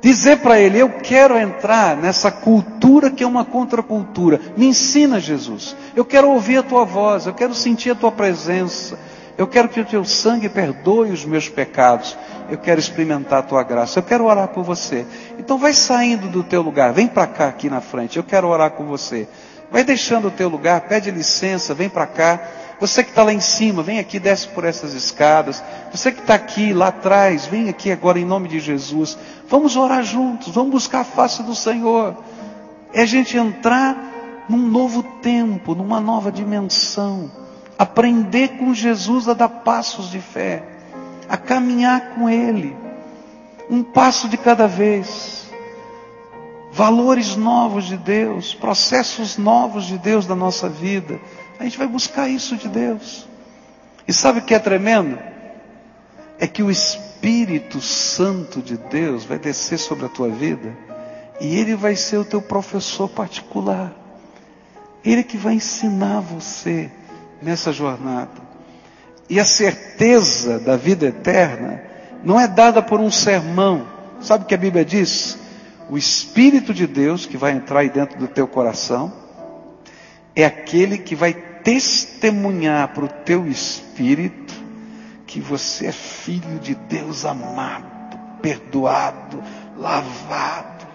Dizer 0.06 0.38
para 0.38 0.60
ele: 0.60 0.78
Eu 0.78 0.88
quero 0.88 1.36
entrar 1.36 1.96
nessa 1.96 2.30
cultura 2.30 3.10
que 3.10 3.24
é 3.24 3.26
uma 3.26 3.44
contracultura. 3.44 4.40
Me 4.56 4.66
ensina, 4.66 5.18
Jesus. 5.18 5.74
Eu 5.96 6.04
quero 6.04 6.30
ouvir 6.30 6.58
a 6.58 6.62
tua 6.62 6.84
voz, 6.84 7.26
eu 7.26 7.34
quero 7.34 7.52
sentir 7.52 7.90
a 7.90 7.94
tua 7.96 8.12
presença. 8.12 8.96
Eu 9.38 9.46
quero 9.46 9.68
que 9.68 9.80
o 9.80 9.84
teu 9.84 10.04
sangue 10.04 10.48
perdoe 10.48 11.10
os 11.10 11.24
meus 11.24 11.48
pecados. 11.48 12.16
Eu 12.48 12.56
quero 12.56 12.80
experimentar 12.80 13.40
a 13.40 13.42
tua 13.42 13.62
graça. 13.62 13.98
Eu 13.98 14.02
quero 14.02 14.24
orar 14.24 14.48
por 14.48 14.64
você. 14.64 15.04
Então 15.38 15.58
vai 15.58 15.74
saindo 15.74 16.28
do 16.28 16.42
teu 16.42 16.62
lugar. 16.62 16.92
Vem 16.92 17.06
para 17.06 17.26
cá 17.26 17.48
aqui 17.48 17.68
na 17.68 17.82
frente. 17.82 18.16
Eu 18.16 18.24
quero 18.24 18.48
orar 18.48 18.70
com 18.70 18.86
você. 18.86 19.28
Vai 19.70 19.84
deixando 19.84 20.28
o 20.28 20.30
teu 20.30 20.48
lugar. 20.48 20.80
Pede 20.82 21.10
licença. 21.10 21.74
Vem 21.74 21.88
para 21.88 22.06
cá. 22.06 22.40
Você 22.80 23.02
que 23.02 23.10
está 23.10 23.22
lá 23.24 23.32
em 23.32 23.40
cima, 23.40 23.82
vem 23.82 23.98
aqui, 23.98 24.18
desce 24.18 24.48
por 24.48 24.64
essas 24.64 24.94
escadas. 24.94 25.62
Você 25.90 26.12
que 26.12 26.20
está 26.20 26.34
aqui, 26.34 26.72
lá 26.72 26.88
atrás, 26.88 27.46
vem 27.46 27.68
aqui 27.68 27.90
agora 27.90 28.18
em 28.18 28.24
nome 28.24 28.48
de 28.48 28.58
Jesus. 28.58 29.18
Vamos 29.48 29.76
orar 29.76 30.02
juntos. 30.02 30.48
Vamos 30.54 30.70
buscar 30.70 31.00
a 31.00 31.04
face 31.04 31.42
do 31.42 31.54
Senhor. 31.54 32.16
É 32.92 33.02
a 33.02 33.06
gente 33.06 33.36
entrar 33.36 34.44
num 34.48 34.66
novo 34.66 35.02
tempo, 35.20 35.74
numa 35.74 36.00
nova 36.00 36.32
dimensão 36.32 37.30
aprender 37.78 38.56
com 38.58 38.72
Jesus 38.74 39.28
a 39.28 39.34
dar 39.34 39.48
passos 39.48 40.10
de 40.10 40.20
fé, 40.20 40.62
a 41.28 41.36
caminhar 41.36 42.14
com 42.14 42.28
Ele, 42.28 42.76
um 43.68 43.82
passo 43.82 44.28
de 44.28 44.36
cada 44.36 44.66
vez, 44.66 45.50
valores 46.72 47.36
novos 47.36 47.86
de 47.86 47.96
Deus, 47.96 48.54
processos 48.54 49.36
novos 49.36 49.84
de 49.84 49.98
Deus 49.98 50.26
na 50.26 50.34
nossa 50.34 50.68
vida. 50.68 51.20
A 51.58 51.64
gente 51.64 51.78
vai 51.78 51.86
buscar 51.86 52.28
isso 52.28 52.56
de 52.56 52.68
Deus. 52.68 53.26
E 54.06 54.12
sabe 54.12 54.38
o 54.38 54.42
que 54.42 54.54
é 54.54 54.58
tremendo? 54.58 55.18
É 56.38 56.46
que 56.46 56.62
o 56.62 56.70
Espírito 56.70 57.80
Santo 57.80 58.60
de 58.60 58.76
Deus 58.76 59.24
vai 59.24 59.38
descer 59.38 59.78
sobre 59.78 60.06
a 60.06 60.08
tua 60.08 60.28
vida 60.28 60.76
e 61.40 61.58
ele 61.58 61.74
vai 61.74 61.96
ser 61.96 62.18
o 62.18 62.24
teu 62.24 62.40
professor 62.40 63.08
particular. 63.08 63.92
Ele 65.04 65.22
que 65.22 65.36
vai 65.36 65.54
ensinar 65.54 66.20
você 66.20 66.90
nessa 67.46 67.72
jornada. 67.72 68.42
E 69.30 69.38
a 69.38 69.44
certeza 69.44 70.58
da 70.58 70.76
vida 70.76 71.06
eterna 71.06 71.80
não 72.24 72.38
é 72.38 72.48
dada 72.48 72.82
por 72.82 73.00
um 73.00 73.10
sermão. 73.10 73.86
Sabe 74.20 74.44
o 74.44 74.46
que 74.46 74.54
a 74.54 74.58
Bíblia 74.58 74.84
diz? 74.84 75.38
O 75.88 75.96
Espírito 75.96 76.74
de 76.74 76.86
Deus 76.86 77.24
que 77.24 77.36
vai 77.36 77.52
entrar 77.52 77.80
aí 77.80 77.88
dentro 77.88 78.18
do 78.18 78.26
teu 78.26 78.48
coração 78.48 79.12
é 80.34 80.44
aquele 80.44 80.98
que 80.98 81.14
vai 81.14 81.32
testemunhar 81.32 82.88
para 82.88 83.04
o 83.04 83.08
teu 83.08 83.46
espírito 83.46 84.54
que 85.26 85.40
você 85.40 85.86
é 85.86 85.92
filho 85.92 86.58
de 86.60 86.74
Deus 86.74 87.24
amado, 87.24 87.86
perdoado, 88.42 89.42
lavado. 89.76 90.86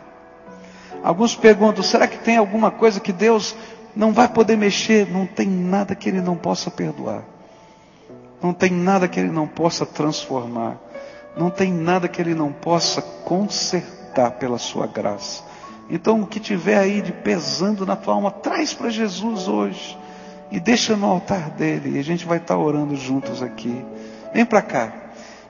Alguns 1.04 1.36
perguntam: 1.36 1.84
será 1.84 2.08
que 2.08 2.20
tem 2.20 2.38
alguma 2.38 2.72
coisa 2.72 3.00
que 3.00 3.12
Deus 3.12 3.56
não 3.96 4.14
vai 4.14 4.28
poder 4.28 4.58
mexer, 4.58 5.10
não 5.10 5.26
tem 5.26 5.48
nada 5.48 5.96
que 5.96 6.10
ele 6.10 6.22
não 6.22 6.36
possa 6.36 6.72
perdoar. 6.72 7.24
Não 8.42 8.54
tem 8.54 8.72
nada 8.72 9.08
que 9.08 9.20
ele 9.20 9.32
não 9.32 9.48
possa 9.48 9.86
transformar. 9.86 10.78
Não 11.38 11.50
tem 11.50 11.72
nada 11.72 12.08
que 12.08 12.22
ele 12.22 12.34
não 12.34 12.52
possa 12.52 13.02
consertar 13.02 14.32
pela 14.32 14.58
sua 14.58 14.88
graça. 14.88 15.44
Então, 15.90 16.22
o 16.22 16.28
que 16.28 16.40
tiver 16.40 16.78
aí 16.78 17.02
de 17.02 17.12
pesando 17.12 17.86
na 17.86 17.96
tua 17.96 18.14
alma, 18.14 18.32
traz 18.32 18.74
para 18.74 18.90
Jesus 18.90 19.48
hoje. 19.48 19.98
E 20.50 20.60
deixa 20.60 20.96
no 20.96 21.06
altar 21.06 21.50
dele. 21.52 21.98
E 21.98 22.00
a 22.00 22.04
gente 22.04 22.26
vai 22.26 22.38
estar 22.38 22.58
orando 22.58 22.96
juntos 22.96 23.44
aqui. 23.44 23.86
Vem 24.34 24.46
para 24.46 24.62
cá. 24.62 24.94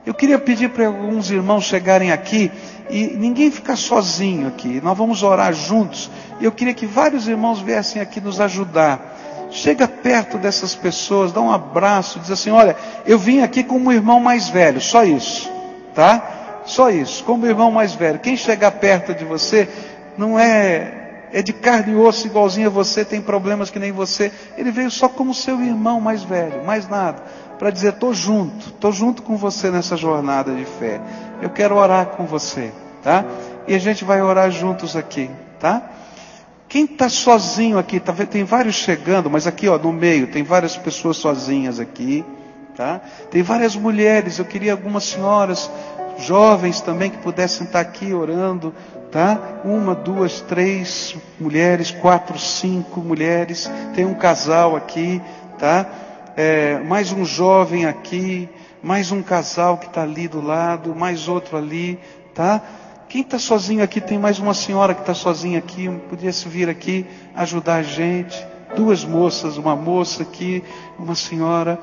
Eu 0.04 0.12
queria 0.12 0.38
pedir 0.38 0.70
para 0.70 0.86
alguns 0.86 1.30
irmãos 1.30 1.64
chegarem 1.64 2.10
aqui 2.10 2.50
e 2.90 3.06
ninguém 3.06 3.50
ficar 3.50 3.76
sozinho 3.76 4.48
aqui. 4.48 4.80
Nós 4.82 4.98
vamos 4.98 5.22
orar 5.22 5.52
juntos. 5.52 6.10
E 6.40 6.44
eu 6.44 6.50
queria 6.50 6.74
que 6.74 6.86
vários 6.86 7.28
irmãos 7.28 7.60
viessem 7.60 8.02
aqui 8.02 8.20
nos 8.20 8.40
ajudar. 8.40 9.48
Chega 9.50 9.86
perto 9.86 10.38
dessas 10.38 10.74
pessoas, 10.74 11.30
dá 11.30 11.40
um 11.40 11.52
abraço, 11.52 12.18
diz 12.18 12.30
assim: 12.30 12.50
Olha, 12.50 12.74
eu 13.06 13.18
vim 13.18 13.42
aqui 13.42 13.62
como 13.62 13.90
um 13.90 13.92
irmão 13.92 14.18
mais 14.18 14.48
velho, 14.48 14.80
só 14.80 15.04
isso, 15.04 15.50
tá? 15.94 16.62
Só 16.64 16.90
isso, 16.90 17.22
como 17.24 17.46
irmão 17.46 17.70
mais 17.70 17.94
velho. 17.94 18.18
Quem 18.18 18.36
chegar 18.36 18.70
perto 18.72 19.14
de 19.14 19.24
você 19.24 19.68
não 20.16 20.38
é, 20.38 21.01
é 21.32 21.42
de 21.42 21.52
carne 21.52 21.92
e 21.92 21.96
osso 21.96 22.26
igualzinho 22.26 22.66
a 22.66 22.70
você, 22.70 23.04
tem 23.04 23.20
problemas 23.20 23.70
que 23.70 23.78
nem 23.78 23.92
você. 23.92 24.30
Ele 24.56 24.70
veio 24.70 24.90
só 24.90 25.08
como 25.08 25.34
seu 25.34 25.60
irmão 25.60 26.00
mais 26.00 26.22
velho, 26.22 26.64
mais 26.64 26.88
nada 26.88 27.22
para 27.62 27.70
dizer: 27.70 27.92
estou 27.92 28.12
junto, 28.12 28.70
estou 28.70 28.90
junto 28.90 29.22
com 29.22 29.36
você 29.36 29.70
nessa 29.70 29.96
jornada 29.96 30.52
de 30.52 30.64
fé. 30.64 31.00
Eu 31.40 31.48
quero 31.48 31.76
orar 31.76 32.06
com 32.06 32.26
você, 32.26 32.72
tá? 33.04 33.24
E 33.68 33.74
a 33.76 33.78
gente 33.78 34.04
vai 34.04 34.20
orar 34.20 34.50
juntos 34.50 34.96
aqui, 34.96 35.30
tá? 35.60 35.80
Quem 36.68 36.86
está 36.86 37.08
sozinho 37.08 37.78
aqui, 37.78 38.00
tá, 38.00 38.12
tem 38.12 38.42
vários 38.42 38.74
chegando, 38.74 39.30
mas 39.30 39.46
aqui 39.46 39.68
ó, 39.68 39.78
no 39.78 39.92
meio 39.92 40.26
tem 40.26 40.42
várias 40.42 40.76
pessoas 40.76 41.18
sozinhas 41.18 41.78
aqui, 41.78 42.24
tá? 42.74 43.00
Tem 43.30 43.44
várias 43.44 43.76
mulheres, 43.76 44.40
eu 44.40 44.44
queria 44.44 44.72
algumas 44.72 45.04
senhoras 45.04 45.70
jovens 46.18 46.80
também 46.80 47.10
que 47.10 47.18
pudessem 47.18 47.64
estar 47.64 47.78
aqui 47.78 48.12
orando, 48.12 48.74
tá? 49.12 49.60
Uma, 49.64 49.94
duas, 49.94 50.40
três 50.40 51.14
mulheres, 51.38 51.92
quatro, 51.92 52.36
cinco 52.38 53.00
mulheres, 53.00 53.70
tem 53.94 54.04
um 54.04 54.14
casal 54.14 54.74
aqui, 54.74 55.22
tá? 55.58 55.86
é, 56.36 56.78
mais 56.80 57.12
um 57.12 57.24
jovem 57.24 57.86
aqui, 57.86 58.48
mais 58.82 59.12
um 59.12 59.22
casal 59.22 59.78
que 59.78 59.86
está 59.86 60.02
ali 60.02 60.28
do 60.28 60.40
lado, 60.40 60.94
mais 60.94 61.28
outro 61.28 61.56
ali, 61.56 61.98
tá? 62.34 62.60
Quem 63.08 63.20
está 63.20 63.38
sozinho 63.38 63.84
aqui, 63.84 64.00
tem 64.00 64.18
mais 64.18 64.38
uma 64.38 64.54
senhora 64.54 64.94
que 64.94 65.00
está 65.00 65.14
sozinha 65.14 65.58
aqui, 65.58 65.88
podia 66.08 66.32
se 66.32 66.48
vir 66.48 66.68
aqui 66.68 67.06
ajudar 67.34 67.76
a 67.76 67.82
gente. 67.82 68.46
Duas 68.74 69.04
moças, 69.04 69.58
uma 69.58 69.76
moça 69.76 70.22
aqui, 70.22 70.64
uma 70.98 71.14
senhora. 71.14 71.78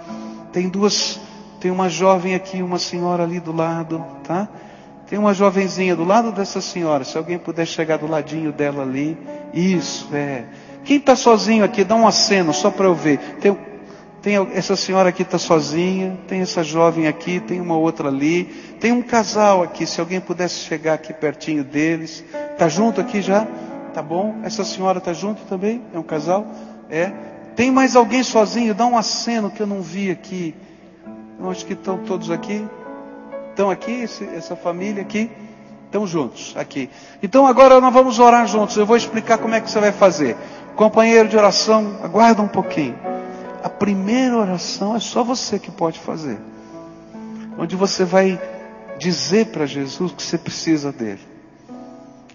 Tem 0.51 0.67
duas, 0.67 1.19
tem 1.59 1.69
uma 1.69 1.87
jovem 1.87 2.33
aqui, 2.33 2.63
uma 2.63 2.79
senhora 2.79 3.23
ali 3.23 3.39
do 3.39 3.55
lado, 3.55 4.03
tá? 4.23 4.49
Tem 5.09 5.17
uma 5.17 5.33
jovenzinha 5.33 5.95
do 5.95 6.03
lado 6.03 6.31
dessa 6.31 6.61
senhora. 6.61 7.03
Se 7.03 7.17
alguém 7.17 7.39
puder 7.39 7.65
chegar 7.65 7.97
do 7.97 8.07
ladinho 8.07 8.51
dela 8.51 8.83
ali, 8.83 9.17
isso 9.53 10.07
é. 10.13 10.45
Quem 10.85 10.97
está 10.97 11.15
sozinho 11.15 11.63
aqui, 11.63 11.83
dá 11.83 11.95
um 11.95 12.07
aceno 12.07 12.53
só 12.53 12.69
para 12.69 12.85
eu 12.85 12.93
ver. 12.93 13.17
Tem 13.41 13.57
tem 14.21 14.35
essa 14.53 14.75
senhora 14.75 15.09
aqui 15.09 15.21
está 15.21 15.37
sozinha, 15.37 16.19
tem 16.27 16.41
essa 16.41 16.61
jovem 16.61 17.07
aqui, 17.07 17.39
tem 17.39 17.61
uma 17.61 17.77
outra 17.77 18.09
ali, 18.09 18.43
tem 18.79 18.91
um 18.91 19.01
casal 19.01 19.63
aqui, 19.63 19.85
se 19.85 20.01
alguém 20.01 20.19
pudesse 20.19 20.59
chegar 20.59 20.95
aqui 20.95 21.13
pertinho 21.13 21.63
deles. 21.63 22.23
Está 22.51 22.67
junto 22.67 22.99
aqui 22.99 23.21
já? 23.21 23.47
Tá 23.93 24.01
bom? 24.01 24.35
Essa 24.43 24.65
senhora 24.65 24.97
está 24.97 25.13
junto 25.13 25.41
também? 25.43 25.81
É 25.93 25.97
um 25.97 26.03
casal? 26.03 26.45
É. 26.89 27.11
Tem 27.55 27.71
mais 27.71 27.95
alguém 27.95 28.21
sozinho? 28.21 28.75
Dá 28.75 28.85
um 28.85 28.97
aceno 28.97 29.49
que 29.49 29.61
eu 29.61 29.67
não 29.67 29.81
vi 29.81 30.11
aqui. 30.11 30.53
Eu 31.39 31.49
acho 31.49 31.65
que 31.65 31.73
estão 31.73 31.97
todos 31.99 32.29
aqui. 32.29 32.65
Estão 33.49 33.69
aqui, 33.69 34.03
essa 34.35 34.55
família 34.55 35.01
aqui? 35.01 35.29
Estão 35.85 36.05
juntos, 36.05 36.53
aqui. 36.55 36.89
Então 37.21 37.47
agora 37.47 37.81
nós 37.81 37.93
vamos 37.93 38.19
orar 38.19 38.47
juntos. 38.47 38.77
Eu 38.77 38.85
vou 38.85 38.95
explicar 38.95 39.37
como 39.37 39.55
é 39.55 39.61
que 39.61 39.69
você 39.69 39.79
vai 39.79 39.91
fazer. 39.91 40.37
Companheiro 40.75 41.27
de 41.27 41.35
oração, 41.35 41.97
aguarda 42.01 42.41
um 42.41 42.47
pouquinho 42.47 42.95
a 43.63 43.69
primeira 43.69 44.37
oração 44.37 44.95
é 44.95 44.99
só 44.99 45.23
você 45.23 45.59
que 45.59 45.71
pode 45.71 45.99
fazer. 45.99 46.39
Onde 47.57 47.75
você 47.75 48.05
vai 48.05 48.39
dizer 48.97 49.47
para 49.47 49.65
Jesus 49.65 50.11
que 50.13 50.23
você 50.23 50.37
precisa 50.37 50.91
dele. 50.91 51.19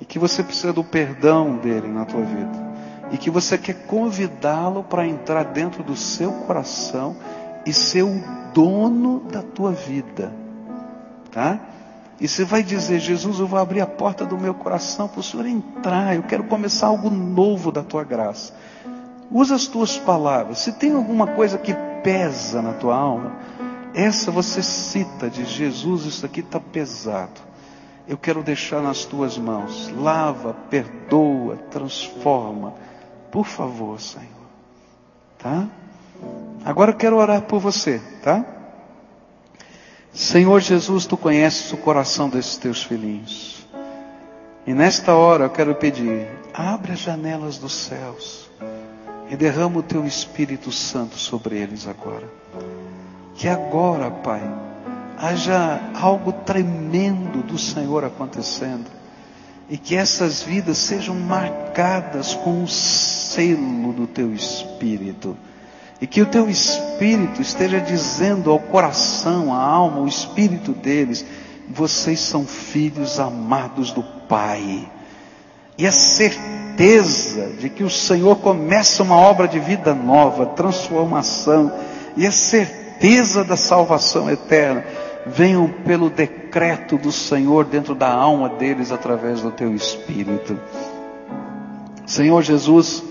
E 0.01 0.05
que 0.05 0.19
você 0.19 0.43
precisa 0.43 0.73
do 0.73 0.85
perdão 0.85 1.57
dele 1.57 1.89
na 1.89 2.05
tua 2.05 2.21
vida. 2.21 2.75
E 3.11 3.17
que 3.17 3.31
você 3.31 3.57
quer 3.57 3.87
convidá-lo 3.87 4.83
para 4.83 5.07
entrar 5.07 5.45
dentro 5.45 5.83
do 5.83 5.97
seu 5.97 6.31
coração 6.33 7.17
e 7.65 7.73
ser 7.73 8.03
o 8.03 8.23
dono 8.53 9.21
da 9.21 9.43
tua 9.43 9.73
vida. 9.73 10.33
Tá? 11.35 11.59
E 12.21 12.29
você 12.29 12.45
vai 12.45 12.63
dizer, 12.63 13.01
Jesus, 13.01 13.41
eu 13.41 13.47
vou 13.49 13.59
abrir 13.59 13.81
a 13.81 13.87
porta 13.87 14.25
do 14.25 14.39
meu 14.39 14.55
coração 14.55 15.09
para 15.09 15.19
o 15.19 15.23
Senhor 15.23 15.45
entrar. 15.47 16.15
Eu 16.15 16.23
quero 16.23 16.45
começar 16.45 16.87
algo 16.87 17.11
novo 17.11 17.73
da 17.73 17.83
tua 17.83 18.05
graça. 18.05 18.55
Usa 19.33 19.57
as 19.57 19.67
tuas 19.67 19.99
palavras. 19.99 20.59
Se 20.59 20.73
tem 20.73 20.95
alguma 20.95 21.27
coisa 21.27 21.59
que 21.59 21.75
pesa 22.05 22.63
na 22.63 22.75
tua 22.75 22.95
alma, 22.95 23.33
essa 23.93 24.31
você 24.31 24.63
cita 24.63 25.29
de 25.29 25.45
Jesus, 25.45 26.05
isso 26.05 26.25
aqui 26.25 26.39
está 26.39 26.61
pesado. 26.61 27.41
Eu 28.07 28.17
quero 28.17 28.43
deixar 28.43 28.81
nas 28.81 29.05
tuas 29.05 29.37
mãos. 29.37 29.93
Lava, 29.97 30.55
perdoa, 30.71 31.57
transforma. 31.69 32.75
Por 33.33 33.45
favor, 33.47 34.01
Senhor. 34.01 34.29
Tá? 35.39 35.67
Agora 36.65 36.93
eu 36.93 36.97
quero 36.97 37.17
orar 37.17 37.43
por 37.43 37.59
você, 37.59 38.01
tá? 38.23 38.45
Senhor 40.15 40.61
Jesus, 40.61 41.07
tu 41.07 41.17
conheces 41.17 41.73
o 41.73 41.77
coração 41.77 42.29
desses 42.29 42.57
teus 42.57 42.85
filhinhos. 42.85 43.67
E 44.65 44.73
nesta 44.73 45.13
hora 45.13 45.47
eu 45.47 45.51
quero 45.51 45.75
pedir, 45.75 46.29
abre 46.55 46.93
as 46.93 47.01
janelas 47.01 47.59
dos 47.59 47.75
céus 47.75 48.49
e 49.29 49.37
derrama 49.37 49.81
o 49.81 49.83
teu 49.83 50.07
Espírito 50.07 50.71
Santo 50.71 51.17
sobre 51.17 51.59
eles 51.59 51.89
agora. 51.89 52.29
Que 53.35 53.49
agora, 53.49 54.09
Pai, 54.09 54.41
haja 55.19 55.81
algo 56.01 56.33
tremendo 56.33 57.43
do 57.43 57.59
Senhor 57.59 58.05
acontecendo 58.05 58.87
e 59.69 59.77
que 59.77 59.97
essas 59.97 60.45
vidas 60.45 60.79
sejam 60.79 61.17
marcadas 61.17 62.35
com 62.35 62.63
o 62.63 62.69
selo 62.69 63.93
do 63.93 64.07
teu 64.07 64.33
Espírito 64.33 65.37
e 66.01 66.07
que 66.07 66.23
o 66.23 66.27
teu 66.27 66.49
Espírito 66.49 66.84
Espírito 66.95 67.43
esteja 67.43 67.81
dizendo 67.81 68.53
ao 68.53 68.61
coração, 68.61 69.53
à 69.53 69.59
alma, 69.59 69.99
ao 69.99 70.07
espírito 70.07 70.71
deles: 70.71 71.27
vocês 71.69 72.21
são 72.21 72.47
filhos 72.47 73.19
amados 73.19 73.91
do 73.91 74.03
Pai. 74.29 74.89
E 75.77 75.89
a 75.89 75.93
certeza 75.93 77.51
de 77.59 77.69
que 77.69 77.83
o 77.83 77.91
Senhor 77.91 78.37
começa 78.37 79.03
uma 79.03 79.17
obra 79.17 79.49
de 79.49 79.59
vida 79.59 79.93
nova, 79.93 80.47
transformação, 80.47 81.73
e 82.17 82.29
a 82.29 82.33
certeza 82.33 83.43
da 83.43 83.57
salvação 83.57 84.31
eterna, 84.31 84.85
venham 85.27 85.69
pelo 85.85 86.09
decreto 86.09 86.97
do 86.97 87.11
Senhor 87.11 87.65
dentro 87.65 87.97
da 87.97 88.13
alma 88.13 88.49
deles 88.49 88.93
através 88.93 89.41
do 89.41 89.51
teu 89.51 89.75
Espírito. 89.75 90.57
Senhor 92.07 92.41
Jesus, 92.43 93.03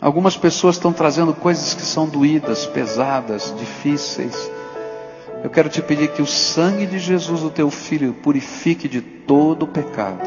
algumas 0.00 0.36
pessoas 0.36 0.76
estão 0.76 0.92
trazendo 0.92 1.34
coisas 1.34 1.74
que 1.74 1.82
são 1.82 2.06
doídas, 2.06 2.66
pesadas, 2.66 3.54
difíceis. 3.58 4.50
Eu 5.42 5.50
quero 5.50 5.68
te 5.68 5.80
pedir 5.80 6.08
que 6.12 6.22
o 6.22 6.26
sangue 6.26 6.86
de 6.86 6.98
Jesus, 6.98 7.42
o 7.42 7.50
teu 7.50 7.70
filho, 7.70 8.14
purifique 8.14 8.88
de 8.88 9.00
todo 9.00 9.64
o 9.64 9.68
pecado. 9.68 10.20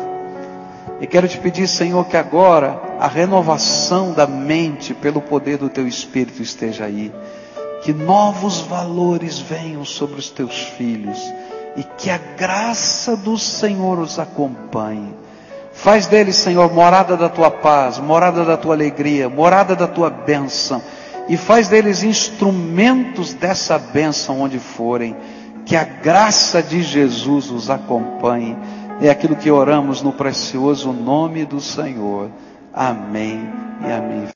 E 1.00 1.08
quero 1.08 1.28
te 1.28 1.38
pedir, 1.38 1.68
Senhor, 1.68 2.06
que 2.06 2.18
agora 2.18 2.82
a 3.00 3.08
renovação 3.08 4.14
da 4.14 4.26
mente 4.26 4.94
pelo 4.94 5.22
poder 5.22 5.58
do 5.58 5.70
teu 5.70 5.88
Espírito 5.88 6.42
esteja 6.42 6.86
aí. 6.86 7.12
Que 7.84 7.94
novos 7.94 8.62
valores 8.62 9.38
venham 9.40 9.84
sobre 9.84 10.18
os 10.18 10.30
teus 10.30 10.58
filhos 10.58 11.20
e 11.76 11.84
que 11.84 12.10
a 12.10 12.18
graça 12.18 13.18
do 13.18 13.38
Senhor 13.38 14.00
os 14.00 14.18
acompanhe. 14.18 15.14
Faz 15.74 16.08
deles, 16.08 16.36
Senhor, 16.36 16.72
morada 16.72 17.18
da 17.18 17.28
tua 17.28 17.50
paz, 17.50 17.98
morada 17.98 18.46
da 18.46 18.56
tua 18.56 18.76
alegria, 18.76 19.28
morada 19.28 19.76
da 19.76 19.88
tua 19.88 20.10
bênção. 20.10 20.82
E 21.28 21.36
faz 21.36 21.68
deles 21.68 22.04
instrumentos 22.04 23.34
dessa 23.34 23.78
bênção 23.78 24.42
onde 24.42 24.60
forem. 24.60 25.16
Que 25.66 25.76
a 25.76 25.84
graça 25.84 26.62
de 26.62 26.84
Jesus 26.84 27.50
os 27.50 27.70
acompanhe. 27.70 28.58
É 29.02 29.10
aquilo 29.10 29.36
que 29.36 29.50
oramos 29.50 30.02
no 30.02 30.14
precioso 30.14 30.92
nome 30.92 31.46
do 31.46 31.60
Senhor. 31.60 32.30
Amém 32.74 33.50
e 33.86 33.92
amém. 33.92 34.28